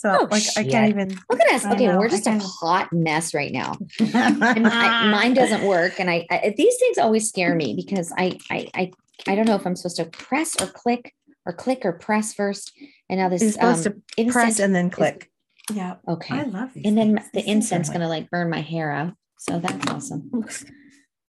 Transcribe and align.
So 0.00 0.08
Oh, 0.20 0.22
like 0.30 0.42
I 0.56 0.62
shit. 0.62 0.70
can't 0.70 0.88
even 0.88 1.10
Look 1.30 1.40
at 1.42 1.52
us. 1.52 1.64
I 1.66 1.74
Okay, 1.74 1.86
know, 1.86 1.98
we're 1.98 2.08
just 2.08 2.26
a 2.26 2.38
hot 2.38 2.90
mess 2.90 3.34
right 3.34 3.52
now. 3.52 3.76
I, 4.00 5.08
mine 5.12 5.34
doesn't 5.34 5.62
work, 5.66 6.00
and 6.00 6.08
I, 6.08 6.26
I 6.30 6.54
these 6.56 6.74
things 6.78 6.96
always 6.96 7.28
scare 7.28 7.54
me 7.54 7.74
because 7.74 8.10
I, 8.16 8.38
I 8.50 8.68
I 8.74 8.90
I 9.28 9.34
don't 9.34 9.46
know 9.46 9.56
if 9.56 9.66
I'm 9.66 9.76
supposed 9.76 9.96
to 9.96 10.06
press 10.06 10.56
or 10.58 10.68
click 10.68 11.12
or 11.44 11.52
click 11.52 11.84
or 11.84 11.92
press 11.92 12.32
first. 12.32 12.72
And 13.10 13.20
now 13.20 13.28
this 13.28 13.42
You're 13.42 13.52
supposed 13.52 13.86
um, 13.88 14.02
to 14.16 14.24
press 14.32 14.58
and 14.58 14.74
then 14.74 14.88
click. 14.88 15.30
Yeah. 15.70 15.96
Okay, 16.08 16.34
I 16.34 16.44
love 16.44 16.72
these. 16.72 16.86
and 16.86 16.96
then 16.96 17.16
things. 17.18 17.30
the 17.32 17.40
These 17.40 17.44
things 17.44 17.46
are 17.46 17.52
incense 17.56 17.88
like- 17.88 17.94
gonna 17.96 18.08
like 18.08 18.30
burn 18.30 18.48
my 18.48 18.62
hair 18.62 18.90
out. 18.90 19.12
So 19.38 19.58
that's 19.58 19.86
awesome. 19.90 20.30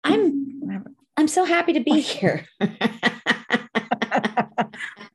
I'm 0.04 0.86
I'm 1.18 1.28
so 1.28 1.46
happy 1.46 1.74
to 1.74 1.80
be 1.80 2.00
here. 2.02 2.46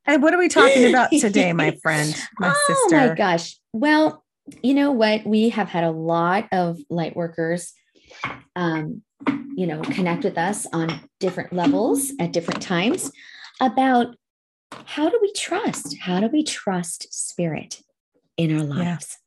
and 0.07 0.23
what 0.23 0.35
are 0.35 0.39
we 0.39 0.49
talking 0.49 0.85
about 0.89 1.11
today, 1.11 1.53
my 1.53 1.77
friend, 1.83 2.15
my 2.39 2.53
sister? 2.53 2.73
oh 2.73 2.77
sister? 2.89 2.97
my 3.09 3.15
gosh. 3.15 3.57
Well, 3.73 4.25
you 4.63 4.75
know 4.75 4.93
what? 4.93 5.27
We 5.27 5.49
have 5.51 5.69
had 5.69 5.85
a 5.85 5.91
lot 5.91 6.49
of 6.53 6.79
light 6.89 7.17
workers 7.17 7.73
um, 8.55 9.03
you 9.57 9.67
know, 9.67 9.83
connect 9.83 10.25
with 10.25 10.39
us 10.39 10.67
on 10.73 11.01
different 11.21 11.53
levels 11.53 12.13
at 12.21 12.33
different 12.33 12.63
times 12.63 13.11
about 13.61 14.17
how 14.85 15.09
do 15.09 15.19
we 15.21 15.33
trust? 15.33 15.97
How 15.99 16.21
do 16.21 16.29
we 16.29 16.43
trust 16.43 17.13
spirit 17.13 17.83
in 18.37 18.53
our 18.57 18.65
Yeah. 18.65 18.93
lives? 18.93 19.19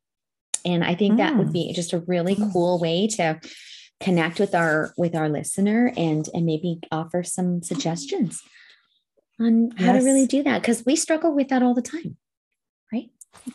And 0.66 0.84
I 0.84 0.96
think 0.96 1.18
that 1.18 1.38
would 1.38 1.48
Mm. 1.50 1.54
be 1.54 1.74
just 1.74 1.94
a 1.94 2.00
really 2.00 2.36
Mm. 2.36 2.52
cool 2.54 2.80
way 2.80 3.08
to 3.08 3.40
connect 4.00 4.40
with 4.40 4.54
our 4.56 4.94
with 4.98 5.16
our 5.16 5.30
listener 5.30 5.92
and 5.98 6.30
and 6.34 6.46
maybe 6.46 6.80
offer 6.92 7.24
some 7.24 7.62
suggestions 7.62 8.42
on 9.40 9.72
how 9.78 9.94
to 9.94 10.00
really 10.00 10.26
do 10.28 10.44
that 10.44 10.62
because 10.62 10.86
we 10.86 10.96
struggle 10.96 11.34
with 11.34 11.48
that 11.50 11.64
all 11.64 11.74
the 11.74 11.82
time 11.82 12.18
right 12.92 13.10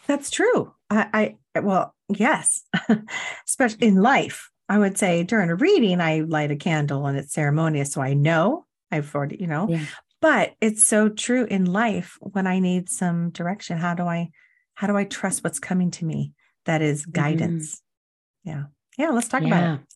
That's 0.07 0.31
true. 0.31 0.73
I, 0.91 1.37
I 1.55 1.61
well, 1.61 1.95
yes, 2.09 2.63
especially 3.47 3.89
in 3.89 3.97
life. 4.03 4.51
I 4.69 4.79
would 4.79 4.97
say 4.97 5.23
during 5.25 5.51
a 5.51 5.55
reading, 5.55 6.01
I 6.01 6.21
light 6.21 6.51
a 6.51 6.57
candle 6.57 7.07
and 7.07 7.19
it's 7.19 7.33
ceremonious, 7.35 7.93
so 7.93 8.01
I 8.01 8.15
know 8.15 8.65
I've 8.91 9.15
already, 9.15 9.37
you 9.41 9.47
know. 9.47 9.69
Yeah. 9.69 9.85
But 10.21 10.55
it's 10.61 10.85
so 10.85 11.09
true 11.11 11.45
in 11.45 11.67
life 11.67 12.17
when 12.21 12.47
I 12.47 12.61
need 12.61 12.89
some 12.89 13.31
direction. 13.31 13.77
How 13.79 13.95
do 13.95 14.05
I, 14.05 14.31
how 14.75 14.87
do 14.87 14.97
I 14.97 15.05
trust 15.05 15.45
what's 15.45 15.59
coming 15.59 15.91
to 15.93 16.05
me? 16.05 16.33
That 16.65 16.81
is 16.81 17.05
guidance. 17.05 17.83
Yeah, 18.45 18.65
yeah. 18.97 19.11
Let's 19.11 19.29
talk 19.29 19.43
about 19.43 19.63
Mm-hmm. 19.63 19.83
it. 19.83 19.89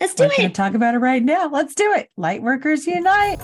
let's 0.00 0.14
do 0.14 0.24
We're 0.38 0.46
it 0.46 0.54
talk 0.54 0.74
about 0.74 0.94
it 0.94 0.98
right 0.98 1.22
now. 1.22 1.48
Let's 1.50 1.74
do 1.74 1.92
it. 1.92 2.08
Light 2.16 2.42
Workers 2.42 2.86
Unite. 2.86 3.40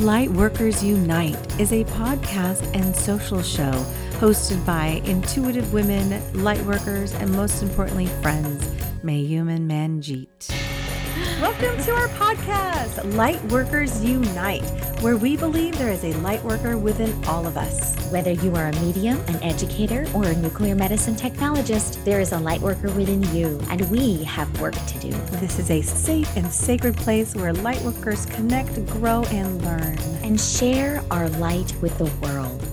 Light 0.00 0.30
Workers 0.30 0.82
Unite 0.82 1.60
is 1.60 1.72
a 1.72 1.84
podcast 1.84 2.74
and 2.74 2.96
social 2.96 3.42
show 3.42 3.70
hosted 4.12 4.64
by 4.64 5.02
intuitive 5.04 5.74
women, 5.74 6.42
light 6.42 6.62
workers, 6.62 7.12
and 7.12 7.30
most 7.30 7.62
importantly, 7.62 8.06
friends, 8.22 8.64
Mayuman 9.04 9.68
Manjeet. 9.68 10.89
Welcome 11.20 11.76
to 11.84 11.92
our 11.92 12.08
podcast, 12.08 13.14
Light 13.14 13.42
Workers 13.50 14.02
Unite, 14.02 14.64
where 15.02 15.18
we 15.18 15.36
believe 15.36 15.76
there 15.76 15.92
is 15.92 16.02
a 16.02 16.14
light 16.20 16.42
worker 16.42 16.78
within 16.78 17.12
all 17.26 17.46
of 17.46 17.58
us. 17.58 17.94
Whether 18.10 18.32
you 18.32 18.56
are 18.56 18.68
a 18.68 18.72
medium, 18.80 19.18
an 19.26 19.36
educator, 19.42 20.06
or 20.14 20.24
a 20.24 20.34
nuclear 20.36 20.74
medicine 20.74 21.14
technologist, 21.14 22.02
there 22.04 22.20
is 22.20 22.32
a 22.32 22.38
light 22.38 22.62
worker 22.62 22.90
within 22.92 23.22
you, 23.34 23.60
and 23.68 23.82
we 23.90 24.24
have 24.24 24.60
work 24.62 24.74
to 24.74 24.98
do. 24.98 25.10
This 25.40 25.58
is 25.58 25.70
a 25.70 25.82
safe 25.82 26.34
and 26.38 26.50
sacred 26.50 26.96
place 26.96 27.36
where 27.36 27.52
light 27.52 27.82
workers 27.82 28.24
connect, 28.24 28.74
grow, 28.86 29.24
and 29.24 29.62
learn. 29.62 29.98
And 30.22 30.40
share 30.40 31.04
our 31.10 31.28
light 31.28 31.74
with 31.82 31.98
the 31.98 32.06
world. 32.26 32.66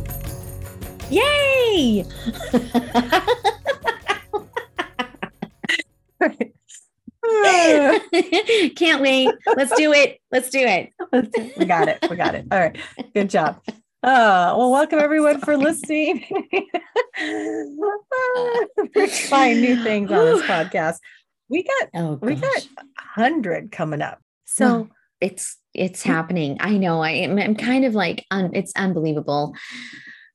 Yay! 1.09 2.05
Can't 8.75 9.01
wait. 9.01 9.29
Let's 9.55 9.75
do 9.75 9.93
it. 9.93 10.19
Let's 10.31 10.49
do 10.49 10.59
it. 10.59 10.91
we 11.57 11.65
got 11.65 11.87
it. 11.87 12.05
We 12.09 12.15
got 12.15 12.35
it. 12.35 12.45
All 12.51 12.59
right. 12.59 12.77
Good 13.13 13.29
job. 13.29 13.61
Uh, 14.03 14.53
well, 14.57 14.71
welcome 14.71 14.99
everyone 14.99 15.39
for 15.41 15.57
listening. 15.57 16.23
We're 18.95 19.07
trying 19.27 19.61
new 19.61 19.83
things 19.83 20.11
on 20.11 20.25
this 20.25 20.43
podcast. 20.43 20.97
We 21.49 21.63
got 21.63 21.89
Oh, 21.95 22.19
we 22.21 22.35
got 22.35 22.67
hundred 22.97 23.71
coming 23.71 24.01
up. 24.01 24.19
So 24.45 24.89
it's 25.19 25.57
it's 25.73 26.03
happening. 26.03 26.57
I 26.59 26.77
know. 26.77 27.01
I 27.01 27.11
am 27.11 27.37
I'm 27.39 27.55
kind 27.55 27.85
of 27.85 27.95
like 27.95 28.25
un, 28.31 28.51
it's 28.53 28.73
unbelievable. 28.75 29.55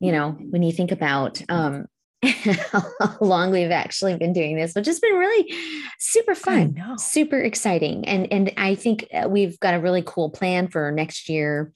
You 0.00 0.12
know, 0.12 0.36
when 0.50 0.62
you 0.62 0.72
think 0.72 0.90
about 0.90 1.40
um 1.48 1.86
how 2.70 3.16
long 3.20 3.50
we've 3.50 3.70
actually 3.70 4.16
been 4.16 4.32
doing 4.32 4.56
this, 4.56 4.74
which 4.74 4.86
has 4.86 5.00
been 5.00 5.14
really 5.14 5.52
super 5.98 6.34
fun, 6.34 6.80
super 6.96 7.38
exciting, 7.38 8.06
and 8.06 8.32
and 8.32 8.52
I 8.56 8.76
think 8.76 9.08
uh, 9.12 9.28
we've 9.28 9.58
got 9.58 9.74
a 9.74 9.80
really 9.80 10.02
cool 10.06 10.30
plan 10.30 10.68
for 10.68 10.92
next 10.92 11.28
year. 11.28 11.72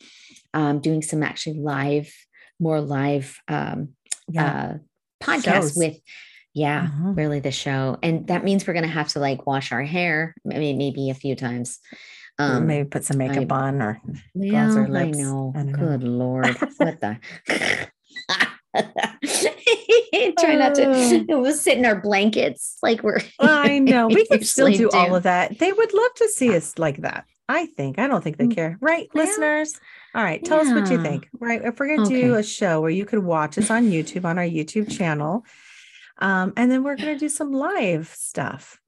Um, 0.55 0.79
doing 0.81 1.03
some 1.03 1.23
actually 1.23 1.59
live, 1.59 2.11
more 2.61 2.81
live 2.81 3.39
um, 3.49 3.91
yeah. 4.29 4.75
uh, 4.75 4.79
podcasts 5.23 5.45
Shows. 5.45 5.77
with, 5.77 5.97
yeah, 6.55 6.89
Mhm. 6.89 7.17
really 7.17 7.41
the 7.41 7.51
show, 7.51 7.99
and 8.03 8.27
that 8.29 8.45
means 8.45 8.67
we're 8.67 8.73
gonna 8.75 8.87
have 8.87 9.09
to 9.09 9.19
like 9.19 9.47
wash 9.47 9.73
our 9.73 9.83
hair, 9.83 10.35
maybe 10.45 10.73
maybe 10.75 11.11
a 11.11 11.15
few 11.15 11.35
times. 11.37 11.79
Um, 12.39 12.67
Maybe 12.67 12.87
put 12.87 13.03
some 13.03 13.17
makeup 13.17 13.51
I- 13.51 13.56
on 13.69 13.81
or 13.83 14.01
well, 14.35 14.79
our 14.79 14.97
I 14.97 15.11
know. 15.11 15.53
I 15.56 15.59
don't 15.59 15.73
know. 15.73 15.79
Good 15.79 16.03
lord, 16.05 16.56
what 16.77 17.01
the? 17.01 17.19
Try 20.39 20.55
not 20.57 20.75
to. 20.77 20.87
Oh. 20.87 21.25
We'll 21.41 21.55
sit 21.55 21.79
in 21.79 21.85
our 21.87 22.01
blankets 22.01 22.79
like 22.83 23.03
we're. 23.03 23.21
I 23.41 23.79
know 23.79 24.09
we 24.09 24.27
could 24.27 24.47
still 24.47 24.71
do 24.73 24.91
all 24.91 25.15
of 25.15 25.23
that. 25.25 25.59
They 25.59 25.73
would 25.73 25.95
love 25.95 26.15
to 26.17 26.29
see 26.29 26.55
us 26.57 26.79
like 26.79 26.99
that. 27.03 27.25
I 27.49 27.67
think. 27.67 27.99
I 27.99 28.07
don't 28.09 28.25
think 28.25 28.39
they 28.39 28.47
Mm. 28.47 28.55
care. 28.55 28.79
Right, 28.81 29.09
Yeah. 29.15 29.23
listeners? 29.23 29.79
All 30.15 30.23
right. 30.25 30.45
Tell 30.45 30.59
us 30.61 30.69
what 30.73 30.91
you 30.91 31.01
think. 31.03 31.29
Right. 31.39 31.61
If 31.65 31.79
we're 31.79 31.95
gonna 31.97 32.09
do 32.09 32.35
a 32.35 32.43
show 32.43 32.81
where 32.81 32.91
you 32.91 33.05
could 33.05 33.21
watch 33.23 33.57
us 33.59 33.71
on 33.71 33.91
YouTube 33.91 34.25
on 34.25 34.39
our 34.39 34.45
YouTube 34.45 34.91
channel. 34.91 35.45
Um, 36.19 36.53
and 36.57 36.71
then 36.71 36.83
we're 36.83 36.97
gonna 36.97 37.19
do 37.19 37.29
some 37.29 37.53
live 37.53 38.09
stuff. 38.09 38.81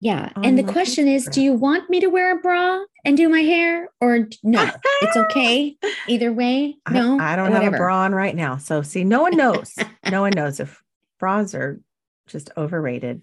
Yeah, 0.00 0.32
and 0.36 0.56
the 0.56 0.62
question 0.62 1.08
is, 1.08 1.26
do 1.26 1.42
you 1.42 1.52
want 1.52 1.90
me 1.90 1.98
to 2.00 2.06
wear 2.06 2.38
a 2.38 2.40
bra 2.40 2.84
and 3.04 3.16
do 3.16 3.28
my 3.28 3.40
hair, 3.40 3.88
or 4.00 4.28
no? 4.44 4.70
It's 5.02 5.16
okay 5.32 5.76
either 6.06 6.32
way. 6.32 6.76
No, 6.88 7.18
I, 7.18 7.34
don't 7.34 7.50
have 7.50 7.72
a 7.72 7.76
bra 7.76 8.02
on 8.04 8.14
right 8.14 8.34
now. 8.34 8.58
So 8.58 8.82
see, 8.82 9.02
no 9.02 9.22
one 9.22 9.36
knows. 9.36 9.74
no 10.10 10.20
one 10.20 10.32
knows 10.36 10.60
if 10.60 10.80
bras 11.18 11.52
are 11.54 11.80
just 12.28 12.50
overrated. 12.56 13.22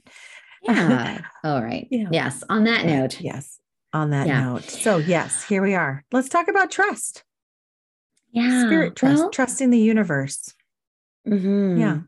Yeah. 0.64 1.22
All 1.46 1.64
right. 1.64 1.88
Yeah. 1.90 2.10
Yes. 2.12 2.44
On 2.50 2.66
that 2.66 2.86
note. 2.86 3.22
Yes. 3.22 3.58
On 3.94 4.10
that 4.10 4.28
Yeah. 4.28 4.44
note. 4.44 4.64
So 4.64 4.98
yes, 4.98 5.46
here 5.46 5.62
we 5.62 5.76
are. 5.76 6.04
Let's 6.12 6.28
talk 6.28 6.50
about 6.50 6.72
trust. 6.72 7.24
Yeah. 8.32 8.66
Spirit 8.66 8.98
trust, 8.98 9.20
well, 9.22 9.30
trusting 9.30 9.70
the 9.70 9.80
universe. 9.80 10.54
Mm-hmm. 11.26 11.78
Yeah. 11.78 12.00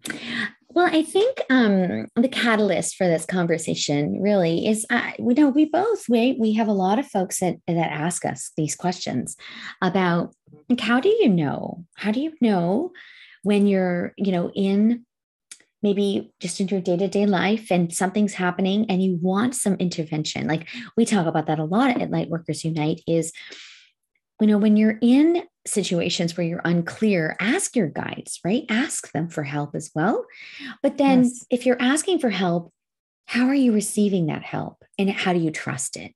Well, 0.77 0.91
I 0.93 1.01
think 1.01 1.41
um, 1.49 2.05
the 2.15 2.29
catalyst 2.29 2.97
for 2.97 3.07
this 3.07 3.25
conversation 3.25 4.21
really 4.21 4.67
is 4.67 4.85
uh, 4.91 5.09
we 5.17 5.33
know 5.33 5.49
we 5.49 5.65
both 5.65 6.07
we 6.07 6.37
we 6.39 6.53
have 6.53 6.67
a 6.67 6.71
lot 6.71 6.99
of 6.99 7.07
folks 7.07 7.39
that 7.39 7.55
that 7.65 7.91
ask 7.91 8.23
us 8.23 8.51
these 8.55 8.75
questions 8.75 9.35
about 9.81 10.35
like 10.69 10.79
how 10.79 10.99
do 10.99 11.09
you 11.09 11.29
know? 11.29 11.83
How 11.95 12.11
do 12.11 12.19
you 12.19 12.31
know 12.41 12.91
when 13.41 13.65
you're 13.65 14.13
you 14.17 14.31
know 14.31 14.51
in 14.51 15.03
maybe 15.81 16.31
just 16.39 16.61
in 16.61 16.67
your 16.67 16.81
day-to-day 16.81 17.25
life 17.25 17.71
and 17.71 17.91
something's 17.91 18.35
happening 18.35 18.85
and 18.87 19.01
you 19.01 19.17
want 19.19 19.55
some 19.55 19.77
intervention? 19.77 20.45
Like 20.45 20.69
we 20.95 21.05
talk 21.05 21.25
about 21.25 21.47
that 21.47 21.57
a 21.57 21.63
lot 21.63 21.99
at 21.99 22.11
light 22.11 22.29
workers 22.29 22.63
unite 22.63 23.01
is 23.07 23.33
you 24.41 24.47
know 24.47 24.57
when 24.57 24.77
you're 24.77 24.99
in 25.01 25.43
situations 25.65 26.37
where 26.37 26.47
you're 26.47 26.61
unclear 26.63 27.35
ask 27.39 27.75
your 27.75 27.87
guides 27.87 28.39
right? 28.45 28.63
Ask 28.69 29.11
them 29.11 29.29
for 29.29 29.43
help 29.43 29.75
as 29.75 29.91
well. 29.93 30.25
But 30.81 30.97
then 30.97 31.23
Yes. 31.23 31.45
if 31.49 31.65
you're 31.65 31.81
asking 31.81 32.19
for 32.19 32.29
help 32.29 32.71
how 33.25 33.47
are 33.47 33.53
you 33.55 33.73
receiving 33.73 34.27
that 34.27 34.43
help 34.43 34.83
and 34.97 35.09
how 35.09 35.33
do 35.33 35.39
you 35.39 35.51
trust 35.51 35.97
it 35.97 36.13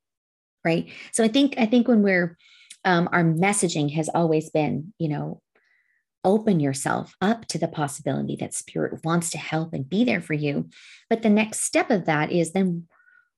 right? 0.63 0.89
So 1.11 1.23
i 1.23 1.27
think 1.27 1.55
i 1.57 1.65
think 1.65 1.87
when 1.87 2.03
we're 2.03 2.37
um, 2.83 3.09
our 3.11 3.23
messaging 3.23 3.93
has 3.93 4.09
always 4.09 4.49
been 4.49 4.93
you 4.97 5.09
know 5.09 5.41
open 6.23 6.59
yourself 6.59 7.15
up 7.21 7.45
to 7.47 7.57
the 7.57 7.67
possibility 7.67 8.35
that 8.35 8.53
spirit 8.53 9.03
wants 9.03 9.31
to 9.31 9.37
help 9.37 9.73
and 9.73 9.89
be 9.89 10.03
there 10.03 10.21
for 10.21 10.33
you. 10.33 10.69
But 11.09 11.23
the 11.23 11.29
next 11.29 11.61
step 11.61 11.89
of 11.89 12.05
that 12.05 12.31
is 12.31 12.53
then 12.53 12.87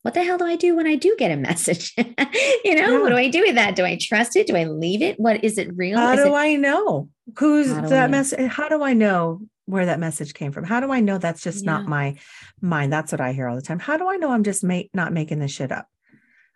what 0.04 0.14
the 0.14 0.24
hell 0.24 0.38
do 0.38 0.46
I 0.46 0.56
do 0.56 0.76
when 0.76 0.88
I 0.88 0.96
do 0.96 1.16
get 1.18 1.32
a 1.32 1.36
message? 1.50 1.94
you 1.98 2.76
know, 2.76 3.02
what 3.02 3.10
do 3.10 3.16
I 3.16 3.30
do 3.30 3.42
with 3.42 3.56
that? 3.56 3.76
Do 3.76 3.84
I 3.84 3.98
trust 4.00 4.36
it? 4.36 4.48
Do 4.48 4.56
I 4.56 4.66
leave 4.66 5.02
it? 5.02 5.20
What 5.20 5.44
is 5.44 5.58
it 5.58 5.76
real? 5.76 5.98
How 5.98 6.14
Is 6.14 6.24
do 6.24 6.34
it- 6.34 6.38
I 6.38 6.56
know 6.56 7.10
who's 7.38 7.72
How 7.72 7.82
do 7.82 7.88
I 7.88 7.90
that 7.90 8.12
message? 8.12 8.52
How 8.52 8.70
do 8.70 8.84
I 8.84 8.94
know 8.94 9.42
where 9.66 9.86
that 9.86 10.00
message 10.00 10.34
came 10.34 10.52
from? 10.52 10.66
How 10.66 10.80
do 10.80 10.92
I 10.92 11.00
know 11.00 11.18
that's 11.18 11.42
just 11.42 11.66
not 11.66 11.88
my 11.88 12.16
mind? 12.62 12.94
That's 12.94 13.12
what 13.12 13.22
I 13.22 13.32
hear 13.32 13.48
all 13.48 13.56
the 13.56 13.62
time. 13.62 13.80
How 13.80 13.98
do 13.98 14.08
I 14.08 14.18
know 14.18 14.32
I'm 14.32 14.44
just 14.44 14.64
make, 14.64 14.90
not 14.94 15.14
making 15.14 15.40
this 15.40 15.52
shit 15.52 15.72
up? 15.72 15.88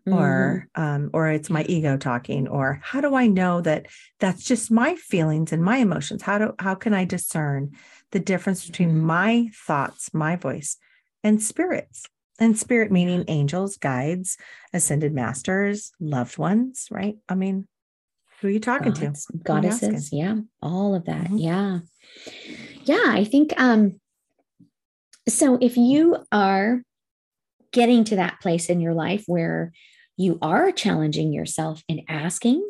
Or 0.10 0.70
um, 0.74 1.10
or 1.12 1.28
it's 1.28 1.50
my 1.50 1.66
ego 1.68 1.98
talking, 1.98 2.48
or 2.48 2.80
how 2.82 3.02
do 3.02 3.14
I 3.14 3.28
know 3.28 3.60
that 3.60 3.88
that's 4.22 4.46
just 4.46 4.72
my 4.72 4.96
feelings 4.96 5.52
and 5.52 5.62
my 5.62 5.80
emotions? 5.80 6.22
How 6.22 6.38
do 6.38 6.54
how 6.60 6.76
can 6.76 6.94
I 6.94 7.04
discern 7.04 7.72
the 8.12 8.20
difference 8.20 8.66
between 8.66 8.90
mm-hmm. 8.90 9.06
my 9.06 9.50
thoughts, 9.54 10.14
my 10.14 10.36
voice, 10.36 10.78
and 11.24 11.42
spirits. 11.42 12.06
And 12.40 12.58
spirit 12.58 12.92
meaning 12.92 13.26
angels, 13.28 13.78
guides, 13.78 14.38
ascended 14.74 15.14
masters, 15.14 15.92
loved 16.00 16.38
ones, 16.38 16.88
right? 16.92 17.18
I 17.28 17.36
mean, 17.36 17.68
who 18.40 18.48
are 18.48 18.52
you 18.52 18.60
talking 18.60 18.94
Gods, 18.94 19.26
to? 19.26 19.38
Goddesses, 19.38 20.14
yeah, 20.14 20.36
all 20.62 20.94
of 20.94 21.06
that. 21.06 21.26
Mm-hmm. 21.26 21.38
Yeah. 21.38 21.80
Yeah, 22.84 23.06
I 23.08 23.24
think 23.24 23.60
um 23.60 24.00
so 25.28 25.58
if 25.60 25.76
you 25.76 26.18
are 26.32 26.84
getting 27.72 28.04
to 28.06 28.16
that 28.16 28.40
place 28.40 28.70
in 28.70 28.80
your 28.80 28.94
life 28.94 29.24
where 29.28 29.74
you 30.16 30.38
are 30.42 30.72
challenging 30.72 31.34
yourself 31.34 31.84
and 31.90 32.02
asking 32.08 32.64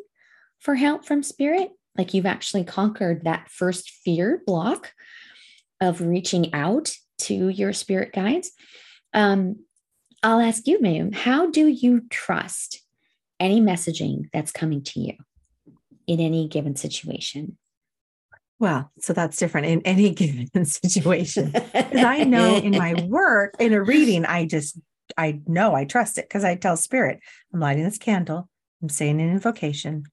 for 0.60 0.76
help 0.76 1.06
from 1.06 1.22
spirit, 1.24 1.70
like 1.98 2.14
you've 2.14 2.26
actually 2.26 2.64
conquered 2.64 3.24
that 3.24 3.50
first 3.50 3.90
fear 3.90 4.42
block 4.46 4.94
of 5.80 6.02
reaching 6.02 6.54
out 6.54 6.92
to 7.20 7.50
your 7.50 7.74
spirit 7.74 8.12
guides. 8.14 8.52
Um, 9.18 9.56
I'll 10.22 10.40
ask 10.40 10.68
you, 10.68 10.78
Mayum, 10.78 11.14
how 11.14 11.50
do 11.50 11.66
you 11.66 12.04
trust 12.12 12.84
any 13.40 13.60
messaging 13.60 14.30
that's 14.32 14.52
coming 14.52 14.84
to 14.84 15.00
you 15.00 15.14
in 16.06 16.20
any 16.20 16.48
given 16.48 16.76
situation? 16.76 17.58
Well, 18.60 18.92
so 19.00 19.14
that's 19.14 19.38
different 19.38 19.68
in 19.68 19.82
any 19.82 20.10
given 20.14 20.66
situation. 20.66 21.52
Because 21.52 22.04
I 22.04 22.26
know 22.26 22.58
in 22.58 22.78
my 22.78 22.94
work, 23.08 23.56
in 23.60 23.74
a 23.74 23.82
reading, 23.82 24.24
I 24.24 24.46
just, 24.46 24.80
I 25.18 25.42
know 25.48 25.74
I 25.74 25.86
trust 25.86 26.20
it 26.20 26.30
because 26.30 26.44
I 26.44 26.54
tell 26.54 26.78
spirit, 26.78 27.20
I'm 27.52 27.60
lighting 27.60 27.86
this 27.86 27.98
candle, 27.98 28.48
I'm 28.84 28.90
saying 28.90 29.20
an 29.20 29.32
invocation. 29.32 30.04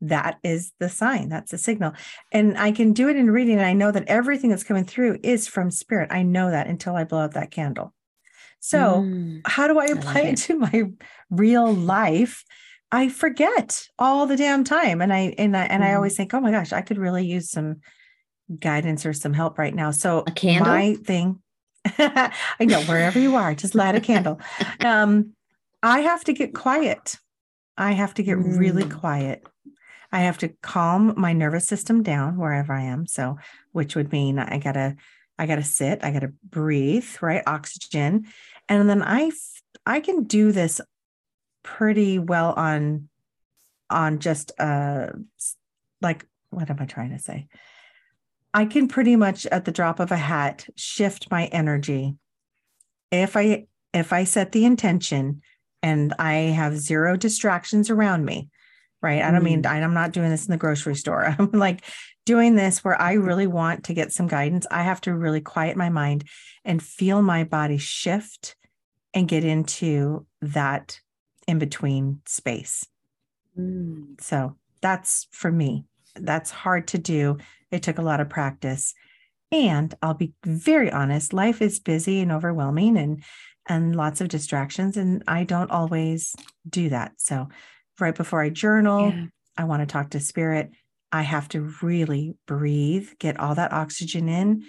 That 0.00 0.38
is 0.44 0.72
the 0.78 0.88
sign, 0.88 1.30
that's 1.30 1.50
the 1.50 1.58
signal. 1.58 1.94
And 2.30 2.56
I 2.56 2.70
can 2.70 2.92
do 2.92 3.08
it 3.08 3.16
in 3.16 3.28
reading. 3.28 3.58
And 3.58 3.66
I 3.66 3.72
know 3.72 3.90
that 3.90 4.06
everything 4.06 4.50
that's 4.50 4.64
coming 4.64 4.84
through 4.84 5.18
is 5.24 5.48
from 5.48 5.72
spirit. 5.72 6.12
I 6.12 6.22
know 6.22 6.50
that 6.50 6.68
until 6.68 6.94
I 6.94 7.02
blow 7.02 7.20
out 7.20 7.34
that 7.34 7.50
candle. 7.50 7.92
So, 8.64 9.02
mm, 9.02 9.40
how 9.44 9.66
do 9.66 9.80
I 9.80 9.86
apply 9.86 10.14
I 10.14 10.20
it. 10.20 10.32
it 10.34 10.36
to 10.46 10.56
my 10.56 10.84
real 11.30 11.74
life? 11.74 12.44
I 12.92 13.08
forget 13.08 13.88
all 13.98 14.26
the 14.26 14.36
damn 14.36 14.62
time. 14.62 15.02
And 15.02 15.12
I 15.12 15.34
and 15.36 15.56
I 15.56 15.64
and 15.64 15.82
mm. 15.82 15.86
I 15.86 15.94
always 15.94 16.16
think, 16.16 16.32
oh 16.32 16.40
my 16.40 16.52
gosh, 16.52 16.72
I 16.72 16.80
could 16.80 16.98
really 16.98 17.26
use 17.26 17.50
some 17.50 17.80
guidance 18.60 19.04
or 19.04 19.12
some 19.12 19.32
help 19.32 19.58
right 19.58 19.74
now. 19.74 19.90
So 19.90 20.22
a 20.26 20.30
candle? 20.30 20.68
my 20.68 20.94
thing, 20.94 21.40
I 21.98 22.32
know 22.60 22.82
wherever 22.82 23.18
you 23.18 23.34
are, 23.34 23.54
just 23.54 23.74
light 23.74 23.94
a 23.94 24.00
candle. 24.00 24.40
Um, 24.80 25.32
I 25.82 26.00
have 26.00 26.22
to 26.24 26.32
get 26.32 26.54
quiet. 26.54 27.16
I 27.76 27.92
have 27.92 28.14
to 28.14 28.22
get 28.22 28.38
mm. 28.38 28.58
really 28.58 28.88
quiet. 28.88 29.44
I 30.12 30.20
have 30.20 30.38
to 30.38 30.48
calm 30.62 31.14
my 31.16 31.32
nervous 31.32 31.66
system 31.66 32.02
down 32.02 32.36
wherever 32.36 32.72
I 32.72 32.82
am. 32.82 33.06
So, 33.06 33.38
which 33.72 33.96
would 33.96 34.12
mean 34.12 34.38
I 34.38 34.58
gotta, 34.58 34.96
I 35.38 35.46
gotta 35.46 35.62
sit, 35.62 36.04
I 36.04 36.10
gotta 36.10 36.32
breathe, 36.48 37.08
right? 37.20 37.42
Oxygen. 37.46 38.26
And 38.68 38.88
then 38.88 39.02
I, 39.02 39.30
I 39.86 40.00
can 40.00 40.24
do 40.24 40.52
this 40.52 40.80
pretty 41.62 42.18
well 42.18 42.52
on 42.52 43.08
on 43.88 44.18
just 44.18 44.52
uh 44.58 45.08
like 46.00 46.26
what 46.50 46.68
am 46.70 46.78
I 46.80 46.86
trying 46.86 47.10
to 47.10 47.18
say? 47.18 47.46
I 48.54 48.66
can 48.66 48.88
pretty 48.88 49.16
much 49.16 49.46
at 49.46 49.64
the 49.64 49.72
drop 49.72 50.00
of 50.00 50.12
a 50.12 50.16
hat 50.16 50.66
shift 50.76 51.30
my 51.30 51.46
energy. 51.46 52.16
If 53.10 53.36
I 53.36 53.66
if 53.94 54.12
I 54.12 54.24
set 54.24 54.52
the 54.52 54.64
intention 54.64 55.42
and 55.82 56.14
I 56.18 56.32
have 56.32 56.78
zero 56.78 57.16
distractions 57.16 57.90
around 57.90 58.24
me, 58.24 58.48
right? 59.00 59.22
I 59.22 59.30
don't 59.30 59.42
mean 59.42 59.62
mm. 59.62 59.70
I'm 59.70 59.94
not 59.94 60.12
doing 60.12 60.30
this 60.30 60.46
in 60.46 60.52
the 60.52 60.58
grocery 60.58 60.96
store. 60.96 61.24
I'm 61.38 61.50
like 61.52 61.84
doing 62.24 62.54
this 62.54 62.84
where 62.84 63.00
I 63.00 63.14
really 63.14 63.46
want 63.46 63.84
to 63.84 63.94
get 63.94 64.12
some 64.12 64.28
guidance. 64.28 64.66
I 64.70 64.82
have 64.82 65.00
to 65.02 65.14
really 65.14 65.40
quiet 65.40 65.76
my 65.76 65.88
mind 65.88 66.24
and 66.64 66.82
feel 66.82 67.22
my 67.22 67.44
body 67.44 67.78
shift 67.78 68.56
and 69.14 69.28
get 69.28 69.44
into 69.44 70.26
that 70.40 71.00
in 71.46 71.58
between 71.58 72.20
space. 72.26 72.86
Mm. 73.58 74.20
So 74.20 74.56
that's 74.80 75.26
for 75.30 75.50
me. 75.50 75.84
That's 76.14 76.50
hard 76.50 76.88
to 76.88 76.98
do. 76.98 77.38
It 77.70 77.82
took 77.82 77.98
a 77.98 78.02
lot 78.02 78.20
of 78.20 78.28
practice. 78.28 78.94
And 79.50 79.94
I'll 80.00 80.14
be 80.14 80.32
very 80.44 80.90
honest, 80.90 81.32
life 81.32 81.60
is 81.60 81.80
busy 81.80 82.20
and 82.20 82.32
overwhelming 82.32 82.96
and 82.96 83.22
and 83.68 83.94
lots 83.94 84.20
of 84.20 84.26
distractions 84.26 84.96
and 84.96 85.22
I 85.28 85.44
don't 85.44 85.70
always 85.70 86.34
do 86.68 86.88
that. 86.88 87.12
So 87.18 87.48
right 88.00 88.14
before 88.14 88.42
I 88.42 88.48
journal, 88.48 89.10
yeah. 89.10 89.26
I 89.56 89.64
want 89.64 89.82
to 89.82 89.86
talk 89.86 90.10
to 90.10 90.20
spirit. 90.20 90.72
I 91.12 91.22
have 91.22 91.48
to 91.50 91.72
really 91.82 92.34
breathe, 92.46 93.10
get 93.18 93.38
all 93.38 93.54
that 93.54 93.72
oxygen 93.72 94.28
in 94.28 94.64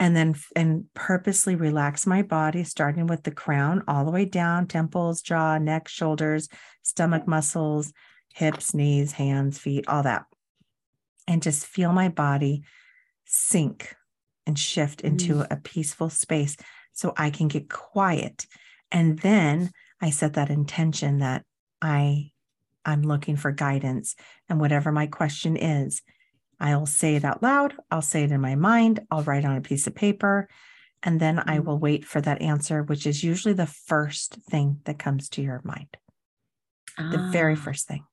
and 0.00 0.16
then 0.16 0.34
and 0.56 0.86
purposely 0.94 1.54
relax 1.54 2.06
my 2.06 2.22
body 2.22 2.64
starting 2.64 3.06
with 3.06 3.22
the 3.22 3.30
crown 3.30 3.84
all 3.86 4.04
the 4.04 4.10
way 4.10 4.24
down 4.24 4.66
temples 4.66 5.20
jaw 5.20 5.58
neck 5.58 5.86
shoulders 5.86 6.48
stomach 6.82 7.28
muscles 7.28 7.92
hips 8.34 8.74
knees 8.74 9.12
hands 9.12 9.58
feet 9.58 9.84
all 9.86 10.02
that 10.02 10.24
and 11.28 11.42
just 11.42 11.66
feel 11.66 11.92
my 11.92 12.08
body 12.08 12.64
sink 13.26 13.94
and 14.46 14.58
shift 14.58 15.02
into 15.02 15.34
mm. 15.34 15.46
a 15.50 15.56
peaceful 15.56 16.08
space 16.08 16.56
so 16.92 17.12
i 17.16 17.30
can 17.30 17.46
get 17.46 17.68
quiet 17.68 18.46
and 18.90 19.18
then 19.20 19.70
i 20.00 20.08
set 20.08 20.32
that 20.32 20.50
intention 20.50 21.18
that 21.18 21.44
i 21.82 22.30
i'm 22.84 23.02
looking 23.02 23.36
for 23.36 23.52
guidance 23.52 24.14
and 24.48 24.60
whatever 24.60 24.92
my 24.92 25.06
question 25.06 25.56
is 25.56 26.02
I'll 26.60 26.86
say 26.86 27.16
it 27.16 27.24
out 27.24 27.42
loud, 27.42 27.72
I'll 27.90 28.02
say 28.02 28.24
it 28.24 28.32
in 28.32 28.40
my 28.40 28.54
mind, 28.54 29.00
I'll 29.10 29.22
write 29.22 29.46
on 29.46 29.56
a 29.56 29.62
piece 29.62 29.86
of 29.86 29.94
paper, 29.94 30.46
and 31.02 31.18
then 31.18 31.38
I 31.38 31.58
mm. 31.58 31.64
will 31.64 31.78
wait 31.78 32.04
for 32.04 32.20
that 32.20 32.42
answer, 32.42 32.82
which 32.82 33.06
is 33.06 33.24
usually 33.24 33.54
the 33.54 33.66
first 33.66 34.34
thing 34.50 34.80
that 34.84 34.98
comes 34.98 35.30
to 35.30 35.42
your 35.42 35.62
mind. 35.64 35.96
Ah. 36.98 37.10
The 37.10 37.30
very 37.32 37.54
ah. 37.54 37.56
first 37.56 37.88
thing. 37.88 38.04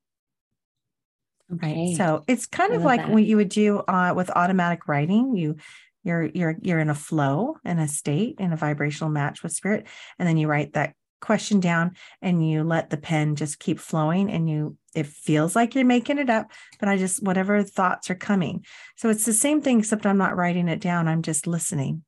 Okay. 1.52 1.88
Right. 1.88 1.96
So 1.96 2.24
it's 2.26 2.46
kind 2.46 2.74
of 2.74 2.82
like 2.82 3.02
that. 3.02 3.10
what 3.10 3.24
you 3.24 3.36
would 3.36 3.48
do 3.50 3.78
uh, 3.80 4.12
with 4.16 4.30
automatic 4.30 4.88
writing. 4.88 5.36
You 5.36 5.56
you're 6.04 6.24
you're 6.24 6.56
you're 6.62 6.78
in 6.78 6.90
a 6.90 6.94
flow 6.94 7.56
in 7.64 7.78
a 7.78 7.88
state 7.88 8.36
in 8.38 8.52
a 8.52 8.56
vibrational 8.56 9.10
match 9.10 9.42
with 9.42 9.52
spirit 9.52 9.86
and 10.18 10.28
then 10.28 10.36
you 10.36 10.46
write 10.46 10.74
that 10.74 10.94
question 11.20 11.60
down 11.60 11.92
and 12.22 12.48
you 12.48 12.62
let 12.62 12.90
the 12.90 12.96
pen 12.96 13.36
just 13.36 13.58
keep 13.58 13.78
flowing 13.78 14.30
and 14.30 14.48
you 14.48 14.76
it 14.94 15.06
feels 15.06 15.54
like 15.56 15.74
you're 15.74 15.84
making 15.84 16.18
it 16.18 16.30
up 16.30 16.50
but 16.78 16.88
i 16.88 16.96
just 16.96 17.22
whatever 17.22 17.62
thoughts 17.62 18.10
are 18.10 18.14
coming. 18.14 18.64
So 18.96 19.08
it's 19.10 19.24
the 19.24 19.32
same 19.32 19.60
thing 19.60 19.78
except 19.80 20.06
i'm 20.06 20.18
not 20.18 20.36
writing 20.36 20.68
it 20.68 20.80
down. 20.80 21.08
I'm 21.08 21.22
just 21.22 21.46
listening. 21.46 22.04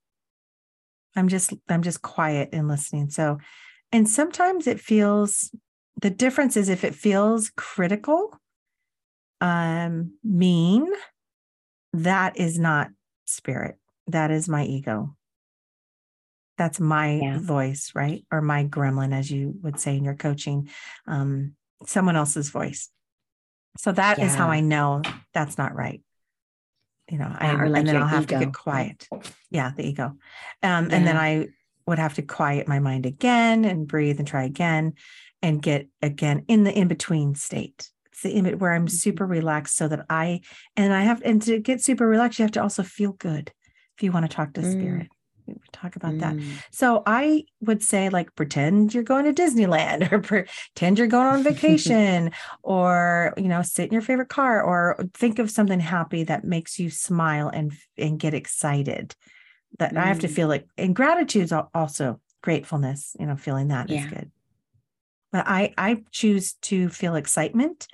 I'm 1.16 1.28
just 1.28 1.52
i'm 1.68 1.82
just 1.82 2.02
quiet 2.02 2.50
and 2.52 2.68
listening. 2.68 3.10
So 3.10 3.38
and 3.92 4.08
sometimes 4.08 4.66
it 4.66 4.80
feels 4.80 5.50
the 6.00 6.10
difference 6.10 6.56
is 6.56 6.68
if 6.68 6.84
it 6.84 6.94
feels 6.94 7.50
critical 7.56 8.38
um 9.40 10.14
mean 10.22 10.86
that 11.92 12.38
is 12.38 12.58
not 12.58 12.88
spirit. 13.24 13.76
That 14.06 14.30
is 14.30 14.48
my 14.48 14.64
ego 14.64 15.16
that's 16.60 16.78
my 16.78 17.12
yeah. 17.12 17.38
voice 17.38 17.92
right 17.94 18.22
or 18.30 18.42
my 18.42 18.66
gremlin 18.66 19.14
as 19.14 19.30
you 19.30 19.54
would 19.62 19.80
say 19.80 19.96
in 19.96 20.04
your 20.04 20.14
coaching 20.14 20.68
um, 21.06 21.54
someone 21.86 22.16
else's 22.16 22.50
voice 22.50 22.90
so 23.78 23.92
that 23.92 24.18
yeah. 24.18 24.26
is 24.26 24.34
how 24.34 24.50
i 24.50 24.60
know 24.60 25.00
that's 25.32 25.56
not 25.56 25.74
right 25.74 26.02
you 27.10 27.16
know 27.16 27.34
I, 27.34 27.54
like 27.64 27.78
and 27.78 27.88
then 27.88 27.96
i'll 27.96 28.06
have 28.06 28.24
ego. 28.24 28.38
to 28.38 28.44
get 28.44 28.54
quiet 28.54 29.08
yeah 29.50 29.72
the 29.74 29.88
ego 29.88 30.16
um, 30.62 30.90
and 30.90 31.06
then 31.06 31.16
i 31.16 31.48
would 31.86 31.98
have 31.98 32.14
to 32.16 32.22
quiet 32.22 32.68
my 32.68 32.78
mind 32.78 33.06
again 33.06 33.64
and 33.64 33.88
breathe 33.88 34.18
and 34.18 34.28
try 34.28 34.44
again 34.44 34.92
and 35.40 35.62
get 35.62 35.88
again 36.02 36.44
in 36.46 36.64
the 36.64 36.78
in 36.78 36.88
between 36.88 37.34
state 37.34 37.90
it's 38.12 38.20
the 38.20 38.36
in 38.36 38.58
where 38.58 38.74
i'm 38.74 38.84
mm-hmm. 38.84 38.94
super 38.94 39.24
relaxed 39.24 39.76
so 39.76 39.88
that 39.88 40.04
i 40.10 40.42
and 40.76 40.92
i 40.92 41.04
have 41.04 41.22
and 41.24 41.40
to 41.40 41.58
get 41.58 41.82
super 41.82 42.06
relaxed 42.06 42.38
you 42.38 42.42
have 42.42 42.52
to 42.52 42.62
also 42.62 42.82
feel 42.82 43.12
good 43.12 43.50
if 43.96 44.02
you 44.02 44.12
want 44.12 44.30
to 44.30 44.36
talk 44.36 44.52
to 44.52 44.60
mm. 44.60 44.70
spirit 44.70 45.08
talk 45.72 45.96
about 45.96 46.12
mm. 46.12 46.20
that. 46.20 46.36
So 46.70 47.02
I 47.06 47.44
would 47.60 47.82
say, 47.82 48.08
like, 48.08 48.34
pretend 48.34 48.94
you're 48.94 49.02
going 49.02 49.32
to 49.32 49.42
Disneyland 49.42 50.10
or 50.12 50.20
pretend 50.20 50.98
you're 50.98 51.06
going 51.06 51.26
on 51.26 51.42
vacation 51.42 52.32
or, 52.62 53.34
you 53.36 53.48
know, 53.48 53.62
sit 53.62 53.86
in 53.86 53.92
your 53.92 54.02
favorite 54.02 54.28
car 54.28 54.62
or 54.62 55.04
think 55.14 55.38
of 55.38 55.50
something 55.50 55.80
happy 55.80 56.24
that 56.24 56.44
makes 56.44 56.78
you 56.78 56.90
smile 56.90 57.48
and, 57.48 57.72
and 57.96 58.18
get 58.18 58.34
excited. 58.34 59.14
That 59.78 59.94
mm. 59.94 59.98
I 59.98 60.06
have 60.06 60.20
to 60.20 60.28
mm. 60.28 60.32
feel 60.32 60.48
like, 60.48 60.66
and 60.76 60.94
gratitude 60.94 61.44
is 61.44 61.52
also 61.74 62.20
gratefulness, 62.42 63.16
you 63.18 63.26
know, 63.26 63.36
feeling 63.36 63.68
that 63.68 63.88
yeah. 63.88 64.04
is 64.04 64.10
good. 64.10 64.30
But 65.32 65.46
I, 65.46 65.72
I 65.78 66.02
choose 66.10 66.54
to 66.62 66.88
feel 66.88 67.14
excitement. 67.14 67.86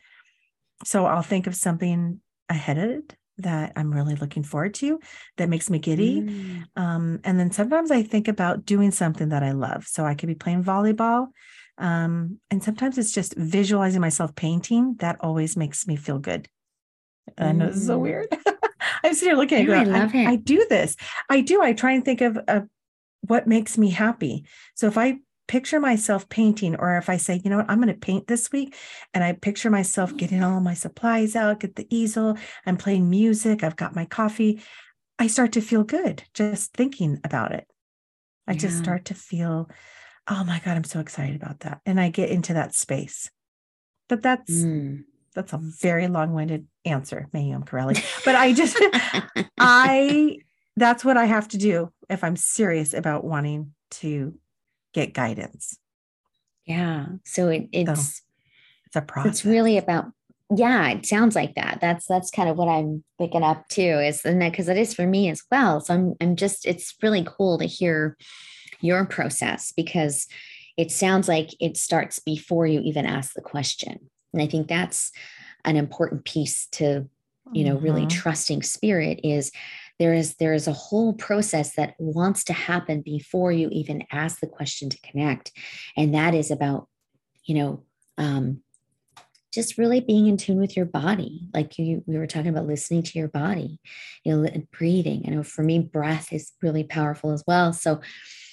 So 0.84 1.06
I'll 1.06 1.22
think 1.22 1.46
of 1.46 1.54
something 1.54 2.20
ahead 2.48 2.78
that 3.38 3.72
I'm 3.76 3.92
really 3.92 4.14
looking 4.14 4.42
forward 4.42 4.74
to 4.74 5.00
that 5.36 5.48
makes 5.48 5.68
me 5.68 5.78
giddy. 5.78 6.22
Mm. 6.22 6.64
Um, 6.76 7.20
and 7.24 7.38
then 7.38 7.50
sometimes 7.50 7.90
I 7.90 8.02
think 8.02 8.28
about 8.28 8.64
doing 8.64 8.90
something 8.90 9.28
that 9.30 9.42
I 9.42 9.52
love. 9.52 9.86
So 9.86 10.04
I 10.04 10.14
could 10.14 10.28
be 10.28 10.34
playing 10.34 10.64
volleyball. 10.64 11.28
Um, 11.78 12.40
and 12.50 12.62
sometimes 12.62 12.96
it's 12.96 13.12
just 13.12 13.34
visualizing 13.36 14.00
myself 14.00 14.34
painting 14.34 14.96
that 15.00 15.16
always 15.20 15.56
makes 15.56 15.86
me 15.86 15.96
feel 15.96 16.18
good. 16.18 16.48
I 17.36 17.52
know 17.52 17.66
this 17.66 17.76
is 17.76 17.86
so 17.86 17.98
mm. 17.98 18.02
weird. 18.02 18.28
I'm 19.04 19.14
sitting 19.14 19.30
here 19.30 19.36
looking 19.36 19.58
at 19.58 19.66
Yeah, 19.66 19.80
I 19.80 20.00
love 20.00 20.14
I, 20.14 20.18
it. 20.18 20.26
I 20.26 20.36
do 20.36 20.66
this. 20.70 20.96
I 21.28 21.40
do. 21.40 21.60
I 21.60 21.72
try 21.72 21.92
and 21.92 22.04
think 22.04 22.20
of, 22.20 22.38
of 22.48 22.68
what 23.22 23.46
makes 23.46 23.76
me 23.76 23.90
happy. 23.90 24.44
So 24.74 24.86
if 24.86 24.96
I 24.96 25.18
picture 25.46 25.80
myself 25.80 26.28
painting, 26.28 26.76
or 26.76 26.96
if 26.96 27.08
I 27.08 27.16
say, 27.16 27.40
you 27.42 27.50
know 27.50 27.58
what, 27.58 27.70
I'm 27.70 27.80
going 27.80 27.88
to 27.88 27.94
paint 27.94 28.26
this 28.26 28.50
week, 28.52 28.74
and 29.14 29.22
I 29.22 29.32
picture 29.32 29.70
myself 29.70 30.16
getting 30.16 30.42
all 30.42 30.60
my 30.60 30.74
supplies 30.74 31.36
out, 31.36 31.60
get 31.60 31.76
the 31.76 31.86
easel, 31.94 32.36
I'm 32.64 32.76
playing 32.76 33.08
music, 33.10 33.62
I've 33.62 33.76
got 33.76 33.96
my 33.96 34.04
coffee, 34.04 34.60
I 35.18 35.28
start 35.28 35.52
to 35.52 35.60
feel 35.60 35.84
good 35.84 36.24
just 36.34 36.72
thinking 36.74 37.20
about 37.24 37.52
it. 37.52 37.66
I 38.46 38.54
just 38.54 38.78
start 38.78 39.06
to 39.06 39.14
feel, 39.14 39.70
oh 40.28 40.44
my 40.44 40.60
God, 40.64 40.76
I'm 40.76 40.84
so 40.84 41.00
excited 41.00 41.36
about 41.36 41.60
that. 41.60 41.80
And 41.86 42.00
I 42.00 42.10
get 42.10 42.30
into 42.30 42.54
that 42.54 42.74
space. 42.74 43.30
But 44.08 44.22
that's 44.22 44.50
Mm. 44.50 45.04
that's 45.34 45.52
a 45.52 45.58
very 45.58 46.08
long-winded 46.08 46.66
answer, 46.84 47.28
Mayum 47.34 47.66
Corelli. 47.66 47.96
But 48.24 48.36
I 48.36 48.52
just 48.52 48.80
I 49.58 50.38
that's 50.76 51.04
what 51.04 51.16
I 51.16 51.24
have 51.24 51.48
to 51.48 51.58
do 51.58 51.92
if 52.08 52.22
I'm 52.22 52.36
serious 52.36 52.94
about 52.94 53.24
wanting 53.24 53.74
to 53.92 54.38
get 54.96 55.12
guidance. 55.14 55.78
yeah. 56.64 57.06
So 57.24 57.48
it, 57.48 57.68
it's 57.72 58.22
It's 58.86 58.96
a 58.96 59.02
process. 59.02 59.30
it's 59.32 59.44
really 59.44 59.78
about 59.78 60.06
yeah 60.56 60.88
it 60.90 61.04
sounds 61.04 61.34
like 61.34 61.56
that 61.56 61.78
that's 61.80 62.06
that's 62.06 62.30
kind 62.30 62.48
of 62.48 62.56
what 62.56 62.68
i'm 62.68 63.02
picking 63.18 63.42
up 63.42 63.66
too 63.68 63.82
is 64.08 64.24
and 64.24 64.40
that 64.40 64.52
because 64.52 64.68
it 64.68 64.76
is 64.78 64.94
for 64.94 65.04
me 65.04 65.28
as 65.28 65.42
well 65.50 65.80
so 65.80 65.92
i'm 65.92 66.14
i'm 66.20 66.36
just 66.36 66.64
it's 66.64 66.94
really 67.02 67.26
cool 67.26 67.58
to 67.58 67.64
hear 67.66 68.16
your 68.80 69.04
process 69.06 69.72
because 69.76 70.28
it 70.76 70.92
sounds 70.92 71.26
like 71.26 71.48
it 71.58 71.76
starts 71.76 72.20
before 72.20 72.64
you 72.64 72.78
even 72.84 73.06
ask 73.06 73.34
the 73.34 73.40
question 73.42 73.98
and 74.32 74.40
i 74.40 74.46
think 74.46 74.68
that's 74.68 75.10
an 75.64 75.74
important 75.74 76.24
piece 76.24 76.68
to 76.70 77.08
you 77.52 77.64
know 77.64 77.76
really 77.78 78.06
Mhm. 78.06 78.10
trusting 78.10 78.62
spirit 78.62 79.18
is 79.24 79.50
there 79.98 80.14
is 80.14 80.36
there 80.36 80.54
is 80.54 80.66
a 80.68 80.72
whole 80.72 81.12
process 81.14 81.74
that 81.76 81.94
wants 81.98 82.44
to 82.44 82.52
happen 82.52 83.00
before 83.02 83.52
you 83.52 83.68
even 83.70 84.04
ask 84.12 84.40
the 84.40 84.46
question 84.46 84.90
to 84.90 85.00
connect. 85.00 85.52
And 85.96 86.14
that 86.14 86.34
is 86.34 86.50
about 86.50 86.88
you 87.44 87.54
know 87.54 87.84
um 88.18 88.62
just 89.52 89.78
really 89.78 90.00
being 90.00 90.26
in 90.26 90.36
tune 90.36 90.58
with 90.58 90.76
your 90.76 90.84
body. 90.86 91.48
Like 91.54 91.78
you 91.78 92.02
we 92.06 92.18
were 92.18 92.26
talking 92.26 92.50
about 92.50 92.66
listening 92.66 93.02
to 93.04 93.18
your 93.18 93.28
body 93.28 93.80
you 94.24 94.36
know 94.36 94.44
and 94.44 94.70
breathing. 94.70 95.24
I 95.26 95.30
know 95.30 95.42
for 95.42 95.62
me 95.62 95.78
breath 95.78 96.32
is 96.32 96.52
really 96.62 96.84
powerful 96.84 97.32
as 97.32 97.42
well. 97.46 97.72
So 97.72 98.00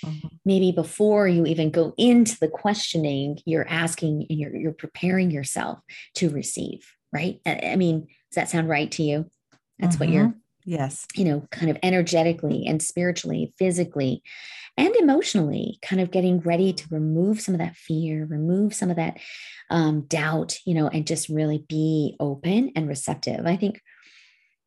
Mhm. 0.05 0.31
maybe 0.43 0.71
before 0.73 1.27
you 1.27 1.45
even 1.45 1.71
go 1.71 1.93
into 1.97 2.37
the 2.39 2.49
questioning 2.49 3.39
you're 3.45 3.67
asking 3.69 4.25
and 4.29 4.37
you're, 4.37 4.53
you're 4.53 4.73
preparing 4.73 5.31
yourself 5.31 5.79
to 6.15 6.29
receive 6.29 6.91
right? 7.13 7.39
I, 7.45 7.71
I 7.73 7.75
mean 7.75 8.01
does 8.01 8.35
that 8.35 8.49
sound 8.49 8.67
right 8.67 8.91
to 8.93 9.03
you? 9.03 9.29
That's 9.79 9.99
what 9.99 10.09
you're 10.09 10.35
Yes. 10.65 11.05
you 11.15 11.25
know 11.25 11.45
kind 11.51 11.69
of 11.69 11.77
energetically 11.83 12.65
and 12.67 12.81
spiritually 12.81 13.53
physically 13.57 14.21
and 14.77 14.95
emotionally 14.95 15.77
kind 15.81 16.01
of 16.01 16.09
getting 16.11 16.39
ready 16.39 16.73
to 16.73 16.87
remove 16.89 17.41
some 17.41 17.53
of 17.53 17.59
that 17.59 17.75
fear 17.75 18.25
remove 18.29 18.73
some 18.73 18.89
of 18.89 18.95
that 18.95 19.17
um, 19.69 20.01
doubt 20.07 20.57
you 20.65 20.73
know 20.73 20.87
and 20.87 21.05
just 21.07 21.29
really 21.29 21.65
be 21.67 22.15
open 22.19 22.71
and 22.75 22.87
receptive 22.87 23.45
i 23.45 23.55
think 23.55 23.81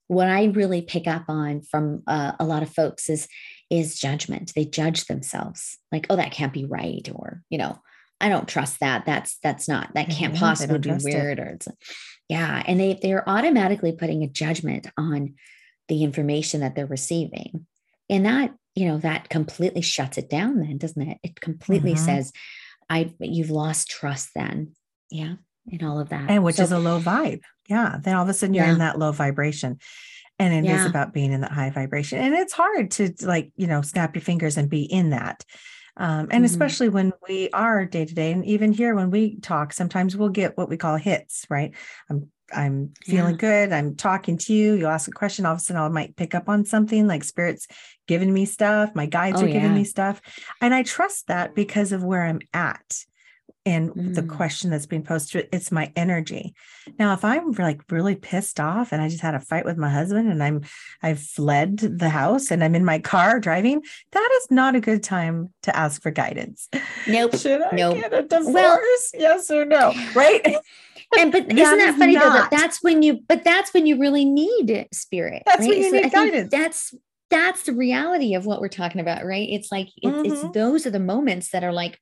what 0.09 0.29
i 0.29 0.45
really 0.45 0.83
pick 0.83 1.07
up 1.07 1.25
on 1.29 1.63
from 1.63 2.03
uh, 2.07 2.33
a 2.39 2.45
lot 2.45 2.63
of 2.63 2.71
folks 2.73 3.09
is 3.11 3.27
is 3.71 3.99
judgment 3.99 4.53
they 4.55 4.65
judge 4.65 5.07
themselves 5.07 5.79
like 5.91 6.07
oh 6.11 6.17
that 6.17 6.31
can't 6.31 6.53
be 6.53 6.65
right 6.65 7.09
or 7.15 7.43
you 7.51 7.59
know 7.59 7.79
i 8.21 8.29
don't 8.29 8.49
trust 8.49 8.79
that 8.81 9.05
that's 9.07 9.39
that's 9.43 9.69
not 9.69 9.93
that 9.95 10.09
can't 10.09 10.35
Yeah, 10.35 10.39
they 10.39 10.39
possibly 10.39 10.79
be 10.79 10.89
trust 10.91 11.09
it. 11.09 11.15
weird 11.15 11.39
or 11.41 11.47
it's 11.47 11.69
yeah 12.29 12.63
and 12.67 12.79
they 12.79 12.99
they're 13.03 13.29
automatically 13.29 13.93
putting 13.93 14.23
a 14.23 14.29
judgment 14.29 14.87
on 14.97 15.35
the 15.89 16.03
information 16.05 16.61
that 16.61 16.75
they're 16.75 16.87
receiving 16.87 17.67
and 18.11 18.27
that 18.27 18.55
you 18.75 18.87
know 18.87 18.99
that 18.99 19.29
completely 19.29 19.81
shuts 19.83 20.19
it 20.19 20.29
down 20.29 20.61
then 20.61 20.79
doesn't 20.79 21.03
it 21.03 21.19
it 21.23 21.41
completely 21.41 21.95
Mhm. 21.95 21.99
says 21.99 22.33
i 22.91 23.13
you've 23.21 23.51
lost 23.51 23.89
trust 23.89 24.31
then 24.35 24.73
yeah 25.11 25.35
and 25.73 25.83
all 25.83 25.99
of 25.99 26.11
that 26.11 26.31
And 26.31 26.45
which 26.45 26.57
So- 26.57 26.63
is 26.63 26.71
a 26.73 26.79
low 26.79 27.01
vibe. 27.01 27.41
Yeah. 27.69 27.97
Then 28.01 28.15
all 28.15 28.23
of 28.23 28.29
a 28.29 28.35
sudden 28.35 28.55
you're 28.55 28.67
in 28.67 28.79
that 28.79 29.01
low 29.01 29.11
vibration. 29.11 29.81
And 30.39 30.55
it 30.55 30.71
is 30.71 30.83
Yeah. 30.83 30.87
about 30.87 31.13
being 31.13 31.33
in 31.33 31.41
that 31.41 31.51
high 31.51 31.71
vibration. 31.71 32.21
And 32.21 32.35
it's 32.37 32.53
hard 32.53 32.93
to 32.93 33.13
like, 33.23 33.51
you 33.57 33.67
know, 33.67 33.83
snap 33.83 34.15
your 34.15 34.23
fingers 34.23 34.57
and 34.57 34.71
be 34.71 34.83
in 34.83 35.11
that. 35.11 35.45
Um, 35.97 36.29
and 36.31 36.45
Mhm. 36.45 36.47
especially 36.47 36.89
when 36.89 37.13
we 37.27 37.51
are 37.51 37.85
day 37.85 38.05
to 38.05 38.15
day, 38.15 38.31
and 38.31 38.45
even 38.47 38.71
here 38.73 38.95
when 38.95 39.11
we 39.11 39.41
talk, 39.41 39.73
sometimes 39.73 40.17
we'll 40.17 40.29
get 40.29 40.57
what 40.57 40.69
we 40.69 40.77
call 40.77 40.97
hits, 40.99 41.47
right? 41.51 41.75
I'm 42.09 42.31
I'm 42.55 42.93
feeling 43.05 43.35
Yeah. 43.35 43.67
good. 43.67 43.73
I'm 43.73 43.97
talking 43.97 44.39
to 44.39 44.53
you. 44.55 44.75
You'll 44.75 44.89
ask 44.91 45.09
a 45.09 45.13
question. 45.13 45.47
All 45.47 45.53
of 45.53 45.59
a 45.59 45.61
sudden, 45.61 45.83
I 45.83 45.89
might 45.89 46.17
pick 46.17 46.35
up 46.35 46.49
on 46.49 46.65
something 46.65 47.07
like 47.07 47.25
spirits 47.25 47.67
giving 48.07 48.33
me 48.33 48.45
stuff. 48.45 48.95
My 48.95 49.07
guides 49.07 49.41
Oh, 49.43 49.45
are 49.45 49.49
giving 49.49 49.63
yeah. 49.71 49.75
me 49.75 49.85
stuff, 49.85 50.21
and 50.61 50.73
I 50.73 50.83
trust 50.85 51.27
that 51.27 51.55
because 51.55 51.93
of 51.93 52.05
where 52.05 52.25
I'm 52.25 52.41
at 52.55 53.05
and 53.67 53.91
the 54.15 54.23
Mm. 54.23 54.29
question 54.29 54.71
that's 54.71 54.87
being 54.87 55.03
posed 55.03 55.33
to 55.33 55.41
it. 55.41 55.49
It's 55.53 55.73
my 55.73 55.93
energy. 55.97 56.55
Now, 56.99 57.13
if 57.13 57.25
I'm 57.25 57.51
like 57.53 57.81
really 57.91 58.15
pissed 58.15 58.61
off 58.61 58.93
and 58.93 59.03
I 59.03 59.09
just 59.09 59.21
had 59.21 59.35
a 59.35 59.41
fight 59.41 59.65
with 59.65 59.77
my 59.77 59.91
husband 59.91 60.31
and 60.31 60.43
I'm 60.43 60.63
I've 61.03 61.21
fled 61.21 61.79
the 61.79 62.09
house 62.09 62.51
and 62.53 62.63
I'm 62.65 62.75
in 62.77 62.85
my 62.85 63.01
car 63.01 63.41
driving, 63.41 63.83
that 64.13 64.31
is 64.41 64.51
not 64.51 64.77
a 64.77 64.81
good 64.81 65.03
time 65.03 65.53
to 65.65 65.77
ask 65.77 66.01
for 66.01 66.11
guidance. 66.13 66.69
Nope. 67.09 67.37
Should 67.39 67.61
I 67.61 67.71
Nope. 67.75 67.97
get 67.97 68.15
a 68.15 68.23
divorce? 68.23 68.55
Well- 68.55 68.81
yes 69.15 69.51
or 69.51 69.65
no? 69.65 69.93
Right? 70.15 70.43
and 71.19 71.33
but 71.33 71.49
that 71.49 71.59
isn't 71.59 71.79
that 71.79 71.97
funny 71.99 72.15
though 72.15 72.33
that 72.33 72.51
that's 72.51 72.83
when 72.83 73.03
you 73.03 73.21
but 73.29 73.45
that's 73.45 73.73
when 73.75 73.87
you 73.87 73.99
really 73.99 74.25
need 74.25 74.87
spirit 74.93 75.43
That's 75.47 75.61
right? 75.61 75.69
when 75.69 75.79
you 75.83 75.93
need 75.93 76.05
I 76.07 76.09
guidance. 76.09 76.51
that's 76.51 76.95
that's 77.31 77.63
the 77.63 77.73
reality 77.75 78.35
of 78.35 78.45
what 78.47 78.61
we're 78.61 78.69
talking 78.69 79.01
about 79.01 79.25
right 79.25 79.49
it's 79.49 79.71
like 79.71 79.89
it's, 80.03 80.17
Mhm. 80.17 80.27
it's 80.33 80.53
those 80.55 80.85
are 80.87 80.91
the 80.91 80.99
moments 80.99 81.51
that 81.51 81.63
are 81.63 81.73
like 81.73 82.01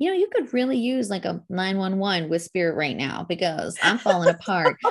you 0.00 0.08
know 0.08 0.16
you 0.16 0.28
could 0.32 0.52
really 0.52 0.78
use 0.78 1.08
like 1.08 1.24
a 1.24 1.40
911 1.48 2.28
with 2.28 2.42
spirit 2.42 2.74
right 2.74 2.96
now 2.96 3.24
because 3.28 3.78
i'm 3.82 3.98
falling 3.98 4.30
apart. 4.30 4.76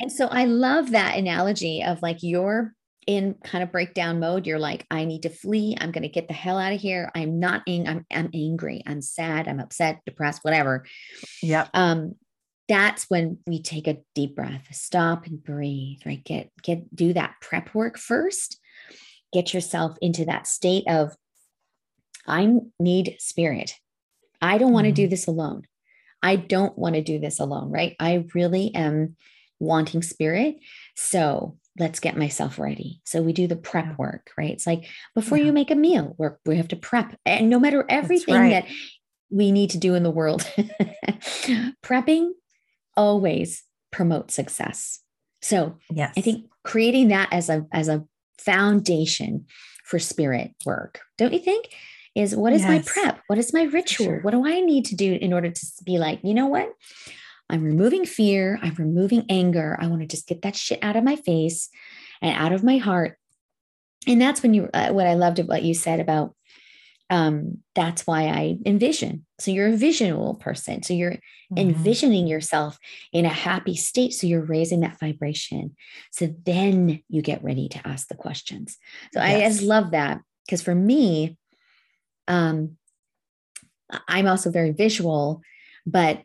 And 0.00 0.12
so 0.12 0.28
i 0.28 0.44
love 0.44 0.92
that 0.92 1.16
analogy 1.16 1.82
of 1.82 2.02
like 2.02 2.18
you're 2.22 2.72
in 3.08 3.34
kind 3.42 3.64
of 3.64 3.72
breakdown 3.72 4.20
mode. 4.20 4.46
You're 4.46 4.58
like 4.60 4.86
i 4.92 5.04
need 5.04 5.22
to 5.22 5.28
flee. 5.30 5.76
I'm 5.80 5.90
going 5.90 6.02
to 6.02 6.08
get 6.08 6.28
the 6.28 6.34
hell 6.34 6.58
out 6.58 6.72
of 6.72 6.80
here. 6.80 7.10
I'm 7.16 7.40
not 7.40 7.62
ang- 7.66 7.88
I'm, 7.88 8.06
I'm 8.12 8.30
angry. 8.34 8.82
I'm 8.86 9.00
sad. 9.00 9.48
I'm 9.48 9.58
upset 9.58 10.02
depressed 10.06 10.44
whatever. 10.44 10.84
Yep. 11.42 11.70
um 11.74 12.14
that's 12.68 13.06
when 13.08 13.38
we 13.46 13.62
take 13.62 13.88
a 13.88 13.96
deep 14.14 14.36
breath 14.36 14.68
stop 14.70 15.26
and 15.26 15.42
breathe 15.42 15.98
right? 16.06 16.22
Get 16.22 16.52
get 16.62 16.94
do 16.94 17.12
that 17.14 17.34
prep 17.40 17.74
work 17.74 17.98
first. 17.98 18.60
Get 19.32 19.52
yourself 19.52 19.96
into 20.00 20.26
that 20.26 20.46
state 20.46 20.84
of 20.88 21.16
i 22.28 22.46
need 22.78 23.16
spirit 23.18 23.72
i 24.40 24.58
don't 24.58 24.72
want 24.72 24.86
to 24.86 24.92
do 24.92 25.06
Mhm. 25.06 25.10
this 25.10 25.26
alone. 25.26 25.62
I 26.22 26.34
don't 26.34 26.76
want 26.76 26.96
to 26.96 27.02
do 27.02 27.18
this 27.20 27.38
alone 27.38 27.70
right? 27.70 27.94
I 28.00 28.24
really 28.34 28.74
am 28.74 29.16
wanting 29.60 30.02
spirit. 30.02 30.56
So 30.96 31.58
let's 31.78 32.00
get 32.00 32.16
myself 32.16 32.58
ready. 32.58 33.00
So 33.04 33.22
we 33.22 33.32
do 33.32 33.46
the 33.46 33.54
prep 33.56 33.96
work 33.98 34.30
right? 34.36 34.50
It's 34.50 34.66
like 34.66 34.84
before 35.14 35.38
Yeah. 35.38 35.44
you 35.46 35.52
make 35.52 35.70
a 35.70 35.76
meal 35.76 36.14
we're, 36.18 36.38
we 36.44 36.56
have 36.56 36.68
to 36.68 36.76
prep. 36.76 37.16
And 37.24 37.48
no 37.48 37.60
matter 37.60 37.84
everything 37.88 38.34
right. 38.34 38.50
that 38.50 38.66
we 39.30 39.52
need 39.52 39.70
to 39.70 39.78
do 39.78 39.94
in 39.94 40.02
the 40.02 40.10
world 40.10 40.42
prepping 41.84 42.30
always 42.96 43.62
promotes 43.92 44.34
success. 44.34 45.00
So 45.42 45.78
Yes. 45.92 46.14
i 46.16 46.20
think 46.20 46.46
creating 46.64 47.08
that 47.08 47.28
as 47.32 47.48
a 47.48 47.64
as 47.72 47.88
a 47.88 48.04
foundation 48.38 49.46
for 49.84 49.98
spirit 49.98 50.52
work 50.66 51.00
don't 51.16 51.32
you 51.32 51.38
think 51.38 51.68
is 52.18 52.34
what 52.34 52.52
is 52.52 52.66
my 52.66 52.82
prep 52.84 53.20
what 53.28 53.38
is 53.38 53.54
my 53.54 53.62
ritual 53.62 54.06
sure. 54.06 54.20
what 54.22 54.32
do 54.32 54.46
i 54.46 54.60
need 54.60 54.84
to 54.84 54.96
do 54.96 55.14
in 55.20 55.32
order 55.32 55.50
to 55.50 55.66
be 55.84 55.98
like 55.98 56.20
you 56.24 56.34
know 56.34 56.46
what 56.46 56.68
i'm 57.48 57.62
removing 57.62 58.04
fear 58.04 58.58
i'm 58.62 58.74
removing 58.74 59.24
anger 59.28 59.76
i 59.80 59.86
want 59.86 60.00
to 60.00 60.06
just 60.06 60.26
get 60.26 60.42
that 60.42 60.56
shit 60.56 60.82
out 60.82 60.96
of 60.96 61.04
my 61.04 61.16
face 61.16 61.68
and 62.20 62.36
out 62.36 62.52
of 62.52 62.64
my 62.64 62.78
heart 62.78 63.16
and 64.06 64.20
that's 64.20 64.42
when 64.42 64.52
you 64.52 64.68
uh, 64.74 64.90
what 64.90 65.06
i 65.06 65.14
loved 65.14 65.38
about 65.38 65.48
what 65.48 65.62
you 65.62 65.74
said 65.74 66.00
about 66.00 66.34
um 67.10 67.58
that's 67.74 68.06
why 68.06 68.24
i 68.24 68.58
envision 68.66 69.24
so 69.38 69.50
you're 69.50 69.68
a 69.68 69.76
visual 69.76 70.34
person 70.34 70.82
so 70.82 70.92
you're 70.92 71.18
Mhm. 71.50 71.58
envisioning 71.60 72.26
yourself 72.26 72.78
in 73.10 73.24
a 73.24 73.30
happy 73.30 73.74
state. 73.74 74.12
So 74.12 74.26
you're 74.26 74.44
raising 74.44 74.80
that 74.80 75.00
vibration. 75.00 75.74
So 76.12 76.34
then 76.44 77.02
you 77.08 77.22
get 77.22 77.42
ready 77.42 77.68
to 77.70 77.88
ask 77.88 78.08
the 78.08 78.16
questions. 78.16 78.76
So 79.14 79.20
I 79.20 79.40
just 79.40 79.62
love 79.62 79.92
that 79.92 80.20
because 80.44 80.60
for 80.60 80.74
me, 80.74 81.37
um, 82.28 82.76
I'm 84.06 84.26
also 84.26 84.50
very 84.50 84.72
visual, 84.72 85.42
but 85.86 86.22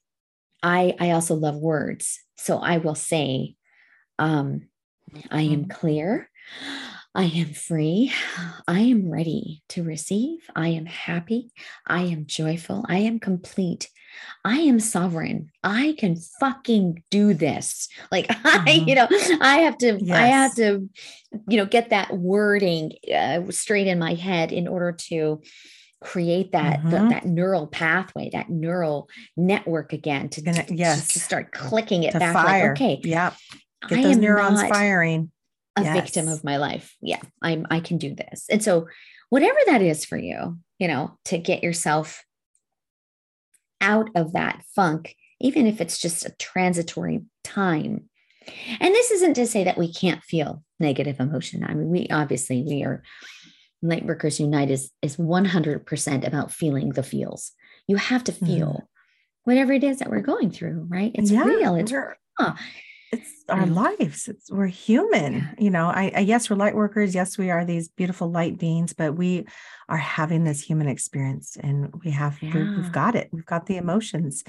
I 0.62 0.96
I 1.00 1.12
also 1.12 1.36
love 1.36 1.56
words. 1.56 2.20
So 2.38 2.58
I 2.58 2.78
will 2.78 2.96
say, 2.96 3.56
um, 4.20 4.68
I 5.32 5.42
am 5.44 5.66
Mhm. 5.66 5.70
clear. 5.70 6.30
I 7.16 7.26
am 7.26 7.54
free. 7.54 8.12
I 8.68 8.80
am 8.82 9.10
ready 9.10 9.62
to 9.70 9.84
receive. 9.84 10.40
I 10.56 10.70
am 10.70 10.88
happy. 10.88 11.52
I 11.86 12.04
am 12.04 12.26
joyful. 12.26 12.86
I 12.90 12.98
am 12.98 13.20
complete. 13.20 13.90
I 14.44 14.58
am 14.60 14.80
sovereign. 14.80 15.52
I 15.64 15.96
can 15.98 16.16
fucking 16.40 17.04
do 17.12 17.34
this. 17.34 17.88
Like 18.12 18.28
mm-hmm. 18.28 18.68
I, 18.68 18.72
you 18.72 18.96
know, 18.96 19.08
I 19.42 19.60
have 19.60 19.78
to, 19.80 20.00
yes. 20.02 20.18
I 20.18 20.28
have 20.28 20.56
to, 20.56 20.90
you 21.48 21.58
know, 21.58 21.66
get 21.66 21.92
that 21.92 22.18
wording 22.18 22.94
uh, 23.14 23.42
straight 23.52 23.88
in 23.88 24.00
my 24.00 24.16
head 24.16 24.52
in 24.52 24.68
order 24.68 24.92
to 25.10 25.42
create 26.04 26.52
that 26.52 26.80
mm-hmm. 26.80 26.90
the, 26.90 26.98
that 27.10 27.26
neural 27.26 27.68
pathway, 27.68 28.30
that 28.32 28.50
neural 28.50 29.10
network 29.38 29.94
again 29.94 30.30
to, 30.30 30.42
to 30.42 30.66
yes 30.70 31.08
to 31.10 31.20
start 31.20 31.52
clicking 31.52 32.04
it 32.04 32.12
to 32.12 32.20
back. 32.20 32.34
Fire. 32.34 32.70
Like, 32.70 32.82
okay, 32.82 33.02
yeah, 33.04 33.34
get 33.88 34.00
I 34.00 34.04
those 34.04 34.18
neurons 34.18 34.62
firing. 34.64 35.32
A 35.76 35.82
yes. 35.82 35.96
victim 35.96 36.28
of 36.28 36.44
my 36.44 36.58
life. 36.58 36.96
Yeah, 37.02 37.22
I'm. 37.42 37.66
I 37.72 37.80
can 37.80 37.98
do 37.98 38.14
this. 38.14 38.46
And 38.50 38.64
so, 38.64 38.88
whatever 39.30 39.58
that 39.66 39.82
is 39.82 40.06
for 40.06 40.18
you, 40.18 40.60
you 40.78 40.88
know, 40.88 41.18
to 41.26 41.40
get 41.40 41.64
yourself 41.64 42.24
out 43.82 44.10
of 44.16 44.34
that 44.34 44.64
funk, 44.76 45.16
even 45.42 45.66
if 45.66 45.82
it's 45.82 46.00
just 46.00 46.26
a 46.26 46.36
transitory 46.40 47.22
time. 47.44 48.10
And 48.80 48.94
this 48.94 49.10
isn't 49.10 49.34
to 49.36 49.48
say 49.48 49.64
that 49.64 49.78
we 49.78 49.92
can't 49.92 50.24
feel 50.24 50.64
negative 50.80 51.20
emotion. 51.20 51.64
I 51.64 51.74
mean, 51.74 51.90
we 51.90 52.08
obviously 52.12 52.62
we 52.62 52.84
are 52.84 53.02
Lightworkers 53.84 54.40
Unite 54.40 54.72
is 54.72 54.92
is 55.02 55.18
100% 55.18 56.28
about 56.28 56.52
feeling 56.52 56.90
the 56.90 57.04
feels. 57.04 57.52
You 57.88 57.98
have 57.98 58.24
to 58.26 58.32
feel 58.32 58.82
mm. 58.82 58.88
whatever 59.44 59.74
it 59.74 59.84
is 59.84 60.00
that 60.00 60.10
we're 60.10 60.22
going 60.22 60.52
through, 60.52 60.88
right? 60.90 61.12
It's 61.16 61.32
yeah, 61.32 61.44
real. 61.44 61.76
It's 61.76 61.92
raw. 61.92 62.56
It's 63.14 63.44
our 63.48 63.68
lives. 63.68 64.28
It's 64.28 64.50
we're 64.52 64.66
human. 64.66 65.34
Yeah. 65.34 65.54
You 65.60 65.70
know, 65.70 65.86
I, 65.86 66.12
I 66.16 66.20
yes, 66.22 66.50
we're 66.50 66.56
light 66.56 66.76
workers. 66.76 67.14
Yes, 67.14 67.38
we 67.38 67.52
are 67.52 67.64
these 67.64 67.90
beautiful 67.90 68.32
light 68.32 68.58
beings, 68.58 68.94
but 68.94 69.16
we 69.16 69.46
are 69.88 69.98
having 69.98 70.46
this 70.46 70.62
human 70.62 70.88
experience 70.88 71.56
and 71.60 71.94
we 72.04 72.10
have 72.10 72.42
yeah. 72.42 72.54
we, 72.56 72.82
have 72.82 72.92
got 72.92 73.16
it. 73.16 73.30
We've 73.32 73.46
got 73.46 73.68
the 73.68 73.78
emotions. 73.78 74.44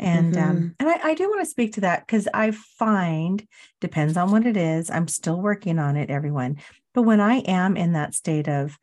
And 0.00 0.36
um, 0.36 0.42
mm-hmm. 0.42 0.56
um, 0.56 0.74
and 0.80 0.88
I, 0.88 1.10
I 1.10 1.14
do 1.14 1.28
want 1.28 1.42
to 1.42 1.50
speak 1.50 1.74
to 1.74 1.82
that 1.82 2.06
because 2.06 2.26
I 2.34 2.50
find 2.50 3.46
depends 3.80 4.16
on 4.16 4.32
what 4.32 4.46
it 4.46 4.56
is. 4.56 4.90
I'm 4.90 5.06
still 5.06 5.40
working 5.40 5.78
on 5.78 5.96
it, 5.96 6.10
everyone. 6.10 6.56
But 6.94 7.02
when 7.02 7.20
I 7.20 7.36
am 7.36 7.76
in 7.76 7.92
that 7.92 8.14
state 8.14 8.48
of 8.48 8.76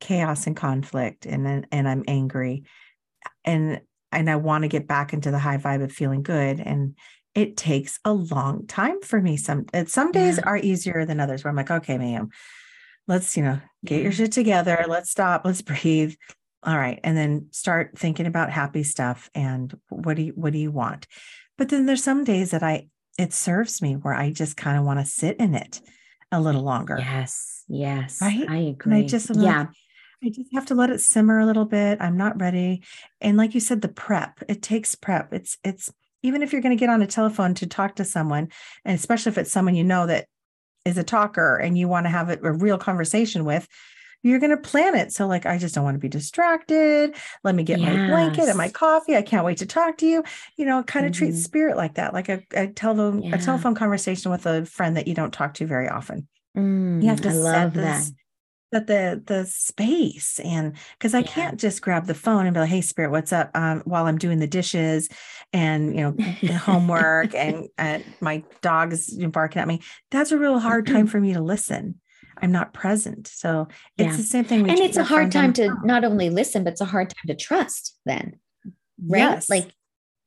chaos 0.00 0.46
and 0.46 0.56
conflict 0.56 1.26
and 1.26 1.66
and 1.70 1.88
I'm 1.88 2.04
angry 2.06 2.64
and 3.44 3.80
and 4.12 4.30
I 4.30 4.36
want 4.36 4.62
to 4.62 4.68
get 4.68 4.86
back 4.86 5.12
into 5.12 5.30
the 5.30 5.38
high 5.38 5.58
vibe 5.58 5.82
of 5.82 5.92
feeling 5.92 6.22
good 6.22 6.60
and 6.60 6.96
it 7.34 7.56
takes 7.56 8.00
a 8.04 8.12
long 8.12 8.66
time 8.66 9.00
for 9.00 9.20
me. 9.20 9.36
Some 9.36 9.66
some 9.86 10.12
days 10.12 10.38
yeah. 10.38 10.44
are 10.46 10.56
easier 10.56 11.04
than 11.04 11.20
others 11.20 11.42
where 11.42 11.50
I'm 11.50 11.56
like 11.56 11.70
okay 11.70 11.98
ma'am 11.98 12.28
let's 13.06 13.36
you 13.36 13.42
know 13.42 13.60
get 13.84 14.02
your 14.02 14.12
shit 14.12 14.32
together 14.32 14.84
let's 14.88 15.10
stop 15.10 15.42
let's 15.44 15.62
breathe. 15.62 16.14
All 16.62 16.76
right 16.76 17.00
and 17.02 17.16
then 17.16 17.48
start 17.50 17.98
thinking 17.98 18.26
about 18.26 18.50
happy 18.50 18.82
stuff 18.82 19.30
and 19.34 19.76
what 19.88 20.16
do 20.16 20.22
you 20.22 20.32
what 20.34 20.52
do 20.52 20.58
you 20.58 20.70
want? 20.70 21.06
But 21.56 21.70
then 21.70 21.86
there's 21.86 22.04
some 22.04 22.24
days 22.24 22.52
that 22.52 22.62
I 22.62 22.88
it 23.18 23.32
serves 23.32 23.82
me 23.82 23.94
where 23.94 24.14
I 24.14 24.30
just 24.30 24.56
kind 24.56 24.78
of 24.78 24.84
want 24.84 25.00
to 25.00 25.04
sit 25.04 25.38
in 25.38 25.56
it 25.56 25.80
a 26.32 26.40
little 26.40 26.62
longer. 26.62 26.96
Yes. 26.98 27.64
Yes. 27.68 28.18
Right. 28.20 28.48
I 28.48 28.56
agree. 28.58 28.92
And 28.92 29.04
I 29.04 29.06
just, 29.06 29.34
yeah. 29.34 29.58
Like, 29.58 29.68
I 30.24 30.28
just 30.30 30.52
have 30.52 30.66
to 30.66 30.74
let 30.74 30.90
it 30.90 31.00
simmer 31.00 31.38
a 31.38 31.46
little 31.46 31.64
bit. 31.64 31.98
I'm 32.00 32.16
not 32.16 32.40
ready. 32.40 32.82
And 33.20 33.36
like 33.36 33.54
you 33.54 33.60
said, 33.60 33.82
the 33.82 33.88
prep, 33.88 34.42
it 34.48 34.62
takes 34.62 34.94
prep. 34.94 35.32
It's, 35.32 35.58
it's, 35.62 35.92
even 36.22 36.42
if 36.42 36.52
you're 36.52 36.62
going 36.62 36.76
to 36.76 36.80
get 36.80 36.90
on 36.90 37.02
a 37.02 37.06
telephone 37.06 37.54
to 37.54 37.66
talk 37.66 37.94
to 37.96 38.04
someone, 38.04 38.48
and 38.84 38.96
especially 38.96 39.30
if 39.30 39.38
it's 39.38 39.52
someone 39.52 39.76
you 39.76 39.84
know 39.84 40.06
that 40.06 40.26
is 40.84 40.98
a 40.98 41.04
talker 41.04 41.56
and 41.56 41.78
you 41.78 41.86
want 41.86 42.06
to 42.06 42.10
have 42.10 42.30
a, 42.30 42.38
a 42.42 42.52
real 42.52 42.78
conversation 42.78 43.44
with, 43.44 43.68
you're 44.22 44.40
going 44.40 44.50
to 44.50 44.56
plan 44.56 44.94
it. 44.94 45.12
So, 45.12 45.26
like, 45.26 45.46
I 45.46 45.58
just 45.58 45.74
don't 45.74 45.84
want 45.84 45.94
to 45.94 46.00
be 46.00 46.08
distracted. 46.08 47.14
Let 47.44 47.54
me 47.54 47.62
get 47.62 47.78
yes. 47.78 47.96
my 47.96 48.06
blanket 48.08 48.48
and 48.48 48.58
my 48.58 48.68
coffee. 48.68 49.16
I 49.16 49.22
can't 49.22 49.44
wait 49.44 49.58
to 49.58 49.66
talk 49.66 49.98
to 49.98 50.06
you. 50.06 50.24
You 50.56 50.66
know, 50.66 50.82
kind 50.82 51.06
of 51.06 51.12
mm-hmm. 51.12 51.26
treat 51.26 51.34
spirit 51.36 51.76
like 51.76 51.94
that, 51.94 52.12
like 52.12 52.28
a, 52.28 52.42
a 52.52 52.66
telephone 52.68 53.22
yeah. 53.22 53.36
a 53.36 53.38
telephone 53.38 53.74
conversation 53.74 54.30
with 54.30 54.46
a 54.46 54.64
friend 54.64 54.96
that 54.96 55.08
you 55.08 55.14
don't 55.14 55.32
talk 55.32 55.54
to 55.54 55.66
very 55.66 55.88
often. 55.88 56.26
Mm, 56.56 57.02
you 57.02 57.08
have 57.08 57.20
to 57.22 57.30
I 57.30 57.32
love 57.32 57.74
that. 57.74 58.10
Set 58.74 58.86
the 58.86 59.22
the 59.24 59.46
space 59.46 60.38
and 60.40 60.76
because 60.98 61.14
I 61.14 61.20
yeah. 61.20 61.26
can't 61.26 61.60
just 61.60 61.80
grab 61.80 62.06
the 62.06 62.14
phone 62.14 62.44
and 62.44 62.52
be 62.52 62.60
like, 62.60 62.68
"Hey, 62.68 62.82
spirit, 62.82 63.10
what's 63.10 63.32
up?" 63.32 63.50
Um, 63.54 63.80
while 63.86 64.04
I'm 64.04 64.18
doing 64.18 64.40
the 64.40 64.46
dishes 64.46 65.08
and 65.54 65.96
you 65.96 66.02
know 66.02 66.56
homework 66.58 67.34
and, 67.34 67.68
and 67.78 68.04
my 68.20 68.42
dog 68.60 68.92
is 68.92 69.16
barking 69.30 69.62
at 69.62 69.68
me. 69.68 69.80
That's 70.10 70.32
a 70.32 70.38
real 70.38 70.58
hard 70.58 70.86
time 70.86 71.06
for 71.06 71.18
me 71.18 71.32
to 71.32 71.40
listen. 71.40 72.00
I'm 72.42 72.52
not 72.52 72.72
present. 72.72 73.28
So 73.28 73.68
it's 73.96 74.10
yeah. 74.10 74.16
the 74.16 74.22
same 74.22 74.44
thing. 74.44 74.68
And 74.68 74.78
it's 74.78 74.96
a 74.96 75.04
hard 75.04 75.32
time 75.32 75.52
to 75.54 75.74
not 75.84 76.04
only 76.04 76.30
listen, 76.30 76.64
but 76.64 76.72
it's 76.72 76.80
a 76.80 76.86
hard 76.86 77.10
time 77.10 77.26
to 77.26 77.34
trust 77.34 77.98
then. 78.04 78.38
Right. 79.04 79.18
Yes. 79.18 79.48
Like 79.48 79.72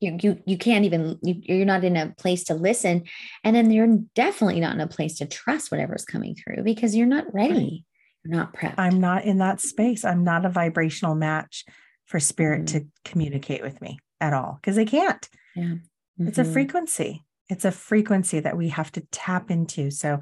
you, 0.00 0.18
you, 0.20 0.42
you 0.46 0.58
can't 0.58 0.84
even, 0.84 1.18
you, 1.22 1.34
you're 1.42 1.66
not 1.66 1.84
in 1.84 1.96
a 1.96 2.14
place 2.18 2.44
to 2.44 2.54
listen. 2.54 3.04
And 3.44 3.54
then 3.54 3.70
you're 3.70 3.98
definitely 4.14 4.60
not 4.60 4.74
in 4.74 4.80
a 4.80 4.86
place 4.86 5.18
to 5.18 5.26
trust 5.26 5.70
whatever's 5.70 6.04
coming 6.04 6.34
through 6.34 6.62
because 6.64 6.96
you're 6.96 7.06
not 7.06 7.32
ready. 7.32 7.84
You're 8.24 8.36
not 8.36 8.54
prepped. 8.54 8.74
I'm 8.78 9.00
not 9.00 9.24
in 9.24 9.38
that 9.38 9.60
space. 9.60 10.04
I'm 10.04 10.24
not 10.24 10.44
a 10.44 10.50
vibrational 10.50 11.14
match 11.14 11.64
for 12.06 12.20
spirit 12.20 12.64
mm-hmm. 12.64 12.78
to 12.78 12.86
communicate 13.04 13.62
with 13.62 13.80
me 13.80 13.98
at 14.20 14.32
all 14.32 14.58
because 14.60 14.76
they 14.76 14.84
can't. 14.84 15.28
Yeah. 15.56 15.62
Mm-hmm. 15.64 16.28
It's 16.28 16.38
a 16.38 16.42
mm-hmm. 16.42 16.52
frequency. 16.52 17.24
It's 17.52 17.64
a 17.64 17.70
frequency 17.70 18.40
that 18.40 18.56
we 18.56 18.70
have 18.70 18.90
to 18.92 19.02
tap 19.12 19.50
into. 19.50 19.90
So 19.90 20.20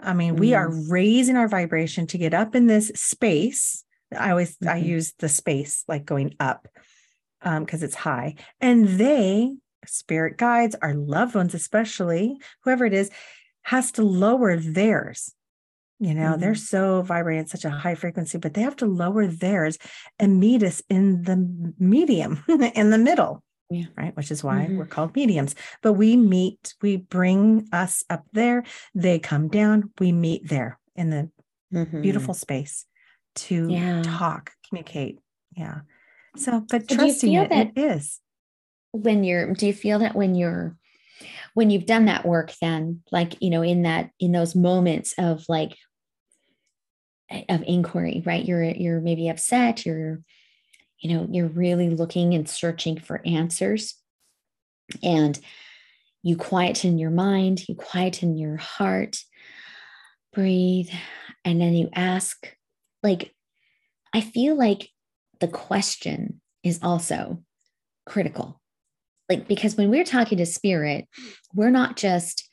I 0.00 0.14
mean, 0.14 0.36
mm. 0.36 0.40
we 0.40 0.54
are 0.54 0.70
mm. 0.70 0.90
raising 0.90 1.36
our 1.36 1.48
vibration 1.48 2.06
to 2.08 2.18
get 2.18 2.34
up 2.34 2.54
in 2.54 2.66
this 2.66 2.88
space. 2.94 3.84
I 4.16 4.30
always 4.30 4.56
mm-hmm. 4.56 4.68
I 4.68 4.76
use 4.76 5.12
the 5.18 5.28
space 5.28 5.84
like 5.88 6.04
going 6.04 6.34
up 6.40 6.68
um 7.42 7.64
because 7.64 7.82
it's 7.82 7.94
high. 7.94 8.36
And 8.60 8.88
they 8.88 9.56
spirit 9.86 10.38
guides, 10.38 10.76
our 10.80 10.94
loved 10.94 11.34
ones 11.34 11.54
especially, 11.54 12.38
whoever 12.62 12.84
it 12.84 12.94
is, 12.94 13.10
has 13.62 13.92
to 13.92 14.02
lower 14.02 14.56
theirs. 14.56 15.34
You 16.00 16.14
know, 16.14 16.32
mm-hmm. 16.32 16.40
they're 16.40 16.54
so 16.54 17.02
vibrating 17.02 17.40
at 17.40 17.48
such 17.48 17.64
a 17.64 17.70
high 17.70 17.96
frequency, 17.96 18.38
but 18.38 18.54
they 18.54 18.62
have 18.62 18.76
to 18.76 18.86
lower 18.86 19.26
theirs 19.26 19.78
and 20.20 20.38
meet 20.38 20.62
us 20.62 20.80
in 20.88 21.22
the 21.22 21.74
medium, 21.78 22.44
in 22.48 22.90
the 22.90 22.98
middle 22.98 23.42
yeah. 23.70 23.86
right 23.96 24.16
which 24.16 24.30
is 24.30 24.42
why 24.42 24.64
mm-hmm. 24.64 24.78
we're 24.78 24.86
called 24.86 25.14
mediums 25.14 25.54
but 25.82 25.94
we 25.94 26.16
meet 26.16 26.74
we 26.82 26.96
bring 26.96 27.68
us 27.72 28.04
up 28.08 28.24
there 28.32 28.64
they 28.94 29.18
come 29.18 29.48
down 29.48 29.90
we 29.98 30.12
meet 30.12 30.48
there 30.48 30.78
in 30.96 31.10
the 31.10 31.30
mm-hmm. 31.72 32.02
beautiful 32.02 32.34
space 32.34 32.86
to 33.34 33.68
yeah. 33.68 34.02
talk 34.04 34.52
communicate 34.68 35.18
yeah 35.56 35.80
so 36.36 36.64
but 36.68 36.88
so 36.88 36.96
trusting 36.96 37.32
it, 37.34 37.52
it 37.52 37.72
is 37.76 38.20
when 38.92 39.24
you're 39.24 39.52
do 39.54 39.66
you 39.66 39.72
feel 39.72 39.98
that 39.98 40.14
when 40.14 40.34
you're 40.34 40.76
when 41.54 41.70
you've 41.70 41.86
done 41.86 42.06
that 42.06 42.24
work 42.24 42.52
then 42.60 43.02
like 43.10 43.36
you 43.40 43.50
know 43.50 43.62
in 43.62 43.82
that 43.82 44.10
in 44.18 44.32
those 44.32 44.54
moments 44.54 45.14
of 45.18 45.44
like 45.48 45.76
of 47.48 47.62
inquiry 47.66 48.22
right 48.24 48.44
you're 48.44 48.62
you're 48.64 49.00
maybe 49.00 49.28
upset 49.28 49.84
you're 49.84 50.20
you 51.00 51.14
know, 51.14 51.26
you're 51.30 51.48
really 51.48 51.90
looking 51.90 52.34
and 52.34 52.48
searching 52.48 52.98
for 52.98 53.20
answers. 53.24 53.94
And 55.02 55.38
you 56.22 56.36
quieten 56.36 56.98
your 56.98 57.10
mind, 57.10 57.68
you 57.68 57.74
quieten 57.74 58.36
your 58.36 58.56
heart, 58.56 59.18
breathe, 60.32 60.90
and 61.44 61.60
then 61.60 61.74
you 61.74 61.88
ask, 61.94 62.54
like, 63.02 63.34
I 64.12 64.20
feel 64.20 64.56
like 64.56 64.88
the 65.40 65.48
question 65.48 66.40
is 66.62 66.80
also 66.82 67.42
critical. 68.06 68.60
Like, 69.28 69.46
because 69.46 69.76
when 69.76 69.90
we're 69.90 70.04
talking 70.04 70.38
to 70.38 70.46
spirit, 70.46 71.06
we're 71.54 71.70
not 71.70 71.96
just, 71.96 72.48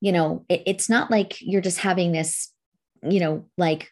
you 0.00 0.12
know, 0.12 0.44
it, 0.48 0.62
it's 0.66 0.88
not 0.88 1.10
like 1.10 1.36
you're 1.40 1.60
just 1.60 1.78
having 1.78 2.12
this, 2.12 2.52
you 3.02 3.20
know, 3.20 3.46
like 3.58 3.90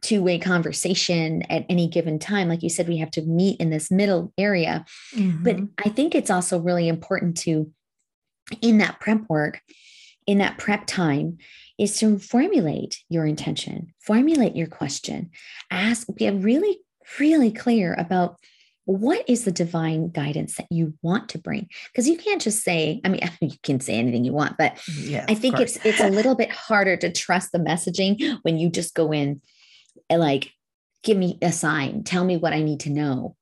two 0.00 0.22
way 0.22 0.38
conversation 0.38 1.42
at 1.42 1.66
any 1.68 1.88
given 1.88 2.18
time. 2.18 2.48
Like 2.48 2.62
you 2.62 2.70
said, 2.70 2.88
we 2.88 2.98
have 2.98 3.10
to 3.12 3.22
meet 3.22 3.60
in 3.60 3.70
this 3.70 3.90
middle 3.90 4.32
area. 4.38 4.84
Mm-hmm. 5.14 5.42
But 5.42 5.56
I 5.84 5.88
think 5.88 6.14
it's 6.14 6.30
also 6.30 6.58
really 6.58 6.88
important 6.88 7.36
to, 7.38 7.70
in 8.60 8.78
that 8.78 9.00
prep 9.00 9.28
work, 9.28 9.60
in 10.26 10.38
that 10.38 10.58
prep 10.58 10.86
time, 10.86 11.38
is 11.78 11.98
to 12.00 12.18
formulate 12.18 13.02
your 13.08 13.24
intention, 13.24 13.94
formulate 14.00 14.56
your 14.56 14.66
question, 14.66 15.30
ask, 15.70 16.06
be 16.14 16.28
really, 16.30 16.78
really 17.18 17.52
clear 17.52 17.94
about 17.94 18.36
what 18.88 19.22
is 19.28 19.44
the 19.44 19.52
divine 19.52 20.08
guidance 20.08 20.56
that 20.56 20.66
you 20.70 20.94
want 21.02 21.28
to 21.28 21.36
bring 21.36 21.68
because 21.92 22.08
you 22.08 22.16
can't 22.16 22.40
just 22.40 22.64
say 22.64 23.02
i 23.04 23.08
mean 23.10 23.20
you 23.42 23.52
can 23.62 23.80
say 23.80 23.92
anything 23.92 24.24
you 24.24 24.32
want 24.32 24.56
but 24.56 24.80
yes, 24.96 25.26
i 25.28 25.34
think 25.34 25.60
it's 25.60 25.76
it's 25.84 26.00
a 26.00 26.08
little 26.08 26.34
bit 26.34 26.50
harder 26.50 26.96
to 26.96 27.12
trust 27.12 27.52
the 27.52 27.58
messaging 27.58 28.38
when 28.42 28.56
you 28.56 28.70
just 28.70 28.94
go 28.94 29.12
in 29.12 29.42
like 30.16 30.52
give 31.02 31.16
me 31.16 31.38
a 31.42 31.52
sign 31.52 32.02
tell 32.02 32.24
me 32.24 32.36
what 32.36 32.52
i 32.52 32.62
need 32.62 32.80
to 32.80 32.90
know 32.90 33.36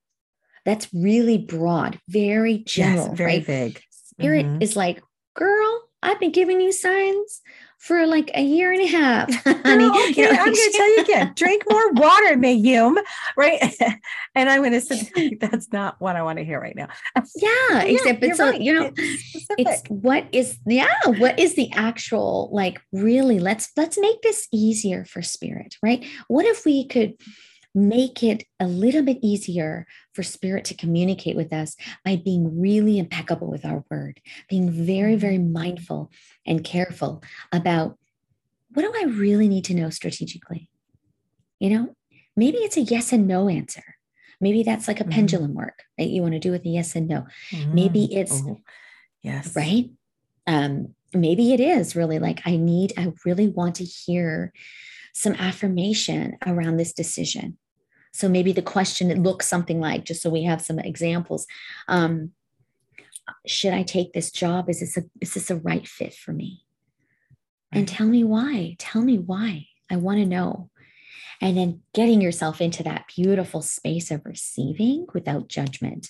that's 0.65 0.93
really 0.93 1.37
broad 1.37 1.99
very 2.09 2.59
general 2.59 3.07
yes, 3.07 3.17
very 3.17 3.31
right? 3.37 3.47
big 3.47 3.81
spirit 3.89 4.45
mm-hmm. 4.45 4.61
is 4.61 4.75
like 4.75 5.01
girl 5.35 5.83
i've 6.03 6.19
been 6.19 6.31
giving 6.31 6.59
you 6.59 6.71
signs 6.71 7.41
for 7.77 8.07
like 8.07 8.31
a 8.33 8.41
year 8.41 8.71
and 8.71 8.81
a 8.81 8.87
half. 8.87 9.33
Honey. 9.43 9.85
okay, 10.09 10.21
you 10.21 10.23
know, 10.23 10.31
I'm 10.31 10.45
going 10.45 10.53
to 10.53 10.73
tell 10.75 10.95
you 10.95 11.01
again 11.01 11.33
drink 11.35 11.63
more 11.69 11.91
water, 11.93 12.35
Mayum, 12.35 12.97
right? 13.35 13.73
and 14.35 14.49
I'm 14.49 14.61
going 14.61 14.73
to 14.73 14.81
say 14.81 15.37
that's 15.39 15.71
not 15.71 15.95
what 15.99 16.15
I 16.15 16.23
want 16.23 16.39
to 16.39 16.45
hear 16.45 16.59
right 16.59 16.75
now. 16.75 16.87
Yeah, 17.35 17.51
yeah 17.71 17.81
except 17.83 18.35
so, 18.35 18.49
right. 18.49 18.61
you 18.61 18.73
know, 18.73 18.91
it's, 18.95 19.45
it's 19.57 19.83
what 19.89 20.25
is, 20.31 20.57
yeah, 20.65 20.89
what 21.05 21.39
is 21.39 21.55
the 21.55 21.71
actual, 21.73 22.49
like, 22.51 22.81
really, 22.91 23.39
let's, 23.39 23.71
let's 23.77 23.97
make 23.97 24.21
this 24.21 24.47
easier 24.51 25.05
for 25.05 25.21
spirit, 25.21 25.75
right? 25.83 26.05
What 26.27 26.45
if 26.45 26.65
we 26.65 26.87
could, 26.87 27.13
make 27.77 28.23
it 28.23 28.43
a 28.59 28.65
little 28.65 29.03
bit 29.03 29.19
easier 29.21 29.85
for 30.13 30.23
spirit 30.23 30.65
to 30.65 30.73
communicate 30.73 31.35
with 31.35 31.53
us 31.53 31.75
by 32.03 32.15
being 32.15 32.59
really 32.59 32.97
impeccable 32.97 33.47
with 33.47 33.63
our 33.63 33.85
word, 33.91 34.19
being 34.49 34.71
very, 34.71 35.11
mm-hmm. 35.11 35.21
very 35.21 35.37
mindful 35.37 36.11
and 36.45 36.63
careful 36.63 37.21
about 37.51 37.97
what 38.73 38.81
do 38.81 38.91
I 38.95 39.05
really 39.05 39.47
need 39.47 39.63
to 39.65 39.75
know 39.75 39.91
strategically? 39.91 40.69
You 41.59 41.69
know, 41.69 41.95
maybe 42.35 42.57
it's 42.57 42.77
a 42.77 42.81
yes 42.81 43.13
and 43.13 43.27
no 43.27 43.47
answer. 43.47 43.83
Maybe 44.41 44.63
that's 44.63 44.87
like 44.87 44.99
a 44.99 45.03
mm-hmm. 45.03 45.11
pendulum 45.11 45.53
work 45.53 45.83
that 45.99 46.07
you 46.07 46.23
want 46.23 46.33
to 46.33 46.39
do 46.39 46.51
with 46.51 46.65
a 46.65 46.69
yes 46.69 46.95
and 46.95 47.07
no. 47.07 47.27
Mm-hmm. 47.51 47.73
Maybe 47.75 48.15
it's 48.15 48.41
oh, 48.43 48.59
yes, 49.21 49.55
right. 49.55 49.91
Um, 50.47 50.95
maybe 51.13 51.53
it 51.53 51.59
is 51.59 51.95
really 51.95 52.17
like 52.17 52.41
I 52.45 52.57
need, 52.57 52.93
I 52.97 53.13
really 53.23 53.47
want 53.47 53.75
to 53.75 53.83
hear 53.83 54.51
some 55.13 55.33
affirmation 55.33 56.37
around 56.45 56.77
this 56.77 56.93
decision. 56.93 57.57
So 58.17 58.27
maybe 58.27 58.51
the 58.51 58.63
question 58.63 59.11
it 59.11 59.19
looks 59.19 59.47
something 59.47 59.79
like, 59.79 60.03
just 60.03 60.23
so 60.23 60.31
we 60.31 60.43
have 60.45 60.59
some 60.59 60.79
examples. 60.79 61.45
Um, 61.87 62.31
should 63.45 63.73
I 63.73 63.83
take 63.83 64.11
this 64.13 64.31
job? 64.31 64.71
Is 64.71 64.79
this 64.79 64.97
a 64.97 65.03
is 65.21 65.35
this 65.35 65.51
a 65.51 65.55
right 65.57 65.87
fit 65.87 66.15
for 66.15 66.31
me? 66.33 66.63
And 67.71 67.87
tell 67.87 68.07
me 68.07 68.23
why. 68.23 68.75
Tell 68.79 69.03
me 69.03 69.19
why. 69.19 69.67
I 69.91 69.97
want 69.97 70.17
to 70.17 70.25
know. 70.25 70.71
And 71.41 71.55
then 71.55 71.81
getting 71.93 72.19
yourself 72.19 72.59
into 72.59 72.81
that 72.83 73.05
beautiful 73.15 73.61
space 73.61 74.09
of 74.09 74.25
receiving 74.25 75.05
without 75.13 75.47
judgment, 75.47 76.09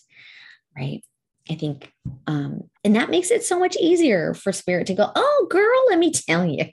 right? 0.78 1.04
I 1.50 1.56
think, 1.56 1.92
um, 2.26 2.70
and 2.84 2.96
that 2.96 3.10
makes 3.10 3.32
it 3.32 3.44
so 3.44 3.60
much 3.60 3.76
easier 3.78 4.34
for 4.34 4.52
spirit 4.52 4.88
to 4.88 4.94
go, 4.94 5.12
oh, 5.16 5.48
girl, 5.50 5.86
let 5.90 6.00
me 6.00 6.12
tell 6.12 6.46
you. 6.46 6.66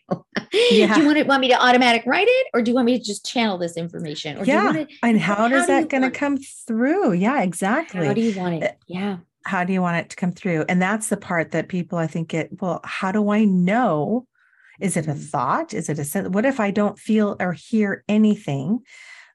Yeah. 0.52 0.94
do 0.94 1.00
you 1.00 1.06
want, 1.06 1.18
to, 1.18 1.24
want 1.24 1.40
me 1.40 1.48
to 1.48 1.60
automatic 1.60 2.02
write 2.06 2.28
it 2.28 2.46
or 2.54 2.62
do 2.62 2.70
you 2.70 2.74
want 2.74 2.86
me 2.86 2.98
to 2.98 3.04
just 3.04 3.26
channel 3.26 3.58
this 3.58 3.76
information? 3.76 4.38
Or 4.38 4.44
yeah. 4.44 4.72
To, 4.72 4.86
and 5.02 5.20
how, 5.20 5.34
how 5.34 5.48
does 5.48 5.66
that 5.66 5.88
going 5.88 6.02
to 6.02 6.10
come 6.10 6.38
through? 6.38 7.12
Yeah, 7.12 7.42
exactly. 7.42 8.06
How 8.06 8.14
do 8.14 8.20
you 8.20 8.38
want 8.38 8.62
it? 8.62 8.64
Uh, 8.64 8.74
yeah. 8.86 9.16
How 9.44 9.64
do 9.64 9.72
you 9.72 9.82
want 9.82 9.98
it 9.98 10.10
to 10.10 10.16
come 10.16 10.32
through? 10.32 10.64
And 10.68 10.80
that's 10.80 11.08
the 11.08 11.16
part 11.16 11.50
that 11.52 11.68
people, 11.68 11.98
I 11.98 12.06
think, 12.06 12.28
get, 12.28 12.60
well, 12.60 12.80
how 12.84 13.12
do 13.12 13.30
I 13.30 13.44
know? 13.44 14.26
Is 14.80 14.96
it 14.96 15.06
a 15.06 15.10
mm-hmm. 15.10 15.20
thought? 15.20 15.74
Is 15.74 15.88
it 15.88 15.98
a 15.98 16.04
sense? 16.04 16.28
What 16.28 16.44
if 16.44 16.60
I 16.60 16.70
don't 16.70 16.98
feel 16.98 17.36
or 17.38 17.52
hear 17.52 18.04
anything? 18.08 18.82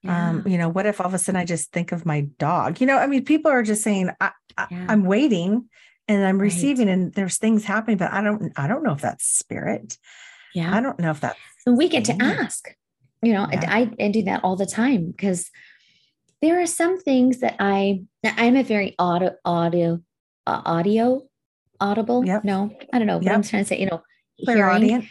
Um, 0.08 0.10
yeah. 0.10 0.30
Um, 0.30 0.48
you 0.48 0.58
know, 0.58 0.70
what 0.70 0.86
if 0.86 1.00
all 1.00 1.08
of 1.08 1.14
a 1.14 1.18
sudden 1.18 1.40
I 1.40 1.46
just 1.46 1.72
think 1.72 1.92
of 1.92 2.06
my 2.06 2.22
dog? 2.38 2.82
You 2.82 2.88
know, 2.88 2.98
I 2.98 3.08
mean, 3.08 3.26
people 3.26 3.52
are 3.52 3.64
just 3.64 3.84
saying, 3.84 4.10
I, 4.20 4.32
yeah. 4.70 4.86
I, 4.90 4.94
am 4.94 5.04
waiting 5.04 5.70
and 6.08 6.26
I'm 6.26 6.40
receiving 6.40 6.88
right. 6.88 6.94
and 6.94 7.14
there's 7.14 7.38
things 7.38 7.66
happening, 7.66 7.98
but 7.98 8.12
I 8.12 8.22
don't, 8.22 8.52
I 8.58 8.68
don't 8.68 8.84
know 8.84 8.94
if 8.94 9.02
that's 9.02 9.26
spirit. 9.26 9.98
Yeah. 10.54 10.76
I 10.76 10.82
don't 10.82 11.00
know 11.00 11.12
if 11.12 11.20
that's. 11.20 11.40
So 11.60 11.72
we 11.74 11.90
get 11.90 12.06
to 12.06 12.18
ask, 12.22 12.74
you 13.22 13.34
know, 13.34 13.48
yeah. 13.52 13.66
I, 13.68 13.92
I 14.00 14.10
do 14.10 14.24
that 14.24 14.44
all 14.44 14.56
the 14.56 14.66
time 14.66 15.12
because 15.12 15.50
there 16.42 16.62
are 16.62 16.66
some 16.66 17.00
things 17.00 17.40
that 17.40 17.56
I, 17.60 18.04
I'm 18.24 18.56
a 18.56 18.64
very 18.64 18.96
audio, 18.98 19.36
audio, 19.46 20.02
uh, 20.48 20.62
audio, 20.66 21.24
audible. 21.80 22.26
Yep. 22.26 22.44
No, 22.44 22.72
I 22.94 22.98
don't 22.98 23.08
know. 23.08 23.18
What 23.18 23.26
yep. 23.26 23.36
I'm 23.36 23.44
trying 23.44 23.64
to 23.64 23.68
say, 23.68 23.80
you 23.80 23.88
know, 23.88 24.02
clairaudience. 24.46 25.06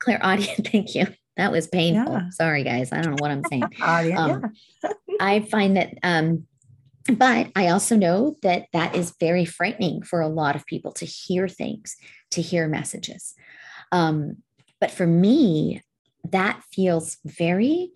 Clear 0.00 0.18
audience. 0.22 0.60
Thank 0.70 0.94
you. 0.94 1.06
That 1.36 1.50
was 1.50 1.66
painful. 1.66 2.12
Yeah. 2.12 2.30
Sorry, 2.30 2.62
guys. 2.62 2.92
I 2.92 3.00
don't 3.00 3.12
know 3.12 3.16
what 3.18 3.30
I'm 3.30 3.42
saying. 3.44 3.64
um, 3.82 4.06
yeah. 4.08 4.90
I 5.20 5.40
find 5.40 5.76
that, 5.76 5.94
um, 6.02 6.46
but 7.12 7.50
I 7.54 7.68
also 7.68 7.96
know 7.96 8.36
that 8.42 8.66
that 8.72 8.96
is 8.96 9.14
very 9.20 9.44
frightening 9.44 10.02
for 10.02 10.20
a 10.20 10.28
lot 10.28 10.56
of 10.56 10.66
people 10.66 10.92
to 10.92 11.04
hear 11.04 11.48
things, 11.48 11.96
to 12.30 12.40
hear 12.40 12.66
messages. 12.66 13.34
Um, 13.92 14.38
but 14.80 14.90
for 14.90 15.06
me, 15.06 15.82
that 16.30 16.62
feels 16.72 17.18
very 17.24 17.90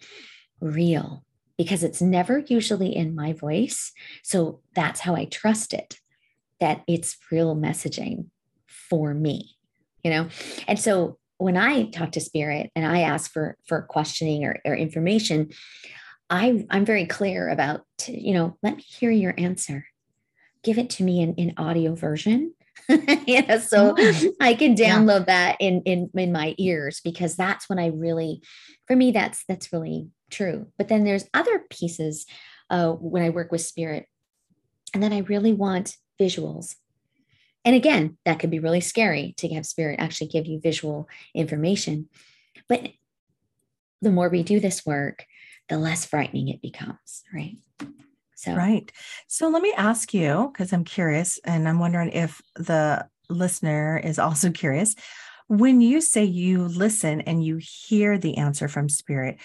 real 0.60 1.24
because 1.56 1.82
it's 1.82 2.02
never 2.02 2.38
usually 2.38 2.94
in 2.94 3.14
my 3.14 3.32
voice. 3.32 3.92
So 4.22 4.60
that's 4.74 5.00
how 5.00 5.16
I 5.16 5.24
trust 5.24 5.72
it, 5.74 5.98
that 6.60 6.82
it's 6.86 7.16
real 7.32 7.56
messaging 7.56 8.26
for 8.66 9.14
me, 9.14 9.56
you 10.04 10.10
know? 10.10 10.28
And 10.66 10.78
so 10.78 11.18
when 11.38 11.56
I 11.56 11.90
talk 11.90 12.12
to 12.12 12.20
spirit 12.20 12.70
and 12.76 12.86
I 12.86 13.00
ask 13.00 13.30
for 13.32 13.56
for 13.66 13.82
questioning 13.82 14.44
or, 14.44 14.58
or 14.64 14.74
information, 14.74 15.50
I 16.30 16.66
I'm 16.70 16.84
very 16.84 17.06
clear 17.06 17.48
about 17.48 17.84
you 18.06 18.34
know 18.34 18.56
let 18.62 18.76
me 18.76 18.82
hear 18.82 19.10
your 19.10 19.34
answer, 19.38 19.86
give 20.62 20.78
it 20.78 20.90
to 20.90 21.04
me 21.04 21.20
in 21.20 21.34
in 21.34 21.54
audio 21.56 21.94
version, 21.94 22.54
yeah, 23.26 23.58
so 23.58 23.94
oh, 23.96 24.32
I 24.40 24.54
can 24.54 24.74
download 24.74 25.26
yeah. 25.26 25.48
that 25.48 25.56
in 25.60 25.82
in 25.82 26.10
in 26.14 26.32
my 26.32 26.54
ears 26.58 27.00
because 27.02 27.36
that's 27.36 27.68
when 27.68 27.78
I 27.78 27.88
really, 27.88 28.42
for 28.86 28.96
me 28.96 29.10
that's 29.10 29.44
that's 29.48 29.72
really 29.72 30.08
true. 30.30 30.68
But 30.76 30.88
then 30.88 31.04
there's 31.04 31.28
other 31.32 31.64
pieces 31.70 32.26
uh, 32.70 32.92
when 32.92 33.22
I 33.22 33.30
work 33.30 33.52
with 33.52 33.62
spirit, 33.62 34.06
and 34.94 35.02
then 35.02 35.12
I 35.12 35.18
really 35.18 35.52
want 35.52 35.96
visuals 36.20 36.74
and 37.68 37.76
again, 37.76 38.16
that 38.24 38.38
could 38.38 38.50
be 38.50 38.60
really 38.60 38.80
scary 38.80 39.34
to 39.36 39.48
have 39.50 39.66
spirit 39.66 40.00
actually 40.00 40.28
give 40.28 40.46
you 40.46 40.58
visual 40.58 41.06
information. 41.34 42.08
But 42.66 42.92
the 44.00 44.10
more 44.10 44.30
we 44.30 44.42
do 44.42 44.58
this 44.58 44.86
work, 44.86 45.26
the 45.68 45.78
less 45.78 46.04
frightening 46.04 46.48
it 46.48 46.62
becomes, 46.62 47.22
right? 47.32 47.56
So, 48.34 48.54
right. 48.54 48.90
So 49.26 49.48
let 49.48 49.62
me 49.62 49.72
ask 49.76 50.14
you, 50.14 50.50
because 50.52 50.72
I'm 50.72 50.84
curious 50.84 51.38
and 51.44 51.68
I'm 51.68 51.80
wondering 51.80 52.10
if 52.10 52.40
the 52.54 53.06
listener 53.28 54.00
is 54.02 54.18
also 54.18 54.50
curious. 54.52 54.94
When 55.48 55.80
you 55.80 56.00
say 56.00 56.24
you 56.24 56.68
listen 56.68 57.22
and 57.22 57.42
you 57.42 57.58
hear 57.60 58.18
the 58.18 58.36
answer 58.36 58.68
from 58.68 58.88
spirit, 58.88 59.40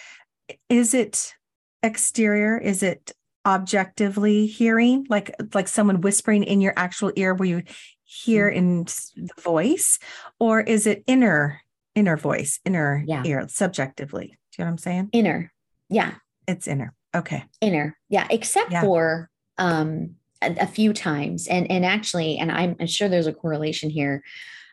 is 0.69 0.93
it 0.93 1.33
exterior? 1.81 2.57
Is 2.57 2.83
it 2.83 3.13
objectively 3.45 4.45
hearing 4.45 5.05
like 5.09 5.35
like 5.53 5.67
someone 5.67 6.01
whispering 6.01 6.43
in 6.43 6.61
your 6.61 6.73
actual 6.77 7.11
ear 7.15 7.33
where 7.33 7.49
you 7.49 7.63
hear 8.05 8.49
mm-hmm. 8.49 8.57
in 8.57 8.83
the 9.27 9.41
voice 9.41 9.99
or 10.39 10.61
is 10.61 10.87
it 10.87 11.03
inner 11.07 11.59
inner 11.93 12.15
voice 12.15 12.59
inner 12.63 13.03
yeah. 13.05 13.21
ear 13.25 13.45
subjectively 13.49 14.27
do 14.27 14.31
you 14.31 14.63
know 14.63 14.65
what 14.65 14.71
i'm 14.71 14.77
saying 14.77 15.09
inner 15.11 15.52
yeah. 15.93 16.15
It's 16.47 16.67
inner. 16.67 16.93
Okay. 17.15 17.43
Inner. 17.61 17.97
Yeah. 18.09 18.27
Except 18.29 18.71
yeah. 18.71 18.81
for 18.81 19.29
um 19.57 20.15
a, 20.41 20.55
a, 20.61 20.67
few 20.67 20.93
times. 20.93 21.47
And 21.47 21.69
and 21.69 21.85
actually 21.85 22.37
and 22.37 22.51
I'm, 22.51 22.75
I'm 22.79 22.87
sure 22.87 23.07
there's 23.07 23.27
a 23.27 23.33
correlation 23.33 23.89
here. 23.89 24.23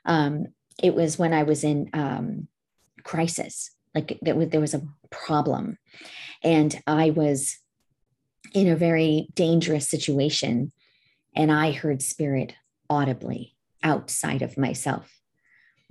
Um 0.05 0.47
it 0.83 0.95
was 0.95 1.19
when 1.19 1.35
i 1.35 1.43
was 1.43 1.63
in 1.63 1.91
um 1.93 2.49
crisis 3.05 3.71
like 3.95 4.19
there 4.23 4.35
was, 4.35 4.49
there 4.49 4.61
was 4.61 4.75
a 4.75 4.83
problem. 5.11 5.79
And 6.43 6.81
i 6.87 7.11
was 7.11 7.59
in 8.55 8.69
a 8.69 8.77
very 8.77 9.29
dangerous 9.35 9.89
situation. 9.89 10.73
And 11.37 11.53
i 11.53 11.73
heard 11.73 12.03
spirit 12.03 12.55
audibly 12.89 13.55
outside 13.83 14.43
of 14.43 14.59
myself. 14.59 15.20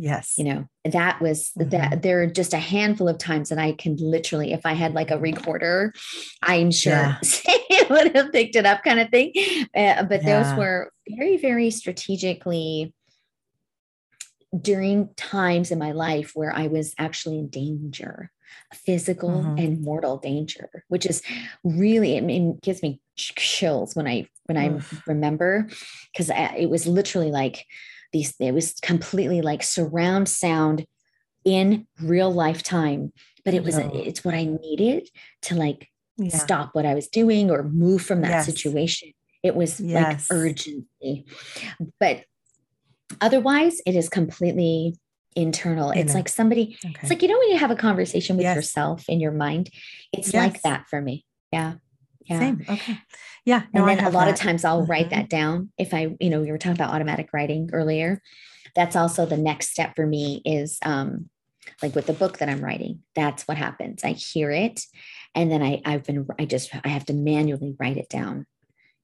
Yes. 0.02 0.36
You 0.38 0.46
know, 0.46 0.66
that 0.86 1.22
was 1.22 1.52
mm-hmm. 1.60 1.70
that 1.72 2.02
there 2.02 2.24
are 2.24 2.28
just 2.28 2.54
a 2.54 2.58
handful 2.58 3.10
of 3.10 3.18
times 3.18 3.50
that 3.50 3.60
I 3.60 3.74
can 3.74 3.98
literally, 3.98 4.54
if 4.54 4.66
I 4.66 4.72
had 4.72 4.94
like 4.94 5.12
a 5.12 5.20
recorder, 5.20 5.94
I'm 6.42 6.72
sure 6.72 6.94
yeah. 6.94 7.18
it 7.22 7.90
would 7.90 8.16
have 8.16 8.32
picked 8.32 8.56
it 8.56 8.66
up 8.66 8.82
kind 8.82 9.02
of 9.02 9.10
thing. 9.10 9.34
Uh, 9.76 10.04
but 10.04 10.24
yeah. 10.24 10.42
those 10.42 10.58
were 10.58 10.94
very, 11.10 11.36
very 11.36 11.70
strategically 11.70 12.94
during 14.60 15.10
times 15.18 15.70
in 15.70 15.78
my 15.78 15.92
life 15.92 16.32
where 16.34 16.56
I 16.56 16.68
was 16.68 16.96
actually 16.98 17.38
in 17.38 17.50
danger 17.50 18.32
physical 18.74 19.30
mm-hmm. 19.30 19.58
and 19.60 19.82
mortal 19.82 20.18
danger 20.18 20.84
which 20.88 21.06
is 21.06 21.22
really 21.64 22.18
it, 22.18 22.24
it 22.24 22.62
gives 22.62 22.82
me 22.82 23.00
chills 23.16 23.96
when 23.96 24.08
i 24.08 24.28
when 24.46 24.58
Oof. 24.58 24.92
i 24.92 25.12
remember 25.12 25.68
because 26.12 26.32
it 26.34 26.68
was 26.68 26.88
literally 26.88 27.30
like 27.30 27.64
these 28.12 28.34
it 28.40 28.54
was 28.54 28.74
completely 28.82 29.42
like 29.42 29.64
surround 29.64 30.28
sound 30.28 30.86
in 31.46 31.88
real 32.02 32.32
lifetime 32.32 33.12
but 33.46 33.54
it 33.54 33.64
was 33.64 33.78
no. 33.78 33.92
it's 33.94 34.24
what 34.24 34.34
i 34.34 34.44
needed 34.44 35.08
to 35.42 35.56
like 35.56 35.88
yeah. 36.18 36.36
stop 36.36 36.70
what 36.74 36.86
i 36.86 36.94
was 36.94 37.08
doing 37.08 37.50
or 37.50 37.64
move 37.64 38.02
from 38.02 38.22
that 38.22 38.30
yes. 38.30 38.46
situation 38.46 39.12
it 39.42 39.56
was 39.56 39.80
yes. 39.80 40.30
like 40.30 40.38
urgency 40.38 41.26
but 42.00 42.24
otherwise 43.22 43.82
it 43.86 43.96
is 43.96 44.10
completely 44.10 44.96
internal. 45.36 45.92
It's 45.92 46.14
like 46.14 46.28
somebody, 46.28 46.78
okay. 46.84 46.96
it's 47.02 47.10
like, 47.10 47.22
you 47.22 47.28
know, 47.28 47.38
when 47.38 47.50
you 47.50 47.58
have 47.58 47.72
a 47.72 47.76
conversation 47.76 48.36
with 48.36 48.44
yes. 48.44 48.56
yourself 48.56 49.06
in 49.08 49.20
your 49.20 49.32
mind, 49.32 49.70
it's 50.12 50.34
like 50.34 50.62
that 50.64 50.88
for 50.90 51.02
me. 51.02 51.26
Yeah. 51.52 51.76
Yeah. 52.26 52.40
Same. 52.40 52.66
Okay. 52.68 53.00
Yeah. 53.46 53.64
No, 53.74 53.88
and 53.88 54.00
then 54.00 54.06
a 54.06 54.10
lot 54.10 54.26
that. 54.26 54.34
of 54.34 54.40
times 54.40 54.64
I'll 54.64 54.82
mm-hmm. 54.82 54.92
write 54.92 55.10
that 55.12 55.30
down. 55.30 55.72
If 55.78 55.94
I, 55.94 56.16
you 56.20 56.30
know, 56.30 56.42
we 56.42 56.52
were 56.52 56.58
talking 56.58 56.74
about 56.74 56.94
automatic 56.94 57.30
writing 57.34 57.70
earlier. 57.74 58.22
That's 58.76 58.96
also 58.96 59.26
the 59.26 59.38
next 59.38 59.70
step 59.70 59.96
for 59.96 60.06
me 60.06 60.42
is 60.46 60.78
um, 60.84 61.30
like 61.82 61.96
with 61.96 62.06
the 62.06 62.14
book 62.14 62.38
that 62.38 62.50
I'm 62.50 62.64
writing, 62.64 63.00
that's 63.16 63.48
what 63.48 63.58
happens. 63.58 64.04
I 64.04 64.12
hear 64.12 64.52
it 64.52 64.82
and 65.36 65.52
then 65.52 65.62
I 65.62 65.82
I've 65.86 66.04
been 66.04 66.28
I 66.38 66.46
just 66.46 66.72
I 66.84 66.90
have 66.90 67.06
to 67.06 67.14
manually 67.14 67.76
write 67.80 67.98
it 67.98 68.10
down, 68.10 68.46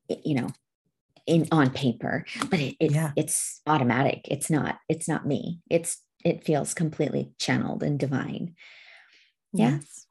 you 0.07 0.35
know, 0.35 0.49
in 1.25 1.47
on 1.51 1.69
paper, 1.69 2.25
but 2.49 2.59
it, 2.59 2.75
it 2.79 2.91
yeah. 2.91 3.11
it's 3.15 3.61
automatic. 3.67 4.21
It's 4.25 4.49
not 4.49 4.79
it's 4.89 5.07
not 5.07 5.27
me. 5.27 5.59
It's 5.69 6.01
it 6.23 6.43
feels 6.43 6.73
completely 6.73 7.31
channeled 7.39 7.83
and 7.83 7.99
divine. 7.99 8.55
Yes. 9.53 10.04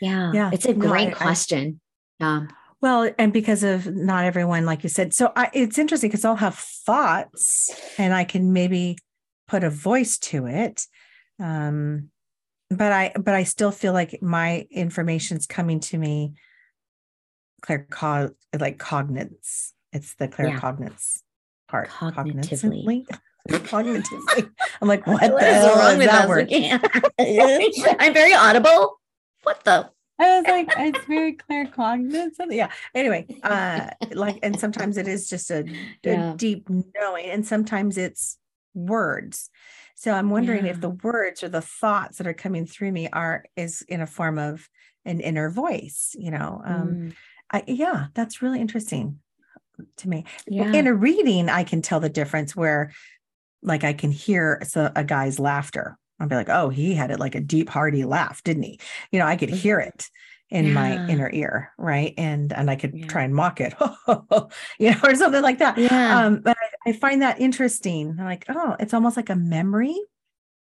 Yeah. 0.00 0.32
Yeah. 0.32 0.50
It's 0.52 0.66
a 0.66 0.74
great 0.74 1.08
no, 1.08 1.14
I, 1.14 1.14
question. 1.14 1.80
I, 2.20 2.24
um, 2.24 2.48
well, 2.80 3.10
and 3.18 3.32
because 3.32 3.64
of 3.64 3.86
not 3.86 4.24
everyone, 4.24 4.64
like 4.64 4.84
you 4.84 4.88
said, 4.88 5.12
so 5.12 5.32
I, 5.34 5.50
it's 5.52 5.78
interesting 5.78 6.10
because 6.10 6.24
I'll 6.24 6.36
have 6.36 6.54
thoughts 6.54 7.70
and 7.98 8.14
I 8.14 8.24
can 8.24 8.52
maybe 8.52 8.98
put 9.48 9.64
a 9.64 9.70
voice 9.70 10.18
to 10.18 10.46
it. 10.46 10.86
Um, 11.40 12.10
but 12.70 12.92
I, 12.92 13.12
but 13.18 13.34
I 13.34 13.44
still 13.44 13.70
feel 13.70 13.92
like 13.92 14.22
my 14.22 14.66
information's 14.70 15.46
coming 15.46 15.80
to 15.80 15.98
me 15.98 16.34
clear, 17.62 17.86
co- 17.90 18.34
like 18.58 18.78
cognizance. 18.78 19.74
It's 19.92 20.14
the 20.14 20.28
clear 20.28 20.48
yeah. 20.48 20.60
part. 20.60 21.88
Cognitively. 21.88 23.06
Cognitively. 23.48 24.50
I'm 24.82 24.88
like, 24.88 25.06
what, 25.06 25.20
what 25.22 25.40
the 25.40 25.46
hell 25.46 25.72
is 25.72 25.78
wrong 25.78 25.98
with 25.98 26.10
that 26.10 26.28
word? 26.28 26.48
I'm 28.00 28.14
very 28.14 28.34
audible. 28.34 28.97
What 29.48 29.64
the 29.64 29.90
I 30.18 30.40
was 30.40 30.46
like, 30.46 30.68
it's 30.76 31.06
very 31.06 31.36
claircognizance. 31.36 32.50
Yeah. 32.50 32.70
Anyway, 32.94 33.24
uh, 33.42 33.88
like, 34.12 34.38
and 34.42 34.60
sometimes 34.60 34.98
it 34.98 35.08
is 35.08 35.30
just 35.30 35.50
a, 35.50 35.60
a 35.60 35.66
yeah. 36.02 36.34
deep 36.36 36.68
knowing, 36.68 37.24
and 37.26 37.46
sometimes 37.46 37.96
it's 37.96 38.36
words. 38.74 39.48
So 39.94 40.12
I'm 40.12 40.28
wondering 40.28 40.66
yeah. 40.66 40.72
if 40.72 40.82
the 40.82 40.90
words 40.90 41.42
or 41.42 41.48
the 41.48 41.62
thoughts 41.62 42.18
that 42.18 42.26
are 42.26 42.34
coming 42.34 42.66
through 42.66 42.92
me 42.92 43.08
are 43.08 43.46
is 43.56 43.80
in 43.88 44.02
a 44.02 44.06
form 44.06 44.38
of 44.38 44.68
an 45.06 45.20
inner 45.20 45.48
voice. 45.48 46.14
You 46.18 46.32
know, 46.32 46.60
um, 46.62 46.88
mm. 46.88 47.14
I, 47.50 47.64
yeah, 47.66 48.08
that's 48.12 48.42
really 48.42 48.60
interesting 48.60 49.20
to 49.96 50.08
me. 50.10 50.26
Yeah. 50.46 50.72
In 50.72 50.88
a 50.88 50.94
reading, 50.94 51.48
I 51.48 51.64
can 51.64 51.80
tell 51.80 52.00
the 52.00 52.10
difference 52.10 52.54
where, 52.54 52.92
like, 53.62 53.82
I 53.82 53.94
can 53.94 54.10
hear 54.10 54.62
a 54.94 55.04
guy's 55.04 55.38
laughter 55.38 55.96
I'd 56.20 56.28
be 56.28 56.34
like, 56.34 56.48
oh, 56.48 56.68
he 56.68 56.94
had 56.94 57.10
it 57.10 57.20
like 57.20 57.34
a 57.34 57.40
deep, 57.40 57.68
hearty 57.68 58.04
laugh, 58.04 58.42
didn't 58.42 58.64
he? 58.64 58.80
You 59.12 59.18
know, 59.18 59.26
I 59.26 59.36
could 59.36 59.50
hear 59.50 59.78
it 59.78 60.08
in 60.50 60.66
yeah. 60.66 60.72
my 60.72 61.08
inner 61.08 61.30
ear, 61.32 61.72
right? 61.76 62.14
And 62.16 62.52
and 62.52 62.70
I 62.70 62.76
could 62.76 62.96
yeah. 62.96 63.06
try 63.06 63.22
and 63.22 63.34
mock 63.34 63.60
it, 63.60 63.74
you 64.78 64.90
know, 64.90 65.00
or 65.04 65.14
something 65.14 65.42
like 65.42 65.58
that. 65.58 65.78
Yeah. 65.78 66.24
Um, 66.24 66.40
but 66.40 66.56
I, 66.56 66.90
I 66.90 66.92
find 66.92 67.22
that 67.22 67.40
interesting. 67.40 68.16
I'm 68.18 68.24
like, 68.24 68.46
oh, 68.48 68.76
it's 68.80 68.94
almost 68.94 69.16
like 69.16 69.30
a 69.30 69.36
memory 69.36 69.96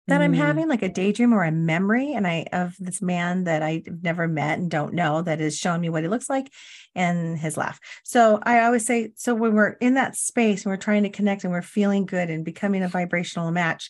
that 0.07 0.19
mm. 0.19 0.23
I'm 0.25 0.33
having, 0.33 0.67
like 0.67 0.81
a 0.81 0.89
daydream 0.89 1.33
or 1.33 1.43
a 1.43 1.51
memory, 1.51 2.13
and 2.13 2.27
I 2.27 2.47
of 2.51 2.75
this 2.79 3.01
man 3.01 3.45
that 3.45 3.63
I've 3.63 3.87
never 4.01 4.27
met 4.27 4.59
and 4.59 4.69
don't 4.69 4.93
know 4.93 5.21
that 5.21 5.39
is 5.39 5.57
showing 5.57 5.81
me 5.81 5.89
what 5.89 6.03
he 6.03 6.09
looks 6.09 6.29
like 6.29 6.51
and 6.93 7.37
his 7.37 7.55
laugh. 7.55 7.79
So 8.03 8.39
I 8.43 8.63
always 8.63 8.85
say, 8.85 9.11
so 9.15 9.33
when 9.33 9.53
we're 9.53 9.71
in 9.73 9.93
that 9.93 10.17
space 10.17 10.65
and 10.65 10.71
we're 10.71 10.77
trying 10.77 11.03
to 11.03 11.09
connect 11.09 11.43
and 11.43 11.53
we're 11.53 11.61
feeling 11.61 12.05
good 12.05 12.29
and 12.29 12.43
becoming 12.43 12.83
a 12.83 12.89
vibrational 12.89 13.51
match 13.51 13.89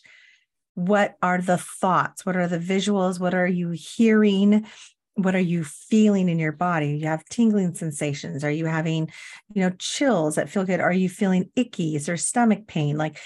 what 0.74 1.16
are 1.22 1.38
the 1.38 1.58
thoughts? 1.58 2.24
What 2.24 2.36
are 2.36 2.48
the 2.48 2.58
visuals? 2.58 3.20
What 3.20 3.34
are 3.34 3.46
you 3.46 3.70
hearing? 3.70 4.66
What 5.14 5.34
are 5.34 5.40
you 5.40 5.64
feeling 5.64 6.28
in 6.28 6.38
your 6.38 6.52
body? 6.52 6.98
You 6.98 7.06
have 7.06 7.24
tingling 7.26 7.74
sensations. 7.74 8.44
Are 8.44 8.50
you 8.50 8.66
having 8.66 9.10
you 9.52 9.62
know 9.62 9.70
chills 9.78 10.36
that 10.36 10.48
feel 10.48 10.64
good? 10.64 10.80
Are 10.80 10.92
you 10.92 11.08
feeling 11.08 11.50
icky 11.56 11.94
is 11.96 12.06
there 12.06 12.16
stomach 12.16 12.66
pain? 12.66 12.96
Like 12.96 13.18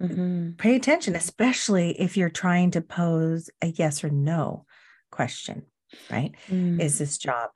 mm-hmm. 0.00 0.52
pay 0.52 0.74
attention 0.74 1.14
especially 1.14 1.92
if 2.00 2.16
you're 2.16 2.28
trying 2.28 2.72
to 2.72 2.80
pose 2.80 3.50
a 3.62 3.68
yes 3.68 4.02
or 4.02 4.10
no 4.10 4.66
question 5.10 5.62
right? 6.10 6.34
Mm. 6.48 6.80
is 6.80 6.98
this 6.98 7.18
job 7.18 7.50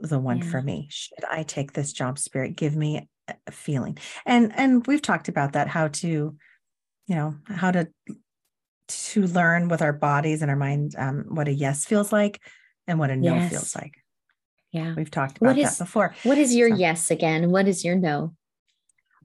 the 0.00 0.18
one 0.18 0.38
yeah. 0.38 0.44
for 0.44 0.62
me? 0.62 0.86
Should 0.90 1.24
i 1.30 1.42
take 1.42 1.72
this 1.72 1.92
job 1.92 2.18
spirit? 2.18 2.56
Give 2.56 2.76
me 2.76 3.08
a 3.46 3.52
feeling. 3.52 3.98
And 4.24 4.52
and 4.56 4.86
we've 4.86 5.02
talked 5.02 5.28
about 5.28 5.52
that 5.52 5.68
how 5.68 5.88
to 5.88 6.08
you 6.08 6.36
know 7.14 7.36
how 7.46 7.70
to 7.70 7.88
to 8.88 9.26
learn 9.26 9.68
with 9.68 9.82
our 9.82 9.92
bodies 9.92 10.42
and 10.42 10.50
our 10.50 10.56
mind 10.56 10.94
um, 10.96 11.26
what 11.28 11.48
a 11.48 11.52
yes 11.52 11.84
feels 11.84 12.12
like 12.12 12.40
and 12.86 12.98
what 12.98 13.10
a 13.10 13.16
no 13.16 13.34
yes. 13.34 13.50
feels 13.50 13.76
like. 13.76 13.94
Yeah. 14.72 14.94
We've 14.94 15.10
talked 15.10 15.38
about 15.38 15.58
is, 15.58 15.78
that 15.78 15.84
before. 15.84 16.14
What 16.24 16.38
is 16.38 16.54
your 16.54 16.70
so. 16.70 16.76
yes 16.76 17.10
again? 17.10 17.50
What 17.50 17.68
is 17.68 17.84
your 17.84 17.96
no? 17.96 18.34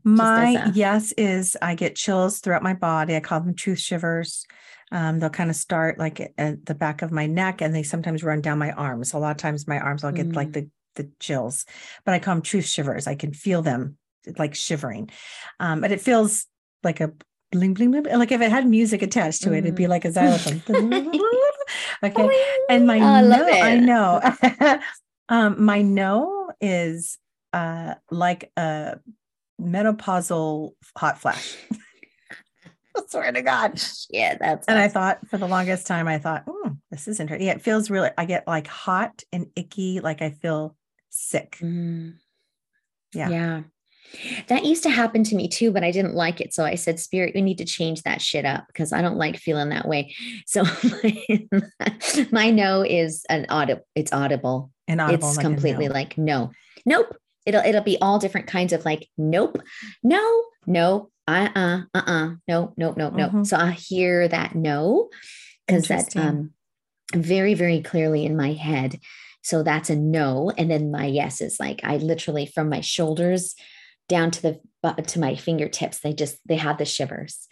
My 0.04 0.71
yes 0.73 1.13
is 1.13 1.56
I 1.62 1.76
get 1.76 1.95
chills 1.95 2.39
throughout 2.39 2.63
my 2.63 2.73
body. 2.73 3.15
I 3.15 3.21
call 3.21 3.39
them 3.39 3.56
truth 3.56 3.80
shivers. 3.80 4.45
Um, 4.91 5.19
they'll 5.19 5.30
kind 5.30 5.49
of 5.49 5.56
start 5.56 5.97
like 5.97 6.34
at 6.38 6.65
the 6.65 6.76
back 6.76 7.02
of 7.02 7.12
my 7.12 7.26
neck 7.26 7.62
and 7.62 7.73
they 7.73 7.84
sometimes 7.84 8.23
run 8.23 8.41
down 8.41 8.60
my 8.60 8.71
arms. 8.71 9.13
A 9.13 9.17
lot 9.17 9.32
of 9.32 9.38
times 9.38 9.67
my 9.67 9.80
arms, 9.80 10.04
I'll 10.04 10.12
get 10.12 10.30
mm. 10.30 10.36
like 10.36 10.52
the, 10.52 10.69
the 10.95 11.10
chills, 11.19 11.65
but 12.06 12.13
I 12.13 12.19
call 12.19 12.36
them 12.36 12.43
truth 12.43 12.65
shivers. 12.65 13.08
I 13.08 13.15
can 13.15 13.34
feel 13.34 13.62
them 13.62 13.97
like 14.38 14.56
shivering. 14.56 15.10
Um, 15.60 15.82
but 15.82 15.91
it 15.91 16.02
feels 16.02 16.45
like 16.84 16.99
a 16.99 17.13
bling 17.54 17.74
bling 17.74 17.92
bling. 17.92 18.06
Like 18.06 18.32
if 18.32 18.42
it 18.42 18.52
had 18.52 18.68
music 18.68 19.02
attached 19.02 19.44
to 19.44 19.54
it, 19.54 19.58
mm. 19.58 19.60
it'd 19.60 19.76
be 19.76 19.86
mm. 19.86 19.89
like 19.89 20.06
a 20.06 20.12
xylophone. 20.12 20.62
okay. 22.04 22.44
And 22.70 22.86
my 22.88 22.98
oh, 22.98 23.28
no, 23.28 23.48
I 23.48 23.78
know. 23.78 24.80
um, 25.30 25.63
my 25.63 25.82
no 25.82 26.52
is 26.60 27.18
uh 27.54 27.96
like 28.12 28.52
a 28.58 29.00
menopausal 29.62 30.72
hot 30.98 31.20
flash. 31.20 31.56
I 32.96 33.02
swear 33.08 33.32
to 33.32 33.42
God. 33.42 33.82
Yeah, 34.10 34.38
that's 34.39 34.68
and 34.68 34.78
awesome. 34.78 34.86
I 34.86 34.88
thought 34.88 35.28
for 35.28 35.38
the 35.38 35.48
longest 35.48 35.88
time, 35.88 36.08
I 36.08 36.20
thought, 36.20 36.44
oh, 36.48 36.76
this 36.92 37.08
is 37.08 37.20
interesting. 37.20 37.48
Yeah, 37.48 37.54
it 37.54 37.62
feels 37.62 37.89
really, 37.89 38.12
I 38.18 38.26
get 38.26 38.48
like 38.48 38.68
hot 38.68 39.24
and 39.32 39.48
icky, 39.56 40.00
like 40.00 40.22
I 40.22 40.30
feel 40.30 40.76
sick. 41.10 41.58
Mm. 41.60 42.16
Yeah. 43.13 43.30
Yeah. 43.30 43.62
That 44.47 44.65
used 44.65 44.84
to 44.84 44.89
happen 44.89 45.23
to 45.26 45.36
me 45.36 45.47
too, 45.47 45.71
but 45.71 45.84
I 45.84 45.91
didn't 45.91 46.15
like 46.15 46.41
it. 46.41 46.54
So 46.54 46.63
I 46.63 46.76
said, 46.76 46.99
Spirit, 46.99 47.34
we 47.36 47.41
need 47.41 47.58
to 47.58 47.65
change 47.65 48.04
that 48.04 48.21
shit 48.21 48.45
up 48.45 48.65
because 48.67 48.93
I 48.93 49.02
don't 49.02 49.17
like 49.17 49.38
feeling 49.38 49.69
that 49.69 49.88
way. 49.88 50.15
So 50.45 50.63
my, 50.63 51.47
my 52.32 52.52
no 52.52 52.84
is 52.84 53.26
an 53.30 53.45
audible, 53.49 53.86
it's 53.95 54.13
audible. 54.13 54.71
Inaudible, 54.88 55.30
it's 55.30 55.38
like 55.38 55.45
completely 55.45 55.88
no. 55.88 55.93
like 55.93 56.17
no. 56.17 56.52
Nope. 56.86 57.15
It'll 57.45 57.63
it'll 57.63 57.82
be 57.82 57.97
all 58.02 58.19
different 58.19 58.47
kinds 58.47 58.71
of 58.71 58.86
like, 58.86 59.10
nope, 59.17 59.62
no, 60.02 60.43
no, 60.65 61.10
uh-uh, 61.28 61.82
uh-uh, 61.93 62.30
no, 62.47 62.73
no, 62.78 62.93
no, 62.95 63.10
no. 63.10 63.28
Mm-hmm. 63.28 63.43
So 63.43 63.58
I 63.58 63.71
hear 63.71 64.28
that 64.30 64.56
no, 64.56 65.10
because 65.67 65.88
that 65.88 66.15
um 66.15 66.52
very, 67.13 67.54
very 67.54 67.82
clearly 67.82 68.26
in 68.26 68.36
my 68.36 68.54
head. 68.54 68.99
So 69.41 69.63
that's 69.63 69.89
a 69.89 69.95
no. 69.95 70.52
And 70.58 70.71
then 70.71 70.91
my 70.91 71.06
yes 71.06 71.41
is 71.41 71.60
like 71.60 71.82
I 71.84 71.97
literally 71.97 72.45
from 72.45 72.69
my 72.69 72.82
shoulders 72.82 73.56
down 74.10 74.32
to 74.32 74.42
the 74.42 74.60
to 75.08 75.20
my 75.20 75.36
fingertips 75.36 76.00
they 76.00 76.13
just 76.13 76.38
they 76.46 76.58
have 76.58 76.78
the 76.78 76.86
shivers. 76.86 77.48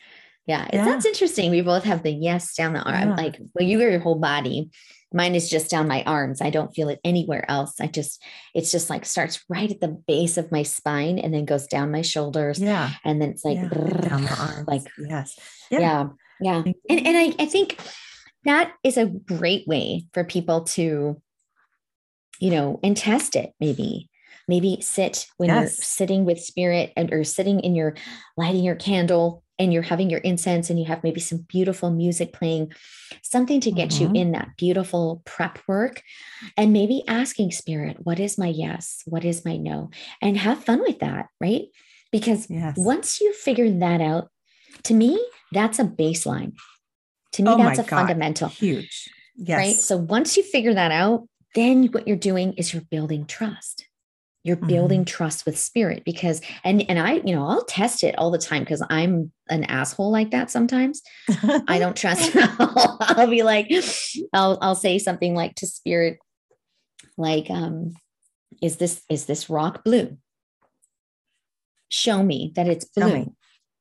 Yeah, 0.47 0.67
yeah. 0.73 0.85
that's 0.85 1.05
interesting. 1.05 1.51
We 1.51 1.61
both 1.61 1.83
have 1.83 2.03
the 2.03 2.11
yes 2.11 2.55
down 2.55 2.73
the 2.73 2.81
arm. 2.81 3.09
Yeah. 3.09 3.15
like 3.15 3.39
well 3.53 3.67
you 3.67 3.77
get 3.77 3.91
your 3.91 3.99
whole 3.99 4.19
body. 4.19 4.71
Mine 5.13 5.35
is 5.35 5.49
just 5.49 5.69
down 5.69 5.89
my 5.89 6.03
arms. 6.03 6.41
I 6.41 6.49
don't 6.49 6.73
feel 6.73 6.87
it 6.87 7.01
anywhere 7.03 7.49
else. 7.49 7.81
I 7.81 7.87
just 7.87 8.23
it's 8.53 8.71
just 8.71 8.89
like 8.89 9.05
starts 9.05 9.43
right 9.49 9.69
at 9.69 9.81
the 9.81 9.89
base 10.07 10.37
of 10.37 10.51
my 10.51 10.63
spine 10.63 11.19
and 11.19 11.33
then 11.33 11.45
goes 11.45 11.67
down 11.67 11.91
my 11.91 12.01
shoulders. 12.01 12.59
Yeah. 12.59 12.91
And 13.03 13.21
then 13.21 13.29
it's 13.29 13.45
like 13.45 13.57
yeah. 13.57 13.69
brrr, 13.69 14.09
down 14.09 14.23
the 14.23 14.39
arms. 14.39 14.67
like 14.67 14.83
yes. 14.97 15.37
Yeah. 15.69 15.79
yeah, 15.79 16.63
yeah. 16.65 16.73
and, 16.89 17.07
and 17.07 17.17
I, 17.17 17.43
I 17.43 17.45
think 17.45 17.77
that 18.45 18.73
is 18.83 18.97
a 18.97 19.05
great 19.05 19.67
way 19.67 20.07
for 20.13 20.23
people 20.23 20.63
to 20.63 21.21
you 22.39 22.49
know 22.49 22.79
and 22.83 22.97
test 22.97 23.35
it 23.35 23.53
maybe 23.59 24.09
maybe 24.47 24.79
sit 24.81 25.27
when 25.37 25.49
yes. 25.49 25.55
you're 25.77 25.83
sitting 25.83 26.25
with 26.25 26.39
spirit 26.39 26.91
and 26.95 27.11
or 27.13 27.23
sitting 27.23 27.59
in 27.59 27.75
your 27.75 27.95
lighting 28.37 28.63
your 28.63 28.75
candle 28.75 29.43
and 29.61 29.71
you're 29.71 29.83
having 29.83 30.09
your 30.09 30.19
incense 30.21 30.71
and 30.71 30.79
you 30.79 30.85
have 30.85 31.03
maybe 31.03 31.19
some 31.19 31.45
beautiful 31.47 31.91
music 31.91 32.33
playing 32.33 32.73
something 33.21 33.61
to 33.61 33.71
get 33.71 33.89
mm-hmm. 33.89 34.15
you 34.15 34.21
in 34.21 34.31
that 34.31 34.49
beautiful 34.57 35.21
prep 35.23 35.59
work 35.67 36.01
and 36.57 36.73
maybe 36.73 37.03
asking 37.07 37.51
spirit 37.51 37.97
what 38.01 38.19
is 38.19 38.37
my 38.37 38.47
yes 38.47 39.03
what 39.05 39.23
is 39.23 39.45
my 39.45 39.57
no 39.57 39.89
and 40.21 40.37
have 40.37 40.63
fun 40.63 40.81
with 40.81 40.99
that 40.99 41.27
right 41.39 41.65
because 42.11 42.49
yes. 42.49 42.73
once 42.75 43.21
you 43.21 43.31
figure 43.33 43.69
that 43.69 44.01
out 44.01 44.29
to 44.83 44.93
me 44.93 45.23
that's 45.51 45.79
a 45.79 45.83
baseline 45.83 46.53
to 47.31 47.43
me 47.43 47.51
oh 47.51 47.57
that's 47.57 47.79
a 47.79 47.83
God. 47.83 47.97
fundamental 47.97 48.49
huge 48.49 49.09
yes 49.35 49.57
right 49.57 49.75
so 49.75 49.95
once 49.95 50.37
you 50.37 50.43
figure 50.43 50.73
that 50.73 50.91
out 50.91 51.27
then 51.53 51.87
what 51.87 52.07
you're 52.07 52.17
doing 52.17 52.53
is 52.53 52.73
you're 52.73 52.83
building 52.89 53.25
trust 53.25 53.85
you're 54.43 54.55
building 54.55 55.01
mm-hmm. 55.01 55.15
trust 55.15 55.45
with 55.45 55.57
spirit 55.57 56.03
because 56.03 56.41
and 56.63 56.83
and 56.89 56.99
i 56.99 57.13
you 57.25 57.35
know 57.35 57.47
i'll 57.47 57.65
test 57.65 58.03
it 58.03 58.17
all 58.17 58.31
the 58.31 58.37
time 58.37 58.63
because 58.63 58.83
i'm 58.89 59.31
an 59.49 59.65
asshole 59.65 60.11
like 60.11 60.31
that 60.31 60.49
sometimes. 60.49 61.01
I 61.67 61.77
don't 61.77 61.95
trust 61.95 62.35
I'll, 62.35 62.97
I'll 63.01 63.29
be 63.29 63.43
like 63.43 63.69
i'll 64.33 64.57
i'll 64.61 64.75
say 64.75 64.97
something 64.97 65.35
like 65.35 65.55
to 65.55 65.67
spirit 65.67 66.19
like 67.17 67.49
um 67.49 67.93
is 68.61 68.77
this 68.77 69.03
is 69.09 69.25
this 69.25 69.49
rock 69.49 69.83
blue? 69.83 70.17
Show 71.89 72.23
me 72.23 72.53
that 72.55 72.67
it's 72.67 72.85
blue. 72.85 73.35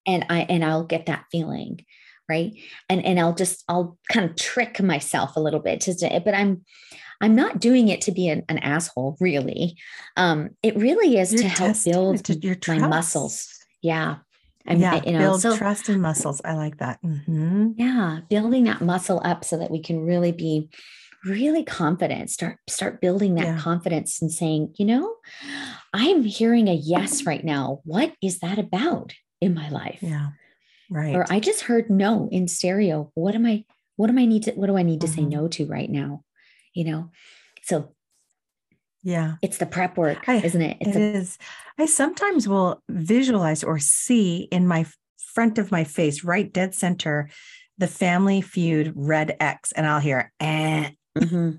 and 0.07 0.27
i 0.29 0.41
and 0.49 0.65
i'll 0.65 0.85
get 0.85 1.07
that 1.07 1.25
feeling 1.31 1.85
right? 2.29 2.53
And 2.89 3.05
and 3.05 3.19
i'll 3.19 3.35
just 3.35 3.65
i'll 3.69 3.99
kind 4.11 4.29
of 4.29 4.37
trick 4.37 4.81
myself 4.81 5.37
a 5.37 5.41
little 5.41 5.61
bit 5.61 5.81
to 5.83 6.21
but 6.25 6.35
i'm 6.35 6.65
i'm 7.21 7.35
not 7.35 7.61
doing 7.61 7.89
it 7.89 8.01
to 8.01 8.13
be 8.13 8.29
an, 8.29 8.43
an 8.49 8.59
asshole 8.59 9.17
really 9.21 9.77
um 10.17 10.51
it 10.63 10.77
really 10.77 11.19
is 11.19 11.33
You're 11.33 11.43
to 11.43 11.49
help 11.49 11.77
build 11.85 12.25
to 12.25 12.35
your 12.35 12.57
my 12.69 12.89
muscles 12.89 13.49
yeah 13.83 14.17
and 14.67 14.81
yeah, 14.81 15.01
you 15.05 15.13
know, 15.13 15.19
build 15.19 15.41
so, 15.41 15.57
trust 15.57 15.89
and 15.89 16.03
muscles. 16.03 16.41
I 16.45 16.55
like 16.55 16.79
that. 16.79 17.03
Mm-hmm. 17.03 17.73
Yeah, 17.77 18.21
building 18.29 18.65
that 18.65 18.81
muscle 18.81 19.21
up 19.25 19.45
so 19.45 19.57
that 19.59 19.71
we 19.71 19.81
can 19.81 20.05
really 20.05 20.33
be 20.33 20.69
really 21.25 21.65
confident. 21.65 22.31
Start 22.31 22.59
start 22.69 23.01
building 23.01 23.35
that 23.37 23.47
yeah. 23.47 23.59
confidence 23.59 24.21
and 24.21 24.31
saying, 24.31 24.75
you 24.79 24.85
know, 24.85 25.15
I'm 25.93 26.25
hearing 26.25 26.69
a 26.69 26.75
yes 26.75 27.25
right 27.25 27.45
now. 27.45 27.81
What 27.85 28.15
is 28.23 28.41
that 28.41 28.59
about 28.59 29.15
in 29.41 29.55
my 29.55 29.69
life? 29.71 29.99
Yeah, 30.03 30.29
right. 30.91 31.15
Or 31.15 31.27
I 31.31 31.41
just 31.41 31.63
heard 31.63 31.91
no 31.91 32.29
in 32.31 32.47
stereo. 32.47 33.11
What 33.15 33.35
am 33.35 33.47
I? 33.47 33.65
What 33.97 34.11
am 34.11 34.19
I 34.19 34.27
need 34.27 34.45
to? 34.45 34.53
What 34.53 34.67
do 34.67 34.77
I 34.77 34.83
need 34.83 35.01
to 35.01 35.07
mm-hmm. 35.07 35.17
say 35.17 35.23
no 35.23 35.49
to 35.49 35.67
right 35.67 35.91
now? 35.91 36.23
You 36.75 36.85
know, 36.85 37.11
so 37.63 37.93
yeah. 39.03 39.37
It's 39.43 39.59
the 39.59 39.67
prep 39.67 39.97
work, 39.97 40.29
I, 40.29 40.37
isn't 40.37 40.61
it? 40.61 40.77
It's 40.81 40.97
it 40.97 41.01
a- 41.01 41.19
is. 41.19 41.39
I 41.79 41.87
sometimes 41.87 42.47
will 42.47 42.83
visualize 42.89 43.65
or 43.65 43.79
see 43.79 44.49
in 44.51 44.67
my 44.67 44.87
front 45.35 45.59
of 45.59 45.71
my 45.71 45.85
face, 45.85 46.25
right 46.25 46.53
dead 46.53 46.75
center, 46.75 47.31
the 47.79 47.87
family 47.87 48.41
feud 48.43 48.93
red 48.95 49.37
X, 49.41 49.73
and 49.73 49.87
I'll 49.87 50.01
hear, 50.01 50.33
eh. 50.41 50.91
Mm-hmm. 51.19 51.53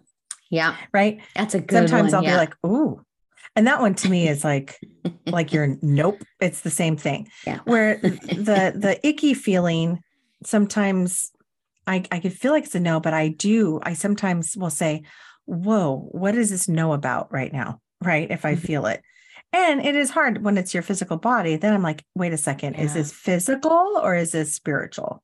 Yeah. 0.49 0.75
Right. 0.93 1.21
That's 1.35 1.55
a 1.55 1.59
good 1.61 1.89
Sometimes 1.89 2.13
one, 2.13 2.15
I'll 2.15 2.23
yeah. 2.23 2.33
be 2.33 2.37
like, 2.37 2.55
ooh. 2.65 3.01
And 3.55 3.67
that 3.67 3.81
one 3.81 3.95
to 3.95 4.09
me 4.09 4.27
is 4.27 4.43
like, 4.43 4.77
like 5.25 5.51
you're 5.51 5.77
nope. 5.81 6.21
It's 6.39 6.61
the 6.61 6.69
same 6.69 6.95
thing. 6.97 7.29
Yeah. 7.47 7.59
Where 7.65 7.97
the 8.01 8.73
the 8.75 8.99
icky 9.03 9.33
feeling, 9.33 10.01
sometimes 10.43 11.31
I 11.87 12.03
I 12.11 12.19
could 12.19 12.33
feel 12.33 12.51
like 12.51 12.65
it's 12.65 12.75
a 12.75 12.79
no, 12.79 12.99
but 12.99 13.13
I 13.13 13.29
do. 13.29 13.79
I 13.83 13.93
sometimes 13.93 14.55
will 14.55 14.69
say, 14.69 15.03
whoa, 15.45 16.07
what 16.11 16.33
does 16.33 16.49
this 16.49 16.67
know 16.67 16.93
about 16.93 17.31
right 17.31 17.51
now? 17.51 17.79
Right. 18.03 18.29
If 18.29 18.45
I 18.45 18.55
mm-hmm. 18.55 18.65
feel 18.65 18.85
it. 18.85 19.01
And 19.53 19.85
it 19.85 19.95
is 19.95 20.09
hard 20.09 20.43
when 20.43 20.57
it's 20.57 20.73
your 20.73 20.83
physical 20.83 21.17
body. 21.17 21.57
Then 21.57 21.73
I'm 21.73 21.83
like, 21.83 22.05
wait 22.15 22.31
a 22.31 22.37
second, 22.37 22.75
yeah. 22.75 22.83
is 22.83 22.93
this 22.93 23.11
physical 23.11 23.99
or 24.01 24.15
is 24.15 24.31
this 24.31 24.55
spiritual? 24.55 25.21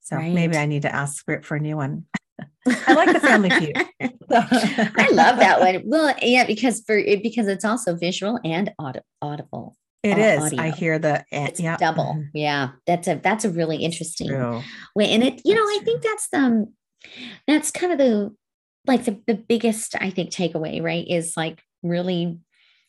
So 0.00 0.16
right. 0.16 0.32
maybe 0.32 0.56
I 0.56 0.64
need 0.64 0.82
to 0.82 0.94
ask 0.94 1.20
Spirit 1.20 1.44
for 1.44 1.56
a 1.56 1.60
new 1.60 1.76
one. 1.76 2.06
I 2.66 2.94
like 2.94 3.12
the 3.12 3.20
family 3.20 3.50
feud. 3.50 3.76
I 4.30 5.08
love 5.12 5.38
that 5.38 5.60
one. 5.60 5.82
Well, 5.84 6.14
yeah, 6.22 6.46
because 6.46 6.82
for 6.86 6.96
it 6.96 7.22
because 7.22 7.46
it's 7.46 7.64
also 7.64 7.94
visual 7.94 8.38
and 8.44 8.72
audible. 8.78 9.76
It 10.02 10.18
is. 10.18 10.40
Audio. 10.40 10.62
I 10.62 10.70
hear 10.70 10.98
the 10.98 11.24
it's 11.32 11.60
yeah. 11.60 11.76
double. 11.76 12.14
Mm-hmm. 12.14 12.36
Yeah, 12.36 12.70
that's 12.86 13.08
a 13.08 13.16
that's 13.16 13.44
a 13.44 13.50
really 13.50 13.78
interesting 13.78 14.30
way. 14.94 15.10
And 15.10 15.24
it, 15.24 15.42
you 15.44 15.54
that's 15.54 15.56
know, 15.56 15.62
I 15.64 15.80
think 15.84 16.02
that's 16.02 16.28
the 16.28 16.38
um, 16.38 16.72
that's 17.46 17.70
kind 17.70 17.92
of 17.92 17.98
the 17.98 18.34
like 18.86 19.04
the, 19.04 19.20
the 19.26 19.34
biggest 19.34 19.94
i 20.00 20.10
think 20.10 20.30
takeaway 20.30 20.82
right 20.82 21.06
is 21.08 21.36
like 21.36 21.62
really 21.82 22.38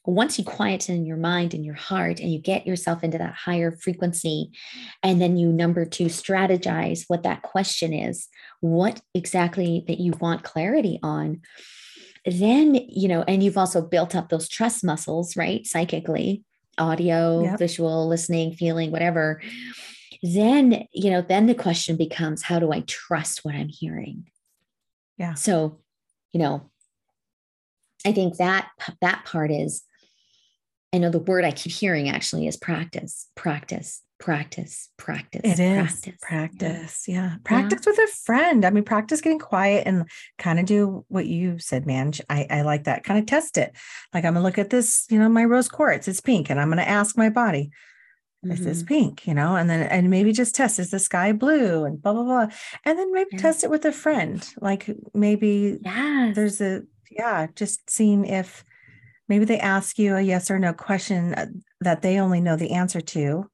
once 0.05 0.39
you 0.39 0.45
quieten 0.45 1.05
your 1.05 1.17
mind 1.17 1.53
and 1.53 1.63
your 1.63 1.75
heart 1.75 2.19
and 2.19 2.31
you 2.33 2.39
get 2.39 2.65
yourself 2.65 3.03
into 3.03 3.17
that 3.17 3.35
higher 3.35 3.71
frequency 3.71 4.49
and 5.03 5.21
then 5.21 5.37
you 5.37 5.51
number 5.51 5.85
two 5.85 6.05
strategize 6.05 7.03
what 7.07 7.23
that 7.23 7.43
question 7.43 7.93
is 7.93 8.27
what 8.61 9.01
exactly 9.13 9.83
that 9.87 9.99
you 9.99 10.13
want 10.19 10.43
clarity 10.43 10.99
on 11.03 11.41
then 12.25 12.75
you 12.87 13.07
know 13.07 13.23
and 13.27 13.43
you've 13.43 13.57
also 13.57 13.81
built 13.81 14.15
up 14.15 14.29
those 14.29 14.47
trust 14.47 14.83
muscles 14.83 15.35
right 15.35 15.67
psychically 15.67 16.43
audio 16.79 17.43
yep. 17.43 17.59
visual 17.59 18.07
listening 18.07 18.53
feeling 18.53 18.91
whatever 18.91 19.41
then 20.23 20.85
you 20.91 21.11
know 21.11 21.21
then 21.21 21.45
the 21.45 21.55
question 21.55 21.95
becomes 21.95 22.43
how 22.43 22.59
do 22.59 22.71
i 22.71 22.81
trust 22.81 23.45
what 23.45 23.55
i'm 23.55 23.69
hearing? 23.69 24.25
Yeah. 25.17 25.33
So 25.33 25.79
you 26.31 26.39
know, 26.39 26.69
I 28.05 28.11
think 28.11 28.37
that 28.37 28.69
that 29.01 29.25
part 29.25 29.51
is, 29.51 29.83
I 30.93 30.97
know 30.97 31.09
the 31.09 31.19
word 31.19 31.45
I 31.45 31.51
keep 31.51 31.71
hearing 31.71 32.09
actually 32.09 32.47
is 32.47 32.57
practice, 32.57 33.27
practice, 33.35 34.01
practice, 34.19 34.89
practice. 34.97 35.41
It 35.43 35.59
is 35.59 36.01
practice. 36.01 36.19
Practice. 36.21 37.03
Yeah. 37.07 37.15
yeah. 37.15 37.35
Practice 37.43 37.81
yeah. 37.85 37.91
with 37.91 37.99
a 37.99 38.11
friend. 38.25 38.65
I 38.65 38.69
mean, 38.69 38.83
practice 38.83 39.21
getting 39.21 39.39
quiet 39.39 39.87
and 39.87 40.07
kind 40.37 40.59
of 40.59 40.65
do 40.65 41.05
what 41.07 41.25
you 41.25 41.57
said, 41.57 41.85
man. 41.85 42.13
I, 42.29 42.45
I 42.49 42.61
like 42.61 42.83
that. 42.83 43.03
Kind 43.03 43.19
of 43.19 43.25
test 43.25 43.57
it. 43.57 43.75
Like 44.13 44.25
I'm 44.25 44.33
gonna 44.33 44.43
look 44.43 44.57
at 44.57 44.69
this, 44.69 45.05
you 45.09 45.17
know, 45.17 45.29
my 45.29 45.45
rose 45.45 45.69
quartz, 45.69 46.07
it's 46.07 46.21
pink, 46.21 46.49
and 46.49 46.59
I'm 46.59 46.69
gonna 46.69 46.81
ask 46.81 47.17
my 47.17 47.29
body, 47.29 47.71
mm-hmm. 48.43 48.51
is 48.51 48.63
this 48.63 48.79
mm-hmm. 48.79 48.93
pink 48.93 49.27
you 49.27 49.33
know 49.33 49.55
and 49.55 49.69
then 49.69 49.81
and 49.81 50.09
maybe 50.09 50.31
just 50.31 50.55
test 50.55 50.79
is 50.79 50.91
the 50.91 50.99
sky 50.99 51.31
blue 51.31 51.83
and 51.85 52.01
blah 52.01 52.13
blah 52.13 52.23
blah 52.23 52.47
and 52.85 52.97
then 52.97 53.11
maybe 53.11 53.29
yeah. 53.33 53.39
test 53.39 53.63
it 53.63 53.69
with 53.69 53.85
a 53.85 53.91
friend 53.91 54.49
like 54.61 54.89
maybe 55.13 55.77
yeah 55.83 56.31
there's 56.33 56.61
a 56.61 56.81
yeah 57.11 57.47
just 57.55 57.89
seeing 57.89 58.25
if 58.25 58.63
maybe 59.27 59.45
they 59.45 59.59
ask 59.59 59.99
you 59.99 60.15
a 60.15 60.21
yes 60.21 60.49
or 60.49 60.59
no 60.59 60.73
question 60.73 61.33
uh, 61.35 61.45
that 61.81 62.01
they 62.01 62.19
only 62.19 62.41
know 62.41 62.55
the 62.55 62.71
answer 62.71 63.01
to 63.01 63.49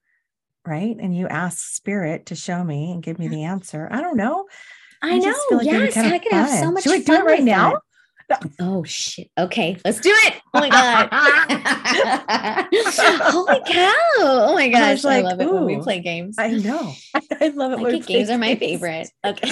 right 0.65 0.95
and 0.99 1.15
you 1.15 1.28
ask 1.28 1.60
spirit 1.60 2.28
to 2.28 2.36
show 2.36 2.63
me 2.63 2.91
and 2.91 3.04
give 3.04 3.19
me 3.19 3.28
mm. 3.28 3.32
the 3.32 3.43
answer. 3.43 3.88
i 3.91 4.01
don't 4.01 4.17
know 4.17 4.47
I, 5.01 5.15
I 5.15 5.17
know. 5.19 5.36
Like 5.51 5.65
yes, 5.65 5.97
I 5.97 6.17
can 6.17 6.32
have 6.32 6.49
so 6.49 6.71
much 6.71 6.84
Should 6.84 6.91
we 6.91 7.04
do 7.04 7.13
it 7.13 7.25
right 7.25 7.43
now? 7.43 7.71
That. 7.71 7.82
Oh 8.60 8.84
shit. 8.84 9.30
Okay, 9.38 9.78
let's 9.86 9.99
do 9.99 10.10
it. 10.12 10.34
Oh 10.51 10.60
my 10.60 10.69
god. 10.69 11.10
Holy 13.21 13.62
cow. 13.67 13.93
Oh 14.17 14.56
my 14.56 14.67
gosh. 14.69 15.06
I, 15.06 15.21
like, 15.21 15.25
I 15.25 15.30
love 15.30 15.41
it 15.41 15.54
when 15.54 15.65
we 15.65 15.80
play 15.80 15.99
games. 15.99 16.38
I 16.39 16.54
know. 16.54 16.91
I 17.39 17.49
love 17.49 17.73
it. 17.73 17.82
Like 17.82 18.08
games 18.08 18.32
are 18.32 18.39
my 18.39 18.56
favorite. 18.56 19.12
Okay. 19.23 19.51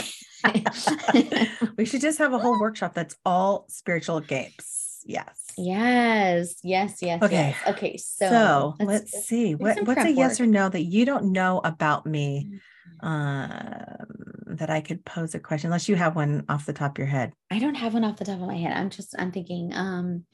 we 1.77 1.85
should 1.85 2.01
just 2.01 2.17
have 2.17 2.33
a 2.33 2.39
whole 2.39 2.59
workshop 2.59 2.95
that's 2.95 3.15
all 3.23 3.67
spiritual 3.69 4.21
games. 4.21 4.82
Yes. 5.05 5.53
Yes. 5.57 6.55
Yes. 6.63 7.01
Yes. 7.01 7.21
Okay. 7.23 7.35
Yes. 7.35 7.57
Okay. 7.67 7.97
So, 7.97 8.29
so 8.29 8.75
let's, 8.79 8.91
let's 9.13 9.27
see. 9.27 9.55
What, 9.55 9.85
what's 9.85 10.03
a 10.05 10.11
yes 10.11 10.39
or 10.39 10.45
no 10.45 10.69
that 10.69 10.83
you 10.83 11.05
don't 11.05 11.31
know 11.31 11.61
about 11.63 12.05
me? 12.05 12.59
Um, 13.01 14.05
that 14.47 14.69
I 14.69 14.81
could 14.81 15.03
pose 15.03 15.35
a 15.35 15.39
question, 15.39 15.67
unless 15.67 15.89
you 15.89 15.95
have 15.95 16.15
one 16.15 16.45
off 16.47 16.65
the 16.65 16.73
top 16.73 16.91
of 16.91 16.97
your 16.99 17.07
head. 17.07 17.33
I 17.51 17.59
don't 17.59 17.75
have 17.75 17.93
one 17.93 18.05
off 18.05 18.17
the 18.17 18.25
top 18.25 18.39
of 18.39 18.47
my 18.47 18.55
head. 18.55 18.71
I'm 18.71 18.89
just, 18.89 19.13
I'm 19.17 19.31
thinking, 19.31 19.73
um, 19.73 20.25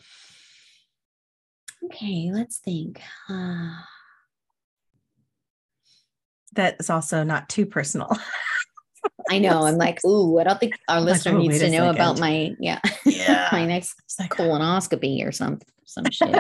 okay, 1.85 2.29
let's 2.33 2.57
think. 2.57 3.01
Uh, 3.29 3.71
That's 6.53 6.89
also 6.89 7.23
not 7.23 7.47
too 7.47 7.65
personal. 7.65 8.09
I 9.29 9.39
know. 9.39 9.65
I'm 9.65 9.77
like, 9.77 10.03
ooh, 10.05 10.39
I 10.39 10.43
don't 10.43 10.59
think 10.59 10.79
our 10.87 11.01
listener 11.01 11.33
like, 11.33 11.39
oh, 11.39 11.41
needs 11.47 11.59
to 11.59 11.69
know 11.69 11.77
second. 11.77 11.95
about 11.95 12.19
my 12.19 12.55
yeah, 12.59 12.79
yeah. 13.05 13.49
my 13.51 13.65
next 13.65 13.95
like, 14.19 14.31
colonoscopy 14.31 15.25
or 15.25 15.31
some 15.31 15.59
some 15.85 16.05
shit. 16.11 16.35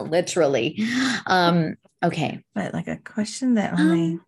Literally. 0.00 0.82
Um, 1.26 1.76
okay. 2.02 2.42
But 2.54 2.74
like 2.74 2.88
a 2.88 2.96
question 2.96 3.54
that 3.54 3.78
only 3.78 4.12
um, 4.12 4.24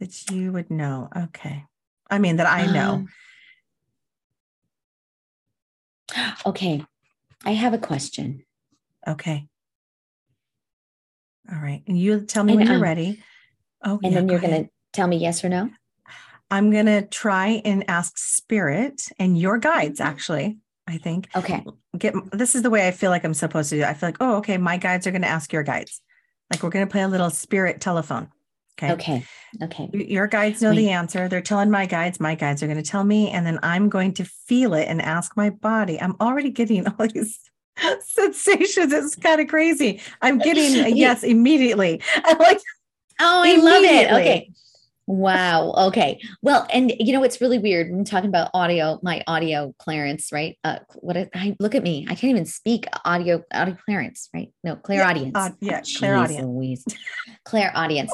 that 0.00 0.30
you 0.30 0.52
would 0.52 0.70
know. 0.70 1.08
Okay. 1.16 1.64
I 2.10 2.18
mean, 2.18 2.36
that 2.36 2.46
I 2.46 2.66
know. 2.66 3.06
Um, 6.14 6.28
okay. 6.46 6.84
I 7.44 7.52
have 7.52 7.74
a 7.74 7.78
question. 7.78 8.44
Okay. 9.06 9.48
All 11.50 11.58
right. 11.58 11.82
And 11.86 11.98
you 11.98 12.20
tell 12.20 12.44
me 12.44 12.52
and, 12.52 12.60
when 12.60 12.66
you're 12.68 12.76
um, 12.76 12.82
ready. 12.82 13.22
Oh, 13.84 13.98
and 14.02 14.12
yeah, 14.12 14.20
then 14.20 14.28
you're 14.28 14.38
go 14.38 14.48
going 14.48 14.64
to 14.64 14.70
tell 14.92 15.08
me 15.08 15.16
yes 15.16 15.44
or 15.44 15.48
no. 15.48 15.70
I'm 16.52 16.70
going 16.70 16.86
to 16.86 17.02
try 17.02 17.62
and 17.64 17.88
ask 17.88 18.18
spirit 18.18 19.08
and 19.18 19.38
your 19.38 19.58
guides, 19.58 19.98
mm-hmm. 19.98 20.08
actually. 20.08 20.58
I 20.88 20.98
think. 20.98 21.28
Okay. 21.36 21.64
Get 21.96 22.14
this 22.32 22.54
is 22.54 22.62
the 22.62 22.70
way 22.70 22.88
I 22.88 22.90
feel 22.90 23.10
like 23.10 23.24
I'm 23.24 23.34
supposed 23.34 23.70
to 23.70 23.76
do. 23.76 23.84
I 23.84 23.94
feel 23.94 24.08
like, 24.08 24.16
oh, 24.20 24.36
okay, 24.38 24.58
my 24.58 24.76
guides 24.76 25.06
are 25.06 25.12
going 25.12 25.22
to 25.22 25.28
ask 25.28 25.52
your 25.52 25.62
guides. 25.62 26.00
Like 26.50 26.62
we're 26.62 26.70
going 26.70 26.86
to 26.86 26.90
play 26.90 27.02
a 27.02 27.08
little 27.08 27.30
spirit 27.30 27.80
telephone. 27.80 28.28
Okay. 28.78 28.92
Okay. 28.92 29.26
Okay. 29.62 29.88
Your 29.92 30.26
guides 30.26 30.60
know 30.60 30.70
Wait. 30.70 30.76
the 30.76 30.90
answer. 30.90 31.28
They're 31.28 31.40
telling 31.40 31.70
my 31.70 31.86
guides. 31.86 32.18
My 32.18 32.34
guides 32.34 32.62
are 32.62 32.66
going 32.66 32.82
to 32.82 32.90
tell 32.90 33.04
me, 33.04 33.30
and 33.30 33.46
then 33.46 33.58
I'm 33.62 33.88
going 33.88 34.12
to 34.14 34.24
feel 34.24 34.74
it 34.74 34.86
and 34.88 35.00
ask 35.00 35.36
my 35.36 35.50
body. 35.50 36.00
I'm 36.00 36.16
already 36.20 36.50
getting 36.50 36.86
all 36.98 37.06
these 37.06 37.38
sensations. 38.00 38.92
It's 38.92 39.14
kind 39.14 39.40
of 39.40 39.48
crazy. 39.48 40.00
I'm 40.20 40.38
getting 40.38 40.84
a 40.84 40.88
yes 40.94 41.22
immediately. 41.22 42.02
I'm 42.16 42.38
like, 42.38 42.60
oh, 43.20 43.42
I 43.44 43.56
love 43.56 43.84
it. 43.84 44.12
Okay. 44.12 44.50
Wow. 45.12 45.74
Okay. 45.88 46.22
Well, 46.40 46.66
and 46.72 46.90
you 46.98 47.12
know, 47.12 47.22
it's 47.22 47.38
really 47.38 47.58
weird. 47.58 47.90
I'm 47.90 48.02
talking 48.02 48.30
about 48.30 48.48
audio, 48.54 48.98
my 49.02 49.22
audio 49.26 49.74
clearance, 49.78 50.32
right? 50.32 50.58
Uh, 50.64 50.78
what 51.00 51.18
I 51.34 51.54
look 51.60 51.74
at 51.74 51.82
me, 51.82 52.06
I 52.08 52.14
can't 52.14 52.30
even 52.30 52.46
speak 52.46 52.86
audio, 53.04 53.44
audio 53.52 53.76
clearance, 53.84 54.30
right? 54.32 54.50
No, 54.64 54.74
clear 54.74 55.00
yeah, 55.00 55.10
audience. 55.10 55.32
Uh, 55.34 55.50
yeah, 55.60 55.82
oh, 55.84 55.98
clairaudience. 55.98 56.42
Louise. 56.42 56.84
clairaudience. 57.44 58.10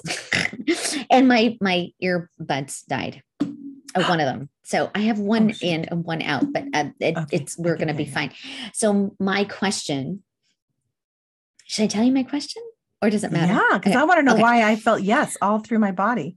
and 1.11 1.29
my 1.29 1.57
my 1.61 1.91
earbuds 2.03 2.85
died. 2.87 3.23
Uh, 3.41 4.05
one 4.09 4.19
of 4.19 4.27
them. 4.27 4.49
So 4.65 4.91
I 4.93 5.03
have 5.03 5.21
one 5.21 5.53
oh, 5.53 5.59
in 5.63 5.85
and 5.85 6.03
one 6.05 6.21
out, 6.23 6.53
but 6.53 6.65
uh, 6.75 6.87
it, 6.99 7.17
okay. 7.17 7.37
it's 7.37 7.57
we're 7.57 7.75
okay, 7.75 7.85
going 7.85 7.95
to 7.97 8.03
be 8.03 8.11
yeah. 8.11 8.15
fine. 8.15 8.33
So 8.75 9.15
my 9.21 9.45
question. 9.45 10.25
Should 11.65 11.85
I 11.85 11.87
tell 11.87 12.03
you 12.03 12.13
my 12.13 12.25
question, 12.25 12.63
or 13.01 13.09
does 13.09 13.23
it 13.23 13.31
matter? 13.31 13.53
Yeah, 13.53 13.79
because 13.79 13.93
okay. 13.93 14.01
I 14.01 14.05
want 14.05 14.19
to 14.19 14.25
know 14.25 14.35
why 14.35 14.69
I 14.69 14.75
felt 14.75 15.03
yes 15.03 15.37
all 15.41 15.61
through 15.61 15.79
my 15.79 15.93
body. 15.93 16.37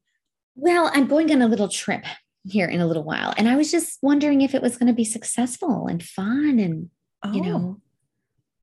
Well, 0.55 0.91
I'm 0.93 1.07
going 1.07 1.31
on 1.31 1.41
a 1.41 1.47
little 1.47 1.69
trip 1.69 2.03
here 2.45 2.67
in 2.67 2.81
a 2.81 2.87
little 2.87 3.03
while. 3.03 3.33
And 3.37 3.47
I 3.47 3.55
was 3.55 3.71
just 3.71 3.99
wondering 4.01 4.41
if 4.41 4.55
it 4.55 4.61
was 4.61 4.77
going 4.77 4.87
to 4.87 4.93
be 4.93 5.05
successful 5.05 5.87
and 5.87 6.01
fun 6.01 6.59
and, 6.59 6.89
oh. 7.23 7.31
you 7.31 7.41
know, 7.41 7.81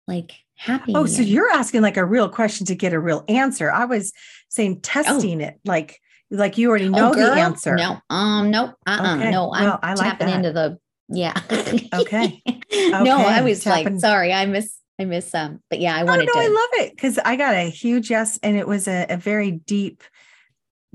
like 0.07 0.32
happy. 0.57 0.93
Oh, 0.95 1.07
so 1.07 1.22
you're 1.22 1.51
asking 1.51 1.82
like 1.82 1.97
a 1.97 2.05
real 2.05 2.28
question 2.28 2.66
to 2.66 2.74
get 2.74 2.93
a 2.93 3.01
real 3.01 3.24
answer. 3.28 3.70
I 3.70 3.84
was 3.84 4.12
saying 4.49 4.80
testing 4.80 5.43
oh. 5.43 5.47
it 5.47 5.61
like 5.64 6.01
like 6.30 6.59
you 6.59 6.68
already 6.68 6.86
oh, 6.86 6.91
know 6.91 7.11
oh, 7.11 7.14
the 7.14 7.32
answer. 7.32 7.76
No, 7.76 7.99
um, 8.11 8.51
nope, 8.51 8.74
uh-uh, 8.86 9.16
okay. 9.16 9.30
no. 9.30 9.53
I'm 9.53 9.64
well, 9.64 9.78
I 9.82 9.95
like 9.95 10.11
tapping 10.11 10.26
that. 10.26 10.36
into 10.36 10.53
the 10.53 10.78
yeah. 11.09 11.34
okay. 11.51 12.43
okay. 12.72 12.91
No, 12.91 13.16
I 13.16 13.41
was 13.43 13.64
tapping. 13.64 13.95
like, 13.95 14.01
sorry, 14.01 14.32
I 14.32 14.47
miss 14.47 14.76
I 14.99 15.05
miss 15.05 15.30
some, 15.30 15.61
but 15.70 15.80
yeah, 15.80 15.97
I 15.97 16.03
wanted 16.03 16.28
oh, 16.28 16.32
no, 16.34 16.43
to. 16.43 16.47
I 16.47 16.49
love 16.49 16.86
it 16.86 16.91
because 16.91 17.18
I 17.18 17.36
got 17.36 17.55
a 17.55 17.70
huge 17.70 18.11
yes, 18.11 18.39
and 18.43 18.57
it 18.57 18.66
was 18.66 18.89
a, 18.89 19.07
a 19.09 19.16
very 19.16 19.53
deep 19.53 20.03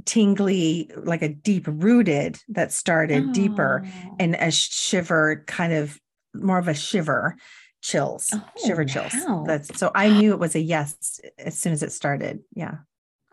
tingly, 0.05 0.89
like 0.95 1.21
a 1.21 1.29
deep 1.29 1.65
rooted 1.67 2.39
that 2.49 2.71
started 2.71 3.25
oh. 3.29 3.33
deeper 3.33 3.85
and 4.19 4.35
a 4.35 4.51
shiver 4.51 5.43
kind 5.47 5.73
of 5.73 5.99
more 6.33 6.57
of 6.57 6.67
a 6.67 6.73
shiver 6.73 7.35
chills, 7.81 8.29
oh, 8.33 8.43
shiver 8.65 8.85
chills. 8.85 9.13
Wow. 9.13 9.43
That's 9.45 9.77
so 9.77 9.91
I 9.93 10.09
knew 10.09 10.31
it 10.31 10.39
was 10.39 10.55
a 10.55 10.59
yes 10.59 11.19
as 11.37 11.57
soon 11.57 11.73
as 11.73 11.83
it 11.83 11.91
started. 11.91 12.39
Yeah. 12.55 12.77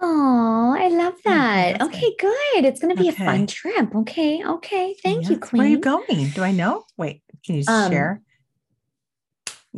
Oh, 0.03 0.75
I 0.79 0.89
love 0.89 1.15
that. 1.25 1.83
okay, 1.83 2.15
good. 2.19 2.35
good. 2.55 2.65
It's 2.65 2.81
going 2.81 2.95
to 2.97 3.03
be 3.03 3.11
okay. 3.11 3.23
a 3.23 3.27
fun 3.27 3.47
trip. 3.47 3.95
Okay. 3.95 4.43
Okay. 4.45 4.97
Thank 5.03 5.29
you, 5.29 5.39
Queen. 5.39 5.59
Where 5.59 5.67
are 5.67 5.71
you 5.71 5.79
going? 5.79 6.31
Do 6.31 6.43
I 6.43 6.53
know? 6.53 6.85
Wait, 6.97 7.23
can 7.45 7.57
you 7.57 7.65
um, 7.69 7.91
share? 7.91 8.23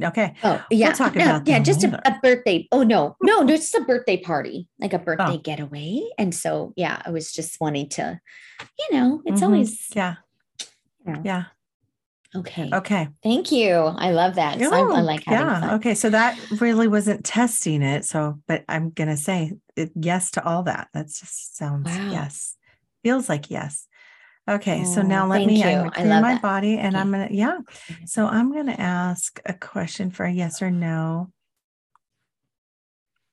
Okay. 0.01 0.35
Oh, 0.43 0.65
yeah. 0.71 0.89
We'll 0.89 0.97
talk 0.97 1.17
about 1.17 1.47
yeah, 1.47 1.59
just 1.59 1.85
a, 1.85 2.01
a, 2.09 2.19
birthday. 2.23 2.67
Oh 2.73 2.83
no, 2.83 3.17
no, 3.23 3.43
no, 3.43 3.47
just 3.47 3.75
a 3.75 3.83
birthday 3.83 4.17
party, 4.17 4.69
like 4.81 4.95
a 4.95 4.99
birthday 5.01 5.35
oh. 5.35 5.39
getaway. 5.39 6.01
And 6.19 6.35
so, 6.35 6.73
yeah, 6.77 7.03
I 7.05 7.11
was 7.11 7.33
just 7.33 7.61
wanting 7.61 7.89
to, 7.91 8.19
you 8.79 8.99
know, 8.99 9.23
it's 9.27 9.37
mm-hmm. 9.37 9.45
always 9.45 9.89
yeah, 9.95 10.15
you 11.07 11.13
know. 11.13 11.23
yeah. 11.25 11.45
Okay. 12.35 12.71
Okay. 12.73 13.09
Thank 13.23 13.53
you. 13.53 13.75
I 13.75 14.13
love 14.13 14.37
that. 14.37 14.59
So 14.59 14.73
I, 14.73 14.99
I, 14.99 15.01
like 15.03 15.27
yeah. 15.27 15.61
Fun. 15.61 15.71
Okay. 15.75 15.95
So 15.95 16.09
that 16.09 16.39
really 16.61 16.89
wasn't 16.89 17.25
testing 17.27 17.83
it. 17.83 18.07
So, 18.07 18.41
but 18.49 18.65
I'm 18.71 18.89
gonna 18.91 19.19
say 19.19 19.53
it, 19.77 19.91
yes 19.95 20.31
to 20.33 20.45
all 20.45 20.63
that. 20.63 20.89
That 20.95 21.09
just 21.09 21.57
sounds 21.57 21.91
wow. 21.91 22.11
yes. 22.11 22.57
Feels 23.05 23.29
like 23.29 23.51
yes. 23.51 23.87
Okay, 24.49 24.83
oh, 24.85 24.95
so 24.95 25.03
now 25.03 25.27
let 25.27 25.47
me 25.47 25.63
I'm 25.63 25.91
clear 25.91 26.21
my 26.21 26.35
that. 26.35 26.43
body 26.43 26.77
and 26.77 26.95
okay. 26.95 27.01
I'm 27.01 27.11
gonna 27.13 27.29
yeah. 27.31 27.59
So 28.07 28.27
I'm 28.27 28.53
gonna 28.53 28.73
ask 28.73 29.41
a 29.47 29.55
question 29.55 30.11
for 30.11 30.25
a 30.25 30.33
yes 30.33 30.61
or 30.63 30.71
no. 30.71 31.31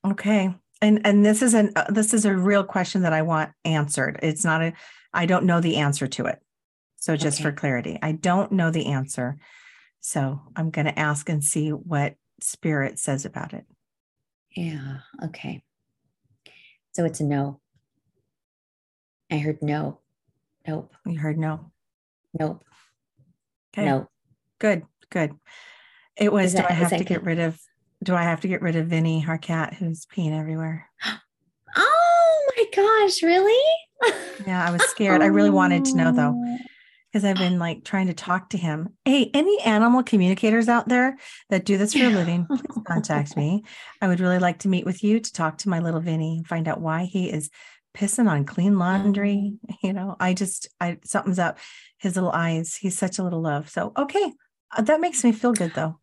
Okay. 0.06 0.54
And 0.80 1.04
and 1.04 1.26
this 1.26 1.42
is 1.42 1.54
an 1.54 1.72
uh, 1.74 1.90
this 1.90 2.14
is 2.14 2.24
a 2.24 2.34
real 2.34 2.64
question 2.64 3.02
that 3.02 3.12
I 3.12 3.22
want 3.22 3.50
answered. 3.64 4.20
It's 4.22 4.44
not 4.44 4.62
a 4.62 4.72
I 5.12 5.26
don't 5.26 5.44
know 5.44 5.60
the 5.60 5.76
answer 5.76 6.06
to 6.06 6.26
it. 6.26 6.38
So 6.96 7.16
just 7.16 7.40
okay. 7.40 7.50
for 7.50 7.52
clarity, 7.52 7.98
I 8.00 8.12
don't 8.12 8.52
know 8.52 8.70
the 8.70 8.86
answer. 8.86 9.38
So 10.00 10.40
I'm 10.54 10.70
going 10.70 10.86
to 10.86 10.98
ask 10.98 11.28
and 11.28 11.42
see 11.42 11.70
what 11.70 12.14
spirit 12.40 12.98
says 12.98 13.24
about 13.24 13.54
it. 13.54 13.64
Yeah, 14.54 14.98
okay. 15.24 15.62
So 16.92 17.04
it's 17.04 17.20
a 17.20 17.24
no. 17.24 17.60
I 19.30 19.38
heard 19.38 19.62
no. 19.62 20.00
Nope. 20.66 20.92
You 21.06 21.18
heard 21.18 21.38
no. 21.38 21.70
Nope. 22.38 22.64
Okay. 23.72 23.86
No. 23.86 24.08
Good. 24.58 24.84
Good. 25.10 25.32
It 26.16 26.32
was. 26.32 26.52
That, 26.52 26.68
do 26.68 26.74
I 26.74 26.76
have 26.76 26.96
to 26.96 27.04
get 27.04 27.24
rid 27.24 27.38
of? 27.38 27.58
Do 28.02 28.14
I 28.14 28.22
have 28.22 28.40
to 28.40 28.48
get 28.48 28.62
rid 28.62 28.76
of 28.76 28.86
Vinny, 28.86 29.24
our 29.26 29.38
cat, 29.38 29.74
who's 29.74 30.06
peeing 30.06 30.38
everywhere? 30.38 30.88
Oh 31.76 32.52
my 32.56 32.64
gosh! 32.74 33.22
Really? 33.22 33.72
yeah, 34.44 34.66
I 34.66 34.72
was 34.72 34.82
scared. 34.90 35.22
I 35.22 35.26
really 35.26 35.50
wanted 35.50 35.84
to 35.86 35.96
know 35.96 36.10
though, 36.10 36.34
oh. 36.36 36.58
because 37.12 37.24
I've 37.24 37.36
been 37.36 37.60
like 37.60 37.84
trying 37.84 38.08
to 38.08 38.14
talk 38.14 38.50
to 38.50 38.58
him. 38.58 38.88
Hey, 39.04 39.30
any 39.34 39.60
animal 39.60 40.02
communicators 40.02 40.68
out 40.68 40.88
there 40.88 41.16
that 41.50 41.64
do 41.64 41.78
this 41.78 41.94
for 41.94 42.04
a 42.04 42.08
living, 42.10 42.46
please 42.46 42.82
contact 42.86 43.36
me. 43.36 43.62
I 44.00 44.08
would 44.08 44.18
really 44.18 44.40
like 44.40 44.58
to 44.60 44.68
meet 44.68 44.84
with 44.84 45.04
you 45.04 45.20
to 45.20 45.32
talk 45.32 45.58
to 45.58 45.68
my 45.68 45.78
little 45.78 46.00
Vinny 46.00 46.38
and 46.38 46.46
find 46.46 46.66
out 46.66 46.80
why 46.80 47.04
he 47.04 47.30
is 47.30 47.50
pissing 47.96 48.28
on 48.28 48.44
clean 48.44 48.78
laundry. 48.78 49.54
You 49.82 49.92
know, 49.94 50.16
I 50.20 50.34
just, 50.34 50.68
I 50.80 50.98
something's 51.04 51.38
up. 51.38 51.58
His 51.98 52.16
little 52.16 52.32
eyes. 52.32 52.76
He's 52.76 52.98
such 52.98 53.18
a 53.18 53.22
little 53.22 53.40
love. 53.40 53.68
So 53.70 53.92
okay, 53.96 54.32
uh, 54.76 54.82
that 54.82 55.00
makes 55.00 55.24
me 55.24 55.32
feel 55.32 55.52
good 55.52 55.72
though. 55.74 55.98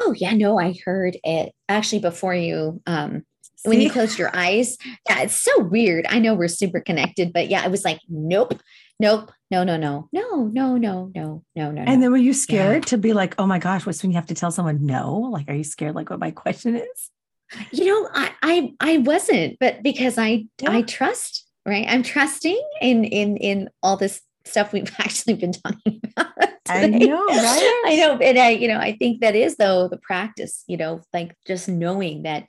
Oh 0.00 0.14
yeah, 0.16 0.34
no, 0.34 0.58
I 0.58 0.74
heard 0.84 1.18
it 1.22 1.52
actually 1.68 2.00
before 2.00 2.34
you. 2.34 2.80
Um, 2.86 3.24
See? 3.56 3.68
when 3.68 3.80
you 3.82 3.90
closed 3.90 4.18
your 4.18 4.34
eyes, 4.34 4.78
yeah, 5.08 5.20
it's 5.20 5.34
so 5.34 5.58
weird. 5.58 6.06
I 6.08 6.18
know 6.18 6.34
we're 6.34 6.48
super 6.48 6.80
connected, 6.80 7.32
but 7.32 7.48
yeah, 7.48 7.64
it 7.64 7.70
was 7.70 7.84
like, 7.84 8.00
nope, 8.08 8.58
nope, 8.98 9.30
no, 9.50 9.64
no, 9.64 9.76
no, 9.76 10.08
no, 10.12 10.46
no, 10.46 10.76
no, 10.76 11.10
no, 11.14 11.44
no, 11.54 11.70
no. 11.70 11.82
And 11.82 12.02
then 12.02 12.10
were 12.10 12.16
you 12.16 12.32
scared 12.32 12.84
yeah. 12.84 12.90
to 12.90 12.98
be 12.98 13.12
like, 13.12 13.34
oh 13.38 13.46
my 13.46 13.58
gosh, 13.58 13.84
what's 13.84 14.02
when 14.02 14.12
you 14.12 14.16
have 14.16 14.26
to 14.26 14.34
tell 14.34 14.50
someone 14.50 14.86
no? 14.86 15.14
Like, 15.30 15.48
are 15.48 15.54
you 15.54 15.64
scared? 15.64 15.94
Like, 15.94 16.08
what 16.08 16.18
my 16.18 16.30
question 16.30 16.76
is? 16.76 17.10
You 17.72 17.86
know, 17.86 18.08
I 18.14 18.32
I, 18.42 18.72
I 18.80 18.98
wasn't, 18.98 19.58
but 19.58 19.82
because 19.82 20.18
I 20.18 20.46
yeah. 20.60 20.70
I 20.70 20.82
trust, 20.82 21.46
right? 21.66 21.86
I'm 21.88 22.02
trusting 22.02 22.60
in 22.80 23.04
in 23.04 23.36
in 23.36 23.70
all 23.82 23.96
this 23.96 24.20
stuff 24.44 24.72
we've 24.72 24.92
actually 24.98 25.34
been 25.34 25.52
talking 25.52 26.00
about. 26.04 26.34
Today. 26.36 26.84
I 26.84 26.86
know, 26.86 27.26
right? 27.26 27.82
I 27.86 27.96
know, 27.96 28.18
and 28.18 28.38
I, 28.38 28.50
you 28.50 28.68
know, 28.68 28.78
I 28.78 28.96
think 28.96 29.20
that 29.20 29.34
is 29.34 29.56
though 29.56 29.88
the 29.88 29.98
practice. 29.98 30.64
You 30.66 30.76
know, 30.76 31.02
like 31.12 31.34
just 31.46 31.68
knowing 31.68 32.22
that 32.22 32.48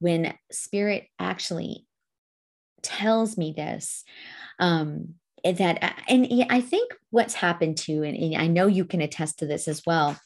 when 0.00 0.34
spirit 0.50 1.06
actually 1.18 1.86
tells 2.82 3.36
me 3.36 3.52
this, 3.56 4.04
um, 4.58 5.14
that 5.44 6.02
and 6.08 6.44
I 6.50 6.60
think 6.60 6.92
what's 7.10 7.34
happened 7.34 7.76
to, 7.78 8.02
and, 8.02 8.16
and 8.16 8.36
I 8.36 8.46
know 8.46 8.66
you 8.66 8.84
can 8.84 9.00
attest 9.00 9.38
to 9.38 9.46
this 9.46 9.68
as 9.68 9.82
well, 9.86 10.18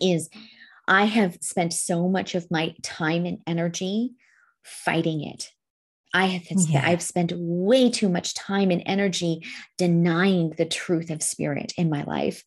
is 0.00 0.28
I 0.88 1.04
have 1.04 1.38
spent 1.40 1.72
so 1.72 2.08
much 2.08 2.34
of 2.34 2.50
my 2.50 2.74
time 2.82 3.26
and 3.26 3.38
energy 3.46 4.14
fighting 4.62 5.24
it. 5.24 5.50
I 6.14 6.26
have 6.26 6.44
yeah. 6.68 6.82
I've 6.84 7.02
spent 7.02 7.32
way 7.36 7.90
too 7.90 8.08
much 8.08 8.34
time 8.34 8.70
and 8.70 8.82
energy 8.86 9.44
denying 9.76 10.50
the 10.56 10.64
truth 10.64 11.10
of 11.10 11.22
spirit 11.22 11.72
in 11.76 11.90
my 11.90 12.04
life 12.04 12.42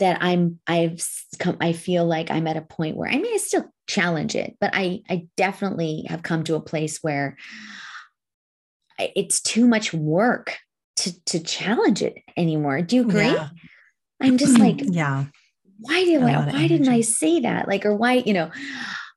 that 0.00 0.18
I'm 0.20 0.58
I've 0.66 1.06
come 1.38 1.56
I 1.60 1.72
feel 1.72 2.04
like 2.04 2.30
I'm 2.30 2.46
at 2.46 2.56
a 2.56 2.62
point 2.62 2.96
where 2.96 3.08
I 3.08 3.16
mean 3.16 3.32
I 3.32 3.38
still 3.38 3.72
challenge 3.86 4.34
it, 4.34 4.56
but 4.60 4.70
I 4.74 5.02
I 5.08 5.28
definitely 5.36 6.06
have 6.08 6.22
come 6.22 6.44
to 6.44 6.56
a 6.56 6.60
place 6.60 6.98
where 7.02 7.36
it's 8.98 9.40
too 9.40 9.66
much 9.66 9.94
work 9.94 10.58
to 10.96 11.24
to 11.26 11.40
challenge 11.40 12.02
it 12.02 12.18
anymore. 12.36 12.82
Do 12.82 12.96
you 12.96 13.02
agree? 13.02 13.22
Yeah. 13.22 13.48
I'm 14.20 14.36
just 14.36 14.58
like 14.58 14.80
yeah 14.84 15.26
why 15.80 16.04
did 16.04 16.22
I, 16.22 16.46
why 16.46 16.66
didn't 16.66 16.88
I 16.88 17.00
say 17.00 17.40
that? 17.40 17.68
Like, 17.68 17.84
or 17.84 17.94
why, 17.94 18.22
you 18.26 18.32
know, 18.32 18.50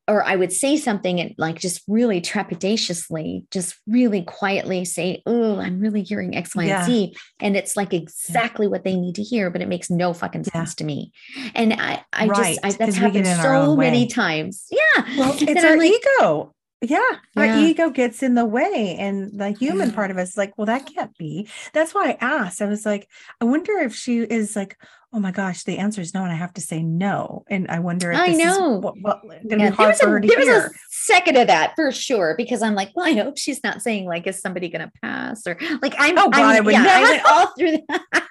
or 0.07 0.23
I 0.23 0.35
would 0.35 0.51
say 0.51 0.75
something 0.75 1.19
and 1.21 1.33
like 1.37 1.59
just 1.59 1.81
really 1.87 2.19
trepidatiously, 2.19 3.49
just 3.51 3.75
really 3.87 4.21
quietly 4.23 4.83
say, 4.83 5.21
Oh, 5.25 5.59
I'm 5.59 5.79
really 5.79 6.03
hearing 6.03 6.35
X, 6.35 6.55
Y, 6.55 6.65
yeah. 6.65 6.79
and 6.79 6.85
Z. 6.85 7.15
And 7.39 7.55
it's 7.55 7.77
like 7.77 7.93
exactly 7.93 8.65
yeah. 8.65 8.71
what 8.71 8.83
they 8.83 8.95
need 8.95 9.15
to 9.15 9.23
hear, 9.23 9.49
but 9.49 9.61
it 9.61 9.69
makes 9.69 9.89
no 9.89 10.13
fucking 10.13 10.43
sense 10.43 10.71
yeah. 10.71 10.75
to 10.77 10.83
me. 10.83 11.11
And 11.55 11.73
I, 11.73 12.03
I 12.11 12.27
right. 12.27 12.55
just, 12.55 12.65
I, 12.65 12.71
that's 12.71 12.97
happened 12.97 13.27
so 13.27 13.77
many 13.77 14.07
times. 14.07 14.65
Yeah. 14.69 15.05
Well, 15.17 15.35
it's 15.39 15.63
our 15.63 15.77
like, 15.77 15.91
ego. 15.91 16.53
Yeah, 16.85 16.99
our 17.37 17.45
ego 17.45 17.89
gets 17.89 18.21
in 18.21 18.35
the 18.35 18.45
way, 18.45 18.97
and 18.99 19.39
the 19.39 19.51
human 19.51 19.93
part 19.93 20.11
of 20.11 20.17
us 20.17 20.31
is 20.31 20.37
like, 20.37 20.57
well, 20.57 20.65
that 20.65 20.85
can't 20.85 21.17
be. 21.17 21.47
That's 21.71 21.95
why 21.95 22.09
I 22.09 22.17
asked. 22.19 22.61
I 22.61 22.65
was 22.65 22.85
like, 22.85 23.07
I 23.39 23.45
wonder 23.45 23.77
if 23.77 23.95
she 23.95 24.17
is 24.17 24.53
like, 24.53 24.77
oh 25.13 25.19
my 25.19 25.31
gosh, 25.31 25.63
the 25.63 25.77
answer 25.77 26.01
is 26.01 26.13
no, 26.13 26.23
and 26.23 26.31
I 26.31 26.35
have 26.35 26.53
to 26.55 26.61
say 26.61 26.83
no. 26.83 27.45
And 27.49 27.67
I 27.69 27.79
wonder 27.79 28.11
if 28.11 28.19
I 28.19 28.33
know 28.33 28.79
what, 28.79 28.95
what 28.99 29.21
yeah, 29.45 29.69
be 29.69 29.75
hard 29.75 29.95
for 29.95 30.09
her 30.09 30.19
to 30.19 30.27
there. 30.27 30.39
Was 30.39 30.65
a 30.65 30.69
second 30.89 31.37
of 31.37 31.47
that 31.47 31.73
for 31.75 31.91
sure, 31.93 32.35
because 32.37 32.61
I'm 32.61 32.75
like, 32.75 32.91
well, 32.95 33.05
I 33.05 33.13
hope 33.13 33.37
she's 33.37 33.63
not 33.63 33.81
saying 33.81 34.05
like, 34.05 34.27
is 34.27 34.41
somebody 34.41 34.67
going 34.67 34.81
to 34.81 34.91
pass 35.01 35.47
or 35.47 35.57
like 35.81 35.95
I'm. 35.97 36.17
Oh 36.17 36.29
God, 36.29 36.41
I'm, 36.41 36.55
I 36.57 36.59
would 36.59 36.73
yeah, 36.73 36.83
never. 36.83 37.05
I 37.05 37.09
went 37.11 37.25
all 37.25 37.47
through 37.57 37.77
that. 37.87 38.22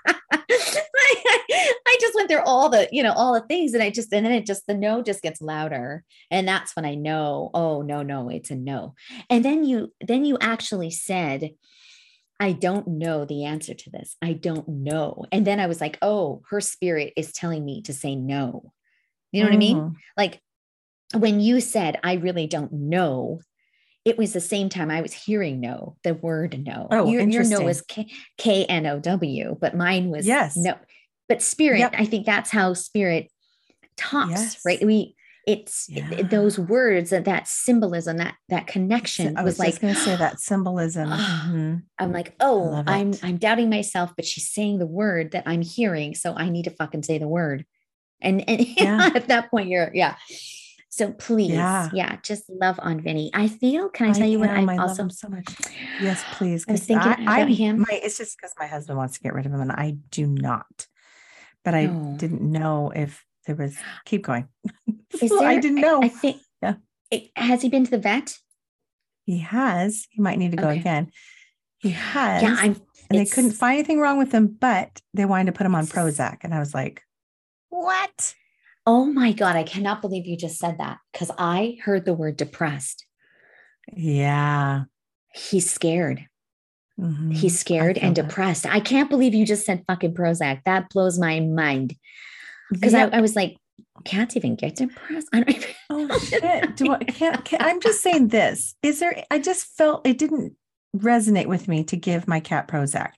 I 1.87 1.97
just 2.01 2.15
went 2.15 2.31
through 2.31 2.43
all 2.45 2.69
the, 2.69 2.89
you 2.93 3.03
know, 3.03 3.13
all 3.13 3.35
the 3.35 3.47
things, 3.47 3.75
and 3.75 3.83
I 3.83 3.91
just, 3.91 4.13
and 4.13 4.25
then 4.25 4.33
it 4.33 4.47
just 4.47 4.67
the 4.67 4.75
no 4.75 5.03
just 5.03 5.23
gets 5.23 5.41
louder, 5.41 6.05
and 6.31 6.47
that's 6.47 6.75
when 6.77 6.85
I 6.85 6.95
know, 6.95 7.51
oh 7.55 7.83
no, 7.83 8.03
no, 8.03 8.29
it's 8.29 8.51
a 8.51 8.57
no. 8.57 8.95
And 9.31 9.45
then 9.45 9.65
you, 9.65 9.93
then 10.01 10.25
you 10.25 10.39
actually 10.41 10.91
said 10.91 11.51
I 12.43 12.51
don't 12.51 12.89
know 12.89 13.25
the 13.25 13.45
answer 13.45 13.73
to 13.73 13.91
this. 13.91 14.17
I 14.21 14.33
don't 14.33 14.67
know. 14.67 15.27
And 15.31 15.47
then 15.47 15.61
I 15.61 15.69
was 15.69 15.81
like, 15.81 15.97
oh, 16.03 16.43
her 16.51 16.61
spirit 16.61 17.13
is 17.17 17.33
telling 17.33 17.65
me 17.65 17.83
to 17.83 17.93
say 17.93 18.17
no. 18.17 18.73
You 19.31 19.43
know 19.43 19.47
mm. 19.47 19.51
what 19.51 19.55
I 19.55 19.59
mean? 19.59 19.77
Mm-hmm. 19.77 19.95
Like 20.17 20.41
when 21.15 21.39
you 21.41 21.61
said, 21.61 22.01
I 22.03 22.15
really 22.15 22.49
don't 22.49 22.73
know, 22.73 23.41
it 24.05 24.19
was 24.19 24.33
the 24.33 24.41
same 24.41 24.69
time 24.69 24.91
I 24.91 25.01
was 25.01 25.13
hearing 25.13 25.61
no, 25.61 25.97
the 26.03 26.15
word 26.15 26.65
no. 26.67 26.89
Oh, 26.91 27.09
your, 27.09 27.23
your 27.23 27.45
no 27.45 27.61
was 27.61 27.83
K 28.39 28.65
N 28.65 28.87
O 28.87 28.99
W, 28.99 29.57
but 29.61 29.77
mine 29.77 30.11
was 30.11 30.27
yes. 30.27 30.57
no. 30.57 30.77
But 31.29 31.41
spirit, 31.41 31.79
yep. 31.79 31.95
I 31.97 32.05
think 32.05 32.27
that's 32.27 32.51
how 32.51 32.75
spirit 32.75 33.31
talks, 33.97 34.31
yes. 34.31 34.61
right? 34.67 34.85
We 34.85 35.15
it's 35.47 35.89
yeah. 35.89 36.23
those 36.23 36.59
words 36.59 37.11
that 37.11 37.25
that 37.25 37.49
symbolism 37.49 38.19
that 38.19 38.37
that 38.49 38.67
connection 38.67 39.37
I 39.37 39.43
was, 39.43 39.55
was 39.55 39.59
like 39.59 39.81
going 39.81 39.95
to 39.95 40.01
say 40.01 40.15
that 40.15 40.41
symbolism 40.41 41.09
mm-hmm. 41.09 41.77
i'm 41.99 42.13
like 42.13 42.35
oh 42.39 42.85
i'm 42.87 43.13
i'm 43.25 43.39
doubting 43.39 43.69
myself 43.69 44.13
but 44.15 44.25
she's 44.25 44.49
saying 44.49 44.79
the 44.79 44.87
word 44.87 45.33
that 45.33 45.43
i'm 45.47 45.63
hearing 45.63 46.15
so 46.15 46.35
i 46.37 46.49
need 46.49 46.65
to 46.65 46.71
fucking 46.71 47.03
say 47.03 47.19
the 47.19 47.27
word 47.27 47.67
and 48.21 48.49
and 48.49 48.61
yeah. 48.77 49.11
at 49.15 49.27
that 49.29 49.51
point 49.51 49.69
you're 49.69 49.91
yeah 49.93 50.15
so 50.93 51.11
please 51.13 51.51
yeah. 51.51 51.89
yeah 51.93 52.17
just 52.23 52.45
love 52.49 52.79
on 52.83 53.01
vinny 53.01 53.31
i 53.35 53.49
feel 53.49 53.89
can 53.89 54.11
i 54.11 54.13
tell 54.13 54.23
I 54.23 54.27
you 54.27 54.43
am, 54.45 54.67
what 54.67 54.73
I'm 54.73 54.81
also 54.81 55.09
so 55.09 55.29
much 55.29 55.47
yes 56.01 56.23
please 56.35 56.65
i 56.69 56.73
was 56.73 56.85
thinking 56.85 57.09
I, 57.09 57.23
about 57.23 57.49
I, 57.49 57.53
him 57.53 57.81
my, 57.81 58.01
it's 58.03 58.19
just 58.19 58.37
because 58.37 58.55
my 58.59 58.67
husband 58.67 58.99
wants 58.99 59.15
to 59.15 59.21
get 59.21 59.35
rid 59.35 59.47
of 59.47 59.53
him 59.53 59.61
and 59.61 59.73
i 59.73 59.97
do 60.11 60.27
not 60.27 60.87
but 61.65 61.75
i 61.75 61.87
oh. 61.87 62.15
didn't 62.19 62.43
know 62.43 62.93
if 62.95 63.25
there 63.47 63.57
was 63.57 63.77
keep 64.05 64.25
going. 64.25 64.49
Is 65.21 65.31
there, 65.31 65.49
I 65.49 65.59
didn't 65.59 65.81
know. 65.81 66.03
I, 66.03 66.09
think 66.09 66.41
yeah. 66.63 66.75
It, 67.11 67.31
has 67.37 67.63
he 67.63 67.69
been 67.69 67.85
to 67.85 67.91
the 67.91 67.99
vet? 67.99 68.39
He 69.25 69.39
has. 69.39 70.07
He 70.11 70.23
might 70.23 70.39
need 70.39 70.53
to 70.53 70.57
go 70.57 70.69
okay. 70.69 70.81
again. 70.81 71.11
He 71.79 71.91
has. 71.91 72.43
Yeah, 72.43 72.57
I'm, 72.59 72.81
and 73.11 73.19
they 73.19 73.27
couldn't 73.27 73.53
find 73.53 73.79
anything 73.79 74.01
wrong 74.01 74.19
with 74.19 74.33
him, 74.33 74.47
but 74.47 75.01
they 75.13 75.25
wanted 75.25 75.47
to 75.47 75.53
put 75.53 75.67
him 75.67 75.75
on 75.75 75.87
Prozac. 75.87 76.39
And 76.43 76.55
I 76.55 76.61
was 76.61 76.75
like, 76.75 77.03
what? 77.69 78.35
Oh 78.87 79.07
my 79.07 79.33
God. 79.33 79.57
I 79.57 79.63
cannot 79.63 80.03
believe 80.03 80.27
you 80.27 80.37
just 80.37 80.59
said 80.59 80.79
that 80.79 80.99
because 81.13 81.31
I 81.39 81.79
heard 81.85 82.05
the 82.05 82.15
word 82.15 82.37
depressed. 82.37 83.07
Yeah. 83.93 84.85
He's 85.35 85.71
scared. 85.71 86.27
Mm-hmm. 87.01 87.31
He's 87.31 87.59
scared 87.59 87.99
and 87.99 88.15
depressed. 88.15 88.67
I 88.67 88.81
can't 88.81 89.11
believe 89.11 89.35
you 89.35 89.47
just 89.47 89.65
said 89.65 89.85
fucking 89.87 90.15
Prozac. 90.15 90.63
That 90.65 90.91
blows 90.91 91.19
my 91.19 91.41
mind 91.41 91.97
because 92.71 92.95
I, 92.95 93.05
I, 93.05 93.21
was 93.21 93.35
like, 93.35 93.57
can't 94.05 94.37
even 94.37 94.57
get 94.57 94.77
depressed. 94.77 95.29
I 95.33 95.39
don't 95.39 95.57
even. 95.57 95.69
oh 95.91 96.19
shit! 96.27 96.77
Do 96.77 96.93
I 96.93 96.99
can't, 96.99 97.45
can't? 97.45 97.63
I'm 97.63 97.81
just 97.81 98.03
saying 98.03 98.29
this. 98.29 98.75
Is 98.83 99.01
there? 99.01 99.25
I 99.31 99.39
just 99.39 99.67
felt 99.77 100.07
it 100.07 100.19
didn't 100.19 100.55
resonate 100.97 101.47
with 101.47 101.69
me 101.69 101.85
to 101.85 101.97
give 101.97 102.29
my 102.29 102.41
cat 102.41 102.69
Prozac. 102.69 103.13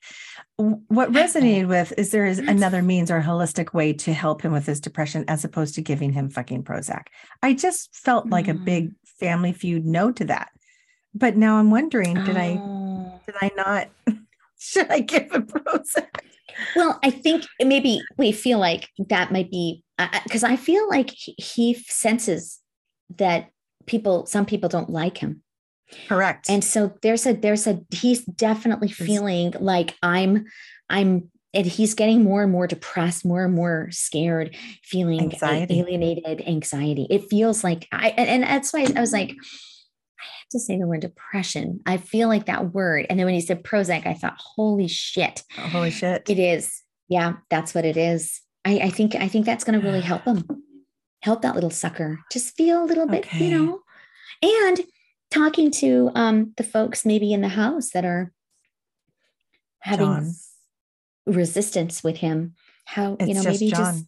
What 0.56 1.12
resonated 1.12 1.66
with 1.66 1.92
is 1.96 2.10
there 2.10 2.26
is 2.26 2.38
another 2.38 2.80
means 2.80 3.10
or 3.10 3.20
holistic 3.20 3.74
way 3.74 3.92
to 3.94 4.12
help 4.12 4.42
him 4.42 4.52
with 4.52 4.66
his 4.66 4.80
depression 4.80 5.24
as 5.26 5.44
opposed 5.44 5.74
to 5.74 5.82
giving 5.82 6.12
him 6.12 6.30
fucking 6.30 6.62
Prozac. 6.62 7.06
I 7.42 7.54
just 7.54 7.94
felt 7.94 8.28
like 8.28 8.46
a 8.46 8.54
big 8.54 8.90
mm. 8.90 8.94
family 9.18 9.52
feud 9.52 9.84
no 9.84 10.12
to 10.12 10.24
that. 10.26 10.50
But 11.12 11.36
now 11.36 11.56
I'm 11.56 11.70
wondering, 11.70 12.14
did 12.24 12.36
I 12.36 12.58
oh. 12.60 13.20
did 13.26 13.34
I 13.40 13.50
not 13.56 13.88
should 14.58 14.90
I 14.90 15.00
give 15.00 15.32
him 15.32 15.46
Prozac? 15.46 16.20
Well, 16.76 16.98
I 17.02 17.10
think 17.10 17.46
maybe 17.60 18.02
we 18.16 18.32
feel 18.32 18.58
like 18.58 18.88
that 19.08 19.32
might 19.32 19.50
be 19.50 19.82
because 20.24 20.44
uh, 20.44 20.48
I 20.48 20.56
feel 20.56 20.88
like 20.88 21.10
he, 21.10 21.34
he 21.38 21.74
senses 21.74 22.60
that 23.16 23.50
people, 23.86 24.26
some 24.26 24.46
people 24.46 24.68
don't 24.68 24.90
like 24.90 25.18
him. 25.18 25.42
Correct. 26.08 26.48
And 26.48 26.64
so 26.64 26.92
there's 27.02 27.26
a, 27.26 27.34
there's 27.34 27.66
a, 27.66 27.80
he's 27.90 28.24
definitely 28.24 28.88
feeling 28.88 29.54
like 29.58 29.94
I'm, 30.02 30.46
I'm, 30.88 31.30
and 31.52 31.66
he's 31.66 31.94
getting 31.94 32.24
more 32.24 32.42
and 32.42 32.50
more 32.50 32.66
depressed, 32.66 33.24
more 33.24 33.44
and 33.44 33.54
more 33.54 33.88
scared, 33.90 34.56
feeling 34.82 35.20
anxiety. 35.20 35.78
alienated, 35.78 36.42
anxiety. 36.46 37.06
It 37.10 37.28
feels 37.30 37.62
like 37.62 37.86
I, 37.92 38.08
and, 38.10 38.28
and 38.28 38.42
that's 38.42 38.72
why 38.72 38.86
I 38.94 39.00
was 39.00 39.12
like, 39.12 39.30
i 39.30 40.24
have 40.24 40.48
to 40.50 40.58
say 40.58 40.78
the 40.78 40.86
word 40.86 41.00
depression. 41.00 41.80
I 41.86 41.98
feel 41.98 42.28
like 42.28 42.46
that 42.46 42.72
word. 42.72 43.06
And 43.08 43.18
then 43.18 43.26
when 43.26 43.34
you 43.34 43.40
said 43.40 43.62
Prozac, 43.62 44.06
I 44.06 44.14
thought, 44.14 44.36
holy 44.38 44.88
shit. 44.88 45.44
Oh, 45.58 45.68
holy 45.68 45.90
shit. 45.90 46.28
It 46.28 46.38
is. 46.38 46.82
Yeah, 47.08 47.34
that's 47.50 47.74
what 47.74 47.84
it 47.84 47.96
is. 47.96 48.40
I, 48.64 48.78
I 48.78 48.90
think 48.90 49.14
I 49.14 49.28
think 49.28 49.46
that's 49.46 49.64
going 49.64 49.78
to 49.78 49.86
really 49.86 50.00
help 50.00 50.24
him. 50.24 50.44
Help 51.22 51.42
that 51.42 51.54
little 51.54 51.70
sucker. 51.70 52.20
Just 52.30 52.54
feel 52.54 52.82
a 52.82 52.86
little 52.86 53.06
bit, 53.06 53.24
okay. 53.26 53.44
you 53.44 53.50
know. 53.50 53.80
And 54.42 54.80
talking 55.34 55.70
to 55.70 56.10
um 56.14 56.52
the 56.56 56.64
folks 56.64 57.04
maybe 57.04 57.32
in 57.32 57.40
the 57.40 57.48
house 57.48 57.90
that 57.90 58.04
are 58.04 58.32
having 59.80 60.06
John. 60.06 60.34
resistance 61.26 62.02
with 62.02 62.16
him. 62.16 62.54
How, 62.86 63.16
it's 63.18 63.28
you 63.28 63.34
know, 63.34 63.42
maybe 63.42 63.70
John. 63.70 63.94
just 63.94 64.04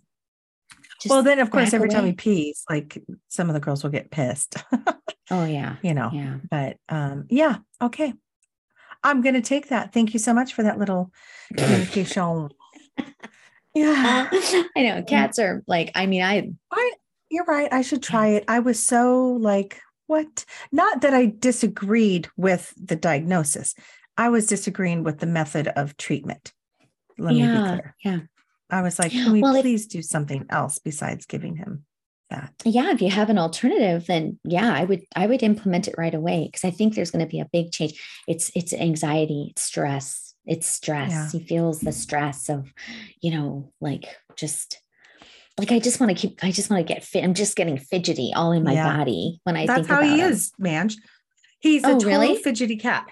just 1.00 1.10
well, 1.10 1.22
then 1.22 1.38
of 1.40 1.50
course, 1.50 1.74
every 1.74 1.88
away. 1.88 1.94
time 1.94 2.06
he 2.06 2.12
pees, 2.12 2.64
like 2.70 3.02
some 3.28 3.50
of 3.50 3.54
the 3.54 3.60
girls 3.60 3.82
will 3.82 3.90
get 3.90 4.10
pissed. 4.10 4.56
oh 5.30 5.44
yeah, 5.44 5.76
you 5.82 5.92
know. 5.92 6.10
Yeah. 6.12 6.36
But 6.50 6.78
um, 6.88 7.26
yeah, 7.28 7.58
okay. 7.82 8.14
I'm 9.02 9.20
gonna 9.20 9.42
take 9.42 9.68
that. 9.68 9.92
Thank 9.92 10.14
you 10.14 10.18
so 10.18 10.32
much 10.32 10.54
for 10.54 10.62
that 10.62 10.78
little 10.78 11.10
communication. 11.54 12.48
yeah, 13.74 14.30
I 14.32 14.82
know 14.82 15.02
cats 15.02 15.38
are 15.38 15.62
like. 15.66 15.92
I 15.94 16.06
mean, 16.06 16.22
I. 16.22 16.50
I 16.72 16.92
you're 17.28 17.44
right. 17.44 17.72
I 17.72 17.82
should 17.82 18.02
try 18.02 18.28
it. 18.28 18.44
I 18.48 18.60
was 18.60 18.78
so 18.78 19.32
like, 19.40 19.80
what? 20.06 20.44
Not 20.72 21.00
that 21.02 21.14
I 21.14 21.32
disagreed 21.38 22.28
with 22.36 22.72
the 22.76 22.96
diagnosis. 22.96 23.74
I 24.16 24.28
was 24.28 24.46
disagreeing 24.46 25.02
with 25.02 25.18
the 25.18 25.26
method 25.26 25.68
of 25.68 25.96
treatment. 25.96 26.52
Let 27.18 27.34
yeah, 27.34 27.46
me 27.46 27.52
be 27.52 27.68
clear. 27.68 27.94
Yeah. 28.04 28.18
I 28.70 28.82
was 28.82 28.98
like, 28.98 29.12
can 29.12 29.32
we 29.32 29.40
well, 29.40 29.60
please 29.60 29.86
do 29.86 30.02
something 30.02 30.46
else 30.50 30.78
besides 30.78 31.26
giving 31.26 31.56
him 31.56 31.84
that? 32.30 32.52
Yeah, 32.64 32.90
if 32.90 33.00
you 33.00 33.10
have 33.10 33.30
an 33.30 33.38
alternative, 33.38 34.06
then 34.06 34.38
yeah, 34.44 34.72
I 34.72 34.84
would 34.84 35.02
I 35.14 35.26
would 35.26 35.42
implement 35.42 35.86
it 35.88 35.94
right 35.96 36.14
away 36.14 36.48
because 36.50 36.64
I 36.64 36.70
think 36.70 36.94
there's 36.94 37.10
going 37.10 37.24
to 37.24 37.30
be 37.30 37.40
a 37.40 37.48
big 37.52 37.70
change. 37.72 38.00
It's 38.26 38.50
it's 38.54 38.72
anxiety, 38.72 39.48
it's 39.50 39.62
stress, 39.62 40.34
it's 40.46 40.66
stress. 40.66 41.10
Yeah. 41.10 41.30
He 41.30 41.46
feels 41.46 41.80
the 41.80 41.92
stress 41.92 42.48
of, 42.48 42.72
you 43.20 43.30
know, 43.30 43.72
like 43.80 44.04
just 44.36 44.80
like 45.58 45.72
I 45.72 45.78
just 45.78 46.00
want 46.00 46.10
to 46.10 46.14
keep 46.14 46.42
I 46.42 46.50
just 46.50 46.70
want 46.70 46.86
to 46.86 46.94
get 46.94 47.02
fit. 47.02 47.24
I'm 47.24 47.34
just 47.34 47.56
getting 47.56 47.78
fidgety 47.78 48.32
all 48.34 48.52
in 48.52 48.62
my 48.62 48.74
yeah. 48.74 48.96
body 48.96 49.40
when 49.44 49.56
I 49.56 49.66
That's 49.66 49.86
think 49.86 49.88
how 49.88 50.02
he 50.02 50.20
him. 50.20 50.30
is, 50.32 50.52
man. 50.58 50.90
He's 51.60 51.84
oh, 51.84 51.90
a 51.90 51.92
total 51.94 52.08
really? 52.08 52.36
fidgety 52.36 52.76
cat. 52.76 53.08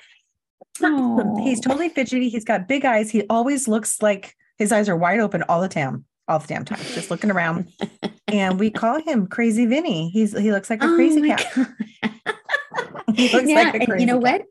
Oh. 0.83 1.43
He's 1.43 1.61
totally 1.61 1.89
fidgety. 1.89 2.29
He's 2.29 2.45
got 2.45 2.69
big 2.69 2.85
eyes. 2.85 3.11
He 3.11 3.23
always 3.31 3.69
looks 3.69 4.03
like 4.03 4.37
his 4.59 4.73
eyes 4.73 4.89
are 4.89 4.97
wide 4.97 5.21
open 5.21 5.43
all 5.45 5.61
the 5.61 5.69
time, 5.69 6.05
all 6.29 6.39
the 6.39 6.47
damn 6.47 6.65
time, 6.65 6.81
just 6.93 7.11
looking 7.11 7.31
around. 7.31 7.73
and 8.29 8.59
we 8.59 8.71
call 8.71 9.01
him 9.01 9.27
Crazy 9.27 9.67
Vinny. 9.67 10.11
He's 10.11 10.37
he 10.37 10.53
looks 10.53 10.71
like 10.71 10.83
a 10.83 10.87
oh 10.87 10.95
crazy 10.95 11.23
cat. 11.23 11.47
he 13.15 13.31
looks 13.31 13.49
yeah, 13.49 13.57
like 13.57 13.75
a 13.75 13.79
crazy 13.79 13.93
and 13.93 14.01
you 14.01 14.07
know 14.07 14.21
cat. 14.21 14.41
what? 14.41 14.47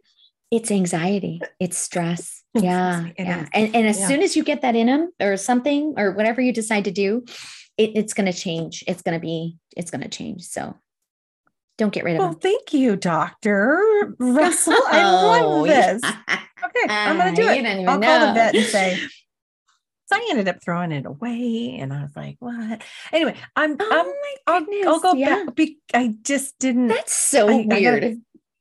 It's 0.52 0.72
anxiety. 0.72 1.42
It's 1.60 1.78
stress. 1.78 2.40
Yeah, 2.56 3.08
yeah. 3.18 3.48
And 3.52 3.76
and 3.76 3.88
as 3.88 4.00
yeah. 4.00 4.08
soon 4.08 4.22
as 4.22 4.36
you 4.36 4.44
get 4.44 4.62
that 4.62 4.76
in 4.76 4.88
him, 4.88 5.12
or 5.20 5.38
something, 5.38 5.96
or 5.98 6.12
whatever 6.12 6.40
you 6.40 6.54
decide 6.54 6.84
to 6.84 6.92
do, 6.92 7.26
it, 7.78 7.92
it's 7.96 8.14
going 8.14 8.32
to 8.32 8.38
change. 8.38 8.84
It's 8.88 9.02
going 9.02 9.20
to 9.20 9.22
be. 9.22 9.58
It's 9.76 9.92
going 9.92 10.02
to 10.02 10.10
change. 10.10 10.44
So 10.44 10.76
don't 11.78 11.94
get 11.94 12.04
rid 12.04 12.16
of 12.16 12.20
well, 12.20 12.34
thank 12.34 12.74
you, 12.74 12.96
Doctor 12.96 14.16
Russell. 14.20 14.74
I 14.88 15.04
love 15.04 15.42
oh, 15.44 15.66
this. 15.66 16.04
Okay, 16.04 16.86
I'm 16.90 17.18
going 17.18 17.36
to 17.36 17.42
do 17.42 17.48
it. 17.50 17.66
I'll 17.88 18.00
know. 18.00 18.08
call 18.08 18.28
the 18.28 18.34
vet 18.34 18.56
and 18.56 18.66
say, 18.66 18.98
so 20.06 20.16
I 20.16 20.28
ended 20.30 20.48
up 20.48 20.58
throwing 20.64 20.92
it 20.92 21.06
away, 21.06 21.78
and 21.80 21.92
I 21.92 22.04
was 22.04 22.16
like, 22.16 22.36
"What?" 22.40 22.84
Anyway, 23.12 23.36
I'm, 23.56 23.76
oh 23.80 24.14
I'm, 24.48 24.66
I'll, 24.66 24.94
I'll, 24.94 25.00
go 25.00 25.14
yeah. 25.14 25.46
back. 25.46 25.56
Be, 25.56 25.80
I 25.94 26.14
just 26.22 26.58
didn't. 26.60 26.90
That's 26.90 27.14
so 27.14 27.50
I, 27.50 27.66
weird. 27.68 28.04
I 28.04 28.18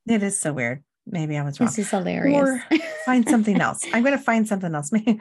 it 0.06 0.22
is 0.22 0.38
so 0.38 0.52
weird. 0.52 0.82
Maybe 1.06 1.36
I 1.36 1.42
was 1.42 1.60
wrong. 1.60 1.68
This 1.68 1.78
is 1.78 1.90
hilarious. 1.90 2.40
Or 2.40 2.64
find 3.04 3.28
something 3.28 3.60
else. 3.60 3.84
I'm 3.92 4.02
going 4.02 4.16
to 4.16 4.22
find 4.22 4.46
something 4.46 4.74
else. 4.74 4.92
Maybe. 4.92 5.20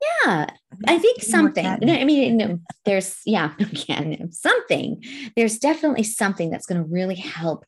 Yeah, 0.00 0.46
I 0.86 0.98
think 0.98 1.22
something. 1.22 1.64
No, 1.82 1.92
I 1.92 2.04
mean, 2.04 2.62
there's 2.84 3.16
yeah, 3.26 3.54
again, 3.58 4.30
something. 4.32 5.02
There's 5.36 5.58
definitely 5.58 6.04
something 6.04 6.50
that's 6.50 6.66
going 6.66 6.82
to 6.82 6.88
really 6.88 7.16
help 7.16 7.64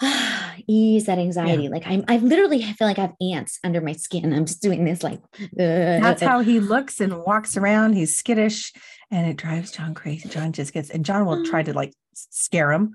ease 0.66 1.06
that 1.06 1.18
anxiety. 1.18 1.64
Yeah. 1.64 1.70
Like 1.70 1.86
I'm, 1.86 2.04
I 2.08 2.16
literally 2.18 2.62
feel 2.62 2.88
like 2.88 2.98
I 2.98 3.02
have 3.02 3.14
ants 3.20 3.58
under 3.62 3.80
my 3.80 3.92
skin. 3.92 4.32
I'm 4.32 4.46
just 4.46 4.62
doing 4.62 4.84
this, 4.84 5.02
like 5.02 5.20
uh, 5.40 5.46
that's 5.56 6.22
how 6.22 6.40
he 6.40 6.58
looks 6.58 7.00
and 7.00 7.22
walks 7.22 7.56
around. 7.56 7.94
He's 7.94 8.16
skittish, 8.16 8.72
and 9.10 9.26
it 9.28 9.36
drives 9.36 9.70
John 9.70 9.94
crazy. 9.94 10.28
John 10.28 10.52
just 10.52 10.72
gets, 10.72 10.90
and 10.90 11.04
John 11.04 11.26
will 11.26 11.44
try 11.50 11.62
to 11.62 11.72
like 11.72 11.94
scare 12.14 12.72
him, 12.72 12.94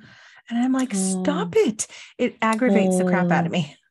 and 0.50 0.60
I'm 0.60 0.74
like, 0.74 0.94
stop 0.94 1.54
oh. 1.56 1.68
it! 1.68 1.88
It 2.18 2.36
aggravates 2.42 2.98
the 2.98 3.06
crap 3.06 3.32
out 3.32 3.46
of 3.46 3.52
me. 3.52 3.76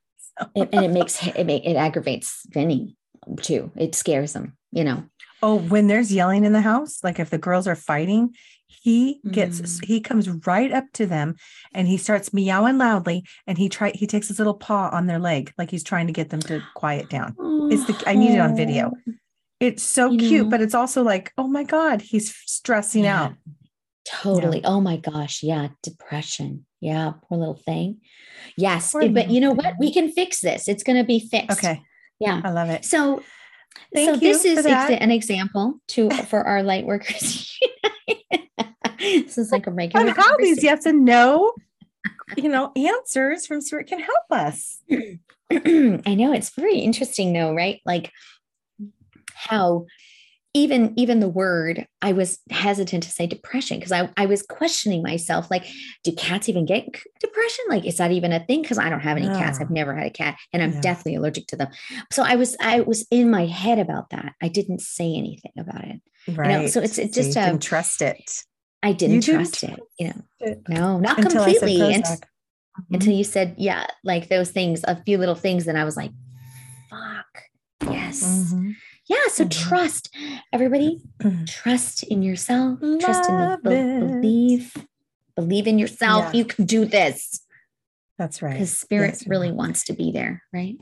It, 0.56 0.70
and 0.72 0.84
it 0.84 0.90
makes 0.90 1.24
it 1.24 1.46
make 1.46 1.64
it 1.64 1.76
aggravates 1.76 2.42
Vinny 2.50 2.96
too. 3.40 3.70
It 3.76 3.94
scares 3.94 4.32
them, 4.32 4.56
you 4.72 4.84
know. 4.84 5.04
Oh, 5.42 5.56
when 5.56 5.88
there's 5.88 6.12
yelling 6.12 6.44
in 6.44 6.52
the 6.52 6.60
house, 6.60 7.04
like 7.04 7.18
if 7.18 7.30
the 7.30 7.38
girls 7.38 7.66
are 7.66 7.76
fighting, 7.76 8.34
he 8.66 9.20
gets 9.30 9.60
mm. 9.60 9.84
he 9.84 10.00
comes 10.00 10.28
right 10.46 10.72
up 10.72 10.84
to 10.94 11.06
them 11.06 11.36
and 11.72 11.88
he 11.88 11.96
starts 11.96 12.32
meowing 12.32 12.78
loudly 12.78 13.24
and 13.46 13.56
he 13.56 13.68
try 13.68 13.90
he 13.94 14.06
takes 14.06 14.28
his 14.28 14.38
little 14.38 14.54
paw 14.54 14.90
on 14.92 15.06
their 15.06 15.18
leg 15.18 15.52
like 15.56 15.70
he's 15.70 15.84
trying 15.84 16.06
to 16.06 16.12
get 16.12 16.30
them 16.30 16.40
to 16.40 16.62
quiet 16.74 17.08
down. 17.08 17.34
It's 17.70 17.86
the 17.86 18.02
i 18.06 18.14
need 18.14 18.34
it 18.34 18.40
on 18.40 18.56
video. 18.56 18.92
It's 19.60 19.82
so 19.82 20.10
you 20.10 20.18
cute 20.18 20.44
know, 20.44 20.50
but 20.50 20.60
it's 20.60 20.74
also 20.74 21.02
like 21.02 21.32
oh 21.38 21.46
my 21.46 21.64
god 21.64 22.02
he's 22.02 22.34
stressing 22.46 23.04
yeah, 23.04 23.22
out. 23.22 23.32
Totally. 24.06 24.60
Yeah. 24.60 24.68
oh 24.68 24.80
my 24.80 24.96
gosh. 24.96 25.42
Yeah. 25.42 25.68
Depression. 25.82 26.66
Yeah. 26.80 27.12
Poor 27.28 27.38
little 27.38 27.60
thing. 27.66 28.00
Yes. 28.56 28.94
It, 28.94 29.14
but 29.14 29.30
you 29.30 29.40
know 29.40 29.52
what? 29.52 29.74
we 29.78 29.92
can 29.92 30.12
fix 30.12 30.40
this. 30.40 30.68
It's 30.68 30.82
going 30.82 30.98
to 30.98 31.04
be 31.04 31.20
fixed. 31.20 31.58
Okay 31.58 31.82
yeah 32.20 32.40
i 32.44 32.50
love 32.50 32.70
it 32.70 32.84
so 32.84 33.22
Thank 33.92 34.08
so 34.08 34.16
this 34.16 34.44
is 34.44 34.64
an 34.66 35.10
example 35.10 35.80
to 35.88 36.10
for 36.28 36.44
our 36.44 36.62
light 36.62 36.86
workers 36.86 37.58
this 39.04 39.38
is 39.38 39.52
like 39.52 39.66
a 39.66 39.70
regular. 39.70 40.06
And 40.06 40.16
how 40.16 40.36
these 40.36 40.62
yes 40.62 40.86
and 40.86 41.04
no, 41.04 41.52
you 42.36 42.48
know, 42.48 42.72
answers 42.76 43.46
from 43.46 43.60
Stuart 43.60 43.86
can 43.86 44.00
help 44.00 44.24
us. 44.30 44.80
I 44.90 46.14
know 46.14 46.32
it's 46.32 46.50
very 46.50 46.78
interesting, 46.78 47.32
though, 47.32 47.54
right? 47.54 47.80
Like 47.84 48.10
how 49.34 49.86
even 50.54 50.94
even 50.96 51.18
the 51.18 51.28
word 51.28 51.86
i 52.00 52.12
was 52.12 52.38
hesitant 52.50 53.02
to 53.02 53.10
say 53.10 53.26
depression 53.26 53.76
because 53.76 53.92
I, 53.92 54.08
I 54.16 54.26
was 54.26 54.42
questioning 54.42 55.02
myself 55.02 55.50
like 55.50 55.66
do 56.04 56.12
cats 56.12 56.48
even 56.48 56.64
get 56.64 56.86
depression 57.20 57.64
like 57.68 57.84
is 57.84 57.96
that 57.96 58.12
even 58.12 58.32
a 58.32 58.44
thing 58.44 58.62
because 58.62 58.78
i 58.78 58.88
don't 58.88 59.00
have 59.00 59.16
any 59.16 59.28
no. 59.28 59.36
cats 59.36 59.60
i've 59.60 59.70
never 59.70 59.94
had 59.94 60.06
a 60.06 60.10
cat 60.10 60.38
and 60.52 60.62
i'm 60.62 60.72
yeah. 60.74 60.80
definitely 60.80 61.16
allergic 61.16 61.48
to 61.48 61.56
them 61.56 61.68
so 62.10 62.22
i 62.22 62.36
was 62.36 62.56
i 62.60 62.80
was 62.80 63.06
in 63.10 63.30
my 63.30 63.46
head 63.46 63.78
about 63.78 64.10
that 64.10 64.32
i 64.40 64.48
didn't 64.48 64.80
say 64.80 65.12
anything 65.14 65.52
about 65.58 65.84
it 65.84 66.00
right 66.28 66.52
you 66.52 66.58
know? 66.62 66.66
so 66.68 66.80
it's, 66.80 66.98
it's 66.98 67.14
just 67.14 67.32
so 67.32 67.44
didn't 67.44 67.62
trust 67.62 68.00
it 68.00 68.30
i 68.82 68.92
didn't, 68.92 69.22
trust 69.22 69.64
it 69.64 69.80
you 69.98 70.08
know 70.08 70.22
it. 70.40 70.62
no 70.68 70.98
not 71.00 71.18
until 71.18 71.44
completely 71.44 71.78
mm-hmm. 71.78 72.94
until 72.94 73.12
you 73.12 73.24
said 73.24 73.54
yeah 73.58 73.86
like 74.04 74.28
those 74.28 74.50
things 74.50 74.84
a 74.86 75.02
few 75.02 75.18
little 75.18 75.34
things 75.34 75.66
and 75.66 75.76
i 75.76 75.84
was 75.84 75.96
like 75.96 76.12
fuck 76.90 77.90
yes 77.90 78.22
mm-hmm 78.22 78.70
yeah 79.08 79.26
so 79.28 79.44
mm-hmm. 79.44 79.68
trust. 79.68 80.14
Everybody 80.52 81.00
mm-hmm. 81.22 81.44
trust 81.44 82.02
in 82.04 82.22
yourself 82.22 82.78
Love 82.80 83.00
trust 83.00 83.28
in 83.28 83.36
the 83.36 83.58
be- 83.62 84.06
believe 84.06 84.76
believe 85.36 85.66
in 85.66 85.78
yourself. 85.78 86.26
Yeah. 86.26 86.38
you 86.38 86.44
can 86.44 86.64
do 86.64 86.84
this. 86.84 87.40
That's 88.18 88.42
right. 88.42 88.52
Because 88.52 88.76
spirit 88.76 89.14
yes, 89.14 89.26
really 89.26 89.48
right. 89.48 89.56
wants 89.56 89.84
to 89.84 89.92
be 89.92 90.12
there 90.12 90.42
right? 90.52 90.76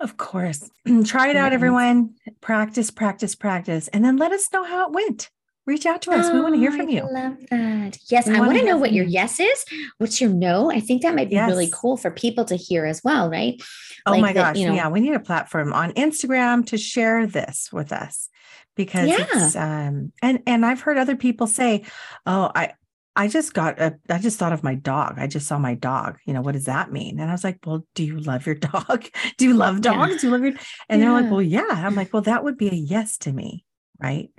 Of 0.00 0.16
course. 0.16 0.68
Try 1.04 1.28
it 1.28 1.36
out 1.36 1.52
everyone. 1.52 2.14
Practice 2.40 2.90
practice 2.90 3.34
practice 3.34 3.88
and 3.88 4.04
then 4.04 4.16
let 4.16 4.32
us 4.32 4.48
know 4.52 4.64
how 4.64 4.86
it 4.86 4.92
went 4.92 5.30
reach 5.66 5.86
out 5.86 6.02
to 6.02 6.10
us. 6.10 6.26
Oh, 6.26 6.34
we 6.34 6.40
want 6.40 6.54
to 6.54 6.58
hear 6.58 6.72
from 6.72 6.88
you. 6.88 7.02
I 7.02 7.10
love 7.10 7.36
that. 7.50 7.98
Yes, 8.10 8.26
we 8.26 8.36
I 8.36 8.40
want 8.40 8.58
to 8.58 8.64
know 8.64 8.76
what 8.76 8.92
your 8.92 9.04
yes 9.04 9.40
is. 9.40 9.64
What's 9.98 10.20
your 10.20 10.30
no? 10.30 10.70
I 10.70 10.80
think 10.80 11.02
that 11.02 11.14
might 11.14 11.28
be 11.28 11.36
yes. 11.36 11.48
really 11.48 11.70
cool 11.72 11.96
for 11.96 12.10
people 12.10 12.44
to 12.46 12.56
hear 12.56 12.84
as 12.84 13.02
well, 13.04 13.30
right? 13.30 13.62
Oh 14.06 14.12
like 14.12 14.22
my 14.22 14.32
gosh. 14.32 14.56
you 14.56 14.68
know, 14.68 14.74
yeah, 14.74 14.88
we 14.88 15.00
need 15.00 15.14
a 15.14 15.20
platform 15.20 15.72
on 15.72 15.92
Instagram 15.92 16.66
to 16.66 16.78
share 16.78 17.26
this 17.26 17.70
with 17.72 17.92
us 17.92 18.28
because 18.74 19.08
yeah. 19.08 19.26
it's 19.30 19.56
um 19.56 20.12
and 20.22 20.42
and 20.46 20.66
I've 20.66 20.80
heard 20.80 20.98
other 20.98 21.16
people 21.16 21.46
say, 21.46 21.84
"Oh, 22.26 22.50
I 22.54 22.72
I 23.14 23.28
just 23.28 23.52
got 23.52 23.78
a, 23.78 23.98
I 24.08 24.18
just 24.18 24.38
thought 24.38 24.54
of 24.54 24.62
my 24.62 24.74
dog. 24.74 25.16
I 25.18 25.26
just 25.26 25.46
saw 25.46 25.58
my 25.58 25.74
dog. 25.74 26.18
You 26.24 26.32
know, 26.32 26.40
what 26.40 26.52
does 26.52 26.64
that 26.64 26.92
mean? 26.92 27.20
And 27.20 27.28
I 27.28 27.32
was 27.32 27.44
like, 27.44 27.58
well, 27.66 27.86
do 27.94 28.04
you 28.04 28.18
love 28.18 28.46
your 28.46 28.54
dog? 28.72 29.04
do 29.36 29.44
you 29.44 29.54
love 29.54 29.82
dogs? 29.82 30.12
Yeah. 30.12 30.18
Do 30.18 30.26
you 30.26 30.32
love 30.32 30.42
your 30.42 30.54
and 30.88 31.00
yeah. 31.00 31.06
they're 31.06 31.22
like, 31.22 31.30
well, 31.30 31.42
yeah. 31.42 31.66
I'm 31.70 31.94
like, 31.94 32.12
well, 32.12 32.22
that 32.22 32.42
would 32.42 32.56
be 32.56 32.68
a 32.68 32.74
yes 32.74 33.18
to 33.18 33.32
me, 33.32 33.64
right? 34.00 34.30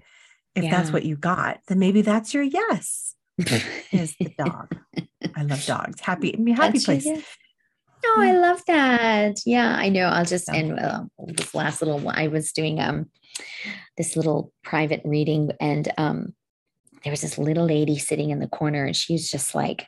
If 0.56 0.64
yeah. 0.64 0.72
that's 0.72 0.91
what 0.91 1.04
you 1.04 1.16
got, 1.16 1.60
then 1.68 1.80
maybe 1.80 2.01
that's 2.01 2.34
your 2.34 2.43
yes. 2.43 3.16
is 3.91 4.16
the 4.20 4.32
dog. 4.38 4.76
I 5.36 5.43
love 5.43 5.66
dogs. 5.66 5.99
Happy, 5.99 6.36
I 6.36 6.38
mean, 6.38 6.56
happy 6.56 6.74
that's 6.78 6.86
place. 6.86 7.08
Oh, 8.06 8.22
I 8.22 8.34
love 8.34 8.62
that. 8.68 9.38
Yeah, 9.45 9.76
I 9.76 9.89
know. 9.89 10.06
I'll 10.06 10.26
just 10.26 10.49
end 10.49 10.80
uh, 10.80 11.04
this 11.26 11.56
last 11.56 11.82
little. 11.82 12.10
I 12.10 12.28
was 12.28 12.51
doing 12.51 12.80
um 12.80 13.10
this 13.97 14.16
little 14.16 14.51
private 14.64 15.01
reading, 15.06 15.51
and 15.60 15.91
um 15.97 16.34
there 17.04 17.12
was 17.12 17.22
this 17.22 17.38
little 17.38 17.66
lady 17.66 17.97
sitting 17.97 18.30
in 18.30 18.39
the 18.39 18.47
corner, 18.47 18.86
and 18.86 18.95
she 18.95 19.14
was 19.14 19.32
just 19.32 19.56
like 19.56 19.88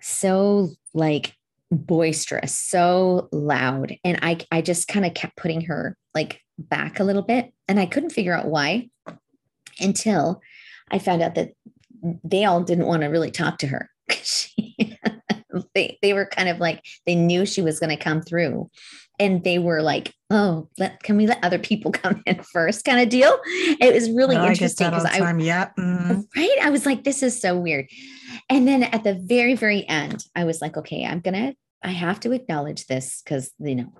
so 0.00 0.70
like 0.94 1.34
boisterous, 1.70 2.56
so 2.56 3.28
loud, 3.30 3.96
and 4.02 4.18
I 4.22 4.38
I 4.50 4.62
just 4.62 4.88
kind 4.88 5.04
of 5.04 5.14
kept 5.14 5.36
putting 5.36 5.62
her 5.62 5.96
like 6.14 6.40
back 6.58 6.98
a 6.98 7.04
little 7.04 7.22
bit, 7.22 7.52
and 7.68 7.78
I 7.78 7.86
couldn't 7.86 8.10
figure 8.10 8.34
out 8.34 8.46
why 8.46 8.88
until 9.80 10.40
I 10.90 10.98
found 10.98 11.22
out 11.22 11.34
that 11.34 11.52
they 12.24 12.44
all 12.44 12.62
didn't 12.62 12.86
want 12.86 13.02
to 13.02 13.08
really 13.08 13.30
talk 13.30 13.58
to 13.58 13.66
her. 13.66 13.90
they, 15.74 15.98
they 16.02 16.12
were 16.12 16.26
kind 16.26 16.48
of 16.48 16.58
like, 16.58 16.84
they 17.06 17.14
knew 17.14 17.46
she 17.46 17.62
was 17.62 17.78
going 17.78 17.96
to 17.96 18.02
come 18.02 18.22
through. 18.22 18.70
And 19.18 19.44
they 19.44 19.58
were 19.58 19.82
like, 19.82 20.14
oh, 20.30 20.68
let, 20.78 21.02
can 21.02 21.16
we 21.16 21.26
let 21.26 21.44
other 21.44 21.58
people 21.58 21.92
come 21.92 22.22
in 22.26 22.42
first 22.42 22.84
kind 22.84 23.00
of 23.00 23.08
deal? 23.08 23.38
It 23.44 23.92
was 23.94 24.10
really 24.10 24.36
oh, 24.36 24.46
interesting 24.46 24.88
because 24.88 25.04
I, 25.04 25.18
I 25.18 25.36
yeah. 25.38 25.70
Mm. 25.78 26.24
right. 26.36 26.58
I 26.62 26.70
was 26.70 26.86
like, 26.86 27.04
this 27.04 27.22
is 27.22 27.40
so 27.40 27.58
weird. 27.58 27.86
And 28.48 28.66
then 28.66 28.84
at 28.84 29.04
the 29.04 29.14
very, 29.14 29.54
very 29.54 29.86
end, 29.88 30.24
I 30.34 30.44
was 30.44 30.60
like, 30.60 30.76
okay, 30.76 31.04
I'm 31.04 31.20
going 31.20 31.34
to 31.34 31.54
I 31.82 31.90
have 31.90 32.20
to 32.20 32.32
acknowledge 32.32 32.86
this 32.86 33.22
because 33.24 33.52
you 33.58 33.74
know, 33.74 33.92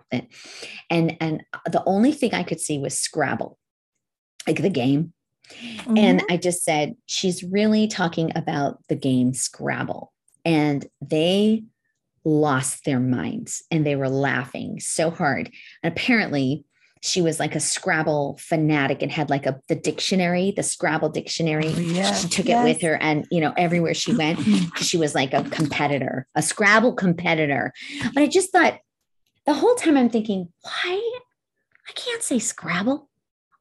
and 0.91 1.17
and 1.19 1.43
the 1.71 1.83
only 1.87 2.13
thing 2.13 2.35
I 2.35 2.43
could 2.43 2.61
see 2.61 2.79
was 2.79 2.99
Scrabble, 2.99 3.59
like 4.47 4.61
the 4.61 4.69
game. 4.69 5.13
Mm-hmm. 5.51 5.97
And 5.97 6.23
I 6.31 6.37
just 6.37 6.63
said, 6.63 6.97
she's 7.07 7.43
really 7.43 7.89
talking 7.89 8.33
about 8.35 8.79
the 8.89 8.97
game 8.97 9.35
Scrabble. 9.35 10.13
And 10.45 10.87
they 11.01 11.65
lost 12.25 12.85
their 12.85 13.01
minds 13.01 13.63
and 13.71 13.87
they 13.87 13.97
were 13.97 14.09
laughing 14.09 14.81
so 14.81 15.11
hard. 15.11 15.51
And 15.83 15.93
apparently, 15.93 16.65
she 17.03 17.23
was 17.23 17.41
like 17.41 17.55
a 17.55 17.61
Scrabble 17.61 18.39
fanatic 18.39 19.03
and 19.03 19.11
had 19.11 19.31
like 19.31 19.47
a 19.47 19.59
the 19.69 19.75
dictionary, 19.75 20.53
the 20.55 20.63
Scrabble 20.63 21.09
dictionary. 21.09 21.69
Oh, 21.69 22.13
she 22.13 22.29
took 22.29 22.47
yes. 22.47 22.61
it 22.61 22.69
with 22.69 22.83
her, 22.83 22.97
and 22.97 23.27
you 23.31 23.41
know, 23.41 23.55
everywhere 23.57 23.95
she 23.95 24.15
went, 24.15 24.39
she 24.77 24.99
was 24.99 25.15
like 25.15 25.33
a 25.33 25.43
competitor, 25.45 26.27
a 26.35 26.43
Scrabble 26.43 26.93
competitor. 26.93 27.73
But 28.13 28.23
I 28.23 28.27
just 28.27 28.53
thought 28.53 28.79
the 29.47 29.55
whole 29.55 29.75
time 29.77 29.97
I'm 29.97 30.11
thinking, 30.11 30.53
why 30.63 31.21
I 31.89 31.93
can't 31.95 32.23
say 32.23 32.39
Scrabble 32.39 33.09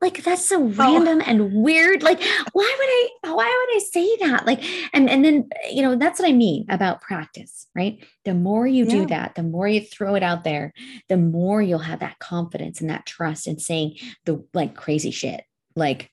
like 0.02 0.24
that's 0.24 0.48
so 0.48 0.64
oh. 0.64 0.68
random 0.68 1.20
oh. 1.22 1.26
and 1.26 1.54
weird. 1.54 2.04
Like 2.04 2.22
why 2.54 2.76
would 3.24 3.30
i 3.30 3.34
why 3.34 3.46
would 3.46 3.76
i 3.76 3.80
say 3.80 4.18
that? 4.18 4.46
Like 4.46 4.64
and 4.94 5.10
and 5.10 5.24
then 5.24 5.50
you 5.70 5.82
know 5.82 5.96
that's 5.96 6.20
what 6.20 6.30
i 6.30 6.34
mean 6.34 6.66
about 6.70 7.02
practice 7.02 7.68
right? 7.76 8.04
The 8.26 8.34
more 8.34 8.68
you 8.68 8.86
yeah. 8.86 8.92
do 8.92 9.06
that 9.08 9.36
the 9.36 9.44
more 9.44 9.68
you 9.68 9.82
throw 9.82 10.16
it 10.16 10.24
out 10.24 10.44
there 10.44 10.74
the 11.08 11.18
more 11.18 11.62
you'll 11.62 11.80
have 11.80 12.00
that 12.00 12.20
confidence 12.20 12.82
and 12.82 12.90
that 12.90 13.06
trust 13.06 13.48
in 13.48 13.60
saying 13.60 13.98
the 14.26 14.44
like 14.54 14.76
crazy 14.76 15.12
shit. 15.12 15.44
Like 15.76 16.12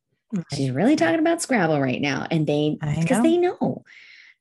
she's 0.53 0.71
really 0.71 0.97
talking 0.97 1.21
about 1.21 1.43
scrabble 1.43 1.81
right 1.81 2.01
now 2.01 2.27
and 2.31 2.47
they 2.47 2.77
because 2.81 3.23
they 3.23 3.37
know. 3.37 3.85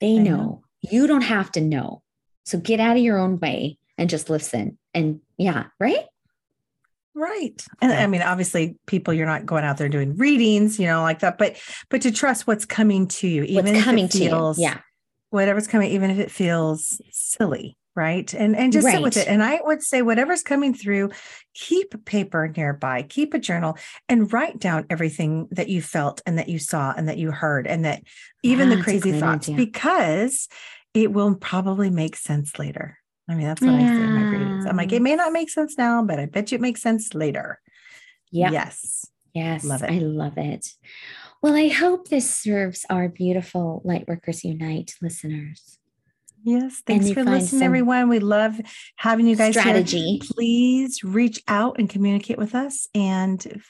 They 0.02 0.20
know. 0.20 0.38
know. 0.38 0.64
You 0.82 1.08
don't 1.08 1.22
have 1.22 1.52
to 1.54 1.62
know. 1.62 2.04
So 2.43 2.60
get 2.60 2.80
out 2.80 2.98
of 2.98 3.04
your 3.04 3.18
own 3.18 3.39
way 3.39 3.80
and 3.98 4.10
just 4.10 4.30
listen 4.30 4.78
and 4.93 5.22
yeah 5.38 5.66
right 5.80 6.06
Right. 7.16 7.66
And 7.82 7.93
I 7.93 8.07
mean, 8.07 8.22
obviously 8.22 8.76
people, 8.88 9.13
you're 9.13 9.26
not 9.26 9.45
going 9.45 9.63
out 9.63 9.78
there 9.78 9.88
doing 9.88 10.18
readings, 10.18 10.78
you 10.78 10.86
know, 10.86 11.01
like 11.01 11.20
that, 11.20 11.38
but, 11.38 11.55
but 11.89 12.01
to 12.01 12.11
trust 12.11 12.45
what's 12.45 12.66
coming 12.66 13.07
to 13.07 13.28
you, 13.28 13.43
even 13.43 13.66
what's 13.66 13.78
if 13.78 13.86
coming 13.86 14.05
it 14.05 14.11
feels, 14.11 14.59
Yeah. 14.59 14.80
Whatever's 15.30 15.68
coming, 15.68 15.91
even 15.91 16.11
if 16.11 16.20
it 16.20 16.30
feels 16.30 17.01
silly. 17.11 17.78
Right. 17.95 18.34
And, 18.34 18.57
and 18.57 18.74
just 18.74 18.86
right. 18.86 18.95
sit 18.95 19.01
with 19.01 19.16
it. 19.16 19.30
And 19.30 19.41
I 19.41 19.61
would 19.63 19.82
say, 19.82 20.01
whatever's 20.01 20.43
coming 20.43 20.74
through, 20.74 21.11
keep 21.53 22.03
paper 22.03 22.51
nearby, 22.55 23.03
keep 23.03 23.34
a 23.34 23.39
journal 23.39 23.78
and 24.09 24.32
write 24.34 24.59
down 24.59 24.86
everything 24.89 25.47
that 25.51 25.70
you 25.70 25.82
felt 25.82 26.22
and 26.26 26.38
that 26.38 26.49
you 26.49 26.59
saw 26.59 26.93
and 26.97 27.07
that 27.07 27.18
you 27.18 27.32
heard 27.32 27.66
and 27.66 27.86
that 27.86 28.03
even 28.43 28.70
yeah, 28.70 28.76
the 28.76 28.84
crazy 28.84 29.18
thoughts, 29.18 29.47
idea. 29.47 29.55
because 29.55 30.49
it 30.93 31.13
will 31.13 31.36
probably 31.36 31.89
make 31.89 32.18
sense 32.18 32.59
later. 32.59 32.97
I 33.28 33.34
mean, 33.34 33.47
that's 33.47 33.61
what 33.61 33.71
yeah. 33.71 33.78
I 33.78 33.80
say 33.80 34.03
in 34.03 34.13
my 34.13 34.30
readings. 34.30 34.65
I'm 34.65 34.78
like, 34.78 34.91
it 34.91 35.01
may 35.01 35.15
not 35.15 35.34
make 35.34 35.49
sense 35.49 35.78
now, 35.78 36.03
but 36.03 36.19
I 36.19 36.26
bet 36.28 36.51
you 36.51 36.57
it 36.57 36.61
makes 36.61 36.82
sense 36.82 37.13
later. 37.13 37.59
Yeah. 38.32 38.51
Yes. 38.51 39.05
Yes. 39.34 39.63
Love 39.63 39.84
it. 39.84 39.91
I 39.91 39.99
love 39.99 40.38
it. 40.38 40.67
Well, 41.41 41.55
I 41.55 41.67
hope 41.67 42.07
this 42.07 42.30
serves 42.30 42.86
our 42.89 43.09
beautiful 43.09 43.82
Lightworkers 43.86 44.43
Unite 44.43 44.95
listeners. 45.01 45.80
Yes. 46.43 46.84
Thanks 46.86 47.11
for 47.11 47.23
listening, 47.23 47.63
everyone. 47.63 48.09
We 48.09 48.19
love 48.19 48.59
having 48.97 49.26
you 49.26 49.36
guys 49.36 49.55
strategy. 49.55 50.19
Here. 50.19 50.19
Please 50.32 51.03
reach 51.03 51.41
out 51.47 51.80
and 51.80 51.89
communicate 51.89 52.38
with 52.38 52.53
us. 52.53 52.88
And 52.93 53.63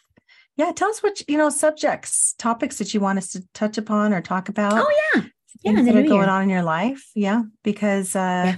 yeah, 0.57 0.73
tell 0.73 0.89
us 0.89 1.01
what, 1.01 1.21
you 1.29 1.37
know, 1.37 1.49
subjects, 1.49 2.33
topics 2.37 2.77
that 2.79 2.93
you 2.93 2.99
want 2.99 3.17
us 3.17 3.29
to 3.29 3.43
touch 3.53 3.77
upon 3.77 4.13
or 4.13 4.21
talk 4.21 4.49
about. 4.49 4.73
Oh, 4.73 5.01
yeah. 5.15 5.23
Yeah. 5.63 5.81
That 5.81 5.95
are 5.95 6.03
going 6.03 6.29
on 6.29 6.43
in 6.43 6.49
your 6.49 6.63
life. 6.63 7.09
Yeah. 7.15 7.43
Because, 7.63 8.15
uh, 8.15 8.43
yeah 8.45 8.55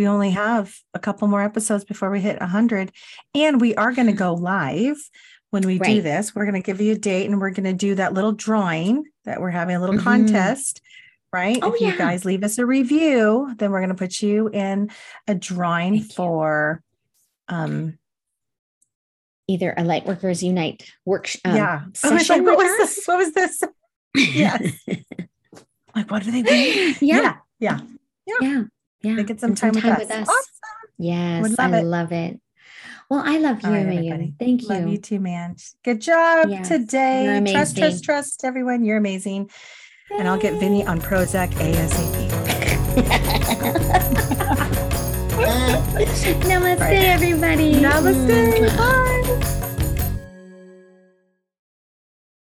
we 0.00 0.06
only 0.06 0.30
have 0.30 0.74
a 0.94 0.98
couple 0.98 1.28
more 1.28 1.42
episodes 1.42 1.84
before 1.84 2.10
we 2.10 2.22
hit 2.22 2.40
100 2.40 2.90
and 3.34 3.60
we 3.60 3.74
are 3.74 3.92
going 3.92 4.06
to 4.06 4.14
go 4.14 4.32
live 4.32 4.96
when 5.50 5.62
we 5.66 5.76
right. 5.76 5.96
do 5.96 6.00
this 6.00 6.34
we're 6.34 6.46
going 6.46 6.54
to 6.54 6.66
give 6.66 6.80
you 6.80 6.92
a 6.94 6.98
date 6.98 7.28
and 7.28 7.38
we're 7.38 7.50
going 7.50 7.64
to 7.64 7.74
do 7.74 7.94
that 7.94 8.14
little 8.14 8.32
drawing 8.32 9.04
that 9.26 9.42
we're 9.42 9.50
having 9.50 9.76
a 9.76 9.78
little 9.78 9.96
mm-hmm. 9.96 10.04
contest 10.04 10.80
right 11.34 11.58
oh, 11.60 11.74
if 11.74 11.82
yeah. 11.82 11.92
you 11.92 11.98
guys 11.98 12.24
leave 12.24 12.42
us 12.42 12.56
a 12.56 12.64
review 12.64 13.54
then 13.58 13.70
we're 13.70 13.80
going 13.80 13.90
to 13.90 13.94
put 13.94 14.22
you 14.22 14.48
in 14.48 14.90
a 15.28 15.34
drawing 15.34 15.98
Thank 15.98 16.14
for 16.14 16.82
um 17.48 17.98
either 19.48 19.72
a 19.72 19.82
lightworkers 19.82 20.42
unite 20.42 20.90
workshop. 21.04 21.42
um, 21.44 21.56
yeah 21.56 21.82
oh, 22.04 22.08
like, 22.08 22.42
what 22.42 22.56
was 22.56 22.78
this 22.78 23.04
what 23.04 23.18
was 23.18 23.32
this 23.34 23.62
yes 24.14 24.72
like 25.94 26.10
what 26.10 26.22
do 26.22 26.30
they 26.30 26.40
do 26.40 26.94
yeah 27.04 27.20
yeah 27.20 27.36
yeah, 27.58 27.80
yeah. 28.26 28.36
Yeah. 28.40 28.62
They 29.02 29.24
get 29.24 29.40
some 29.40 29.54
time, 29.54 29.74
some 29.74 29.82
time, 29.82 29.98
with, 29.98 30.10
us. 30.10 30.18
With 30.18 30.28
us. 30.28 30.28
Awesome. 30.28 30.90
Yes. 30.98 31.58
Love 31.58 31.72
I 31.72 31.78
it. 31.78 31.84
love 31.84 32.12
it. 32.12 32.40
Well, 33.08 33.22
I 33.24 33.38
love 33.38 33.62
you, 33.62 33.70
right, 33.70 33.86
Megan. 33.86 34.36
Thank 34.38 34.62
you. 34.62 34.68
Love 34.68 34.88
you 34.88 34.98
too, 34.98 35.18
man. 35.18 35.56
Good 35.82 36.00
job 36.00 36.48
yes, 36.48 36.68
today. 36.68 37.42
Trust, 37.50 37.76
trust, 37.76 38.04
trust, 38.04 38.44
everyone. 38.44 38.84
You're 38.84 38.98
amazing. 38.98 39.50
and 40.16 40.28
I'll 40.28 40.38
get 40.38 40.60
Vinny 40.60 40.86
on 40.86 41.00
Prozac 41.00 41.50
ASAP. 41.54 42.30
Namaste, 46.44 46.80
everybody. 46.80 47.74
Namaste. 47.74 48.76
Bye. 48.76 49.19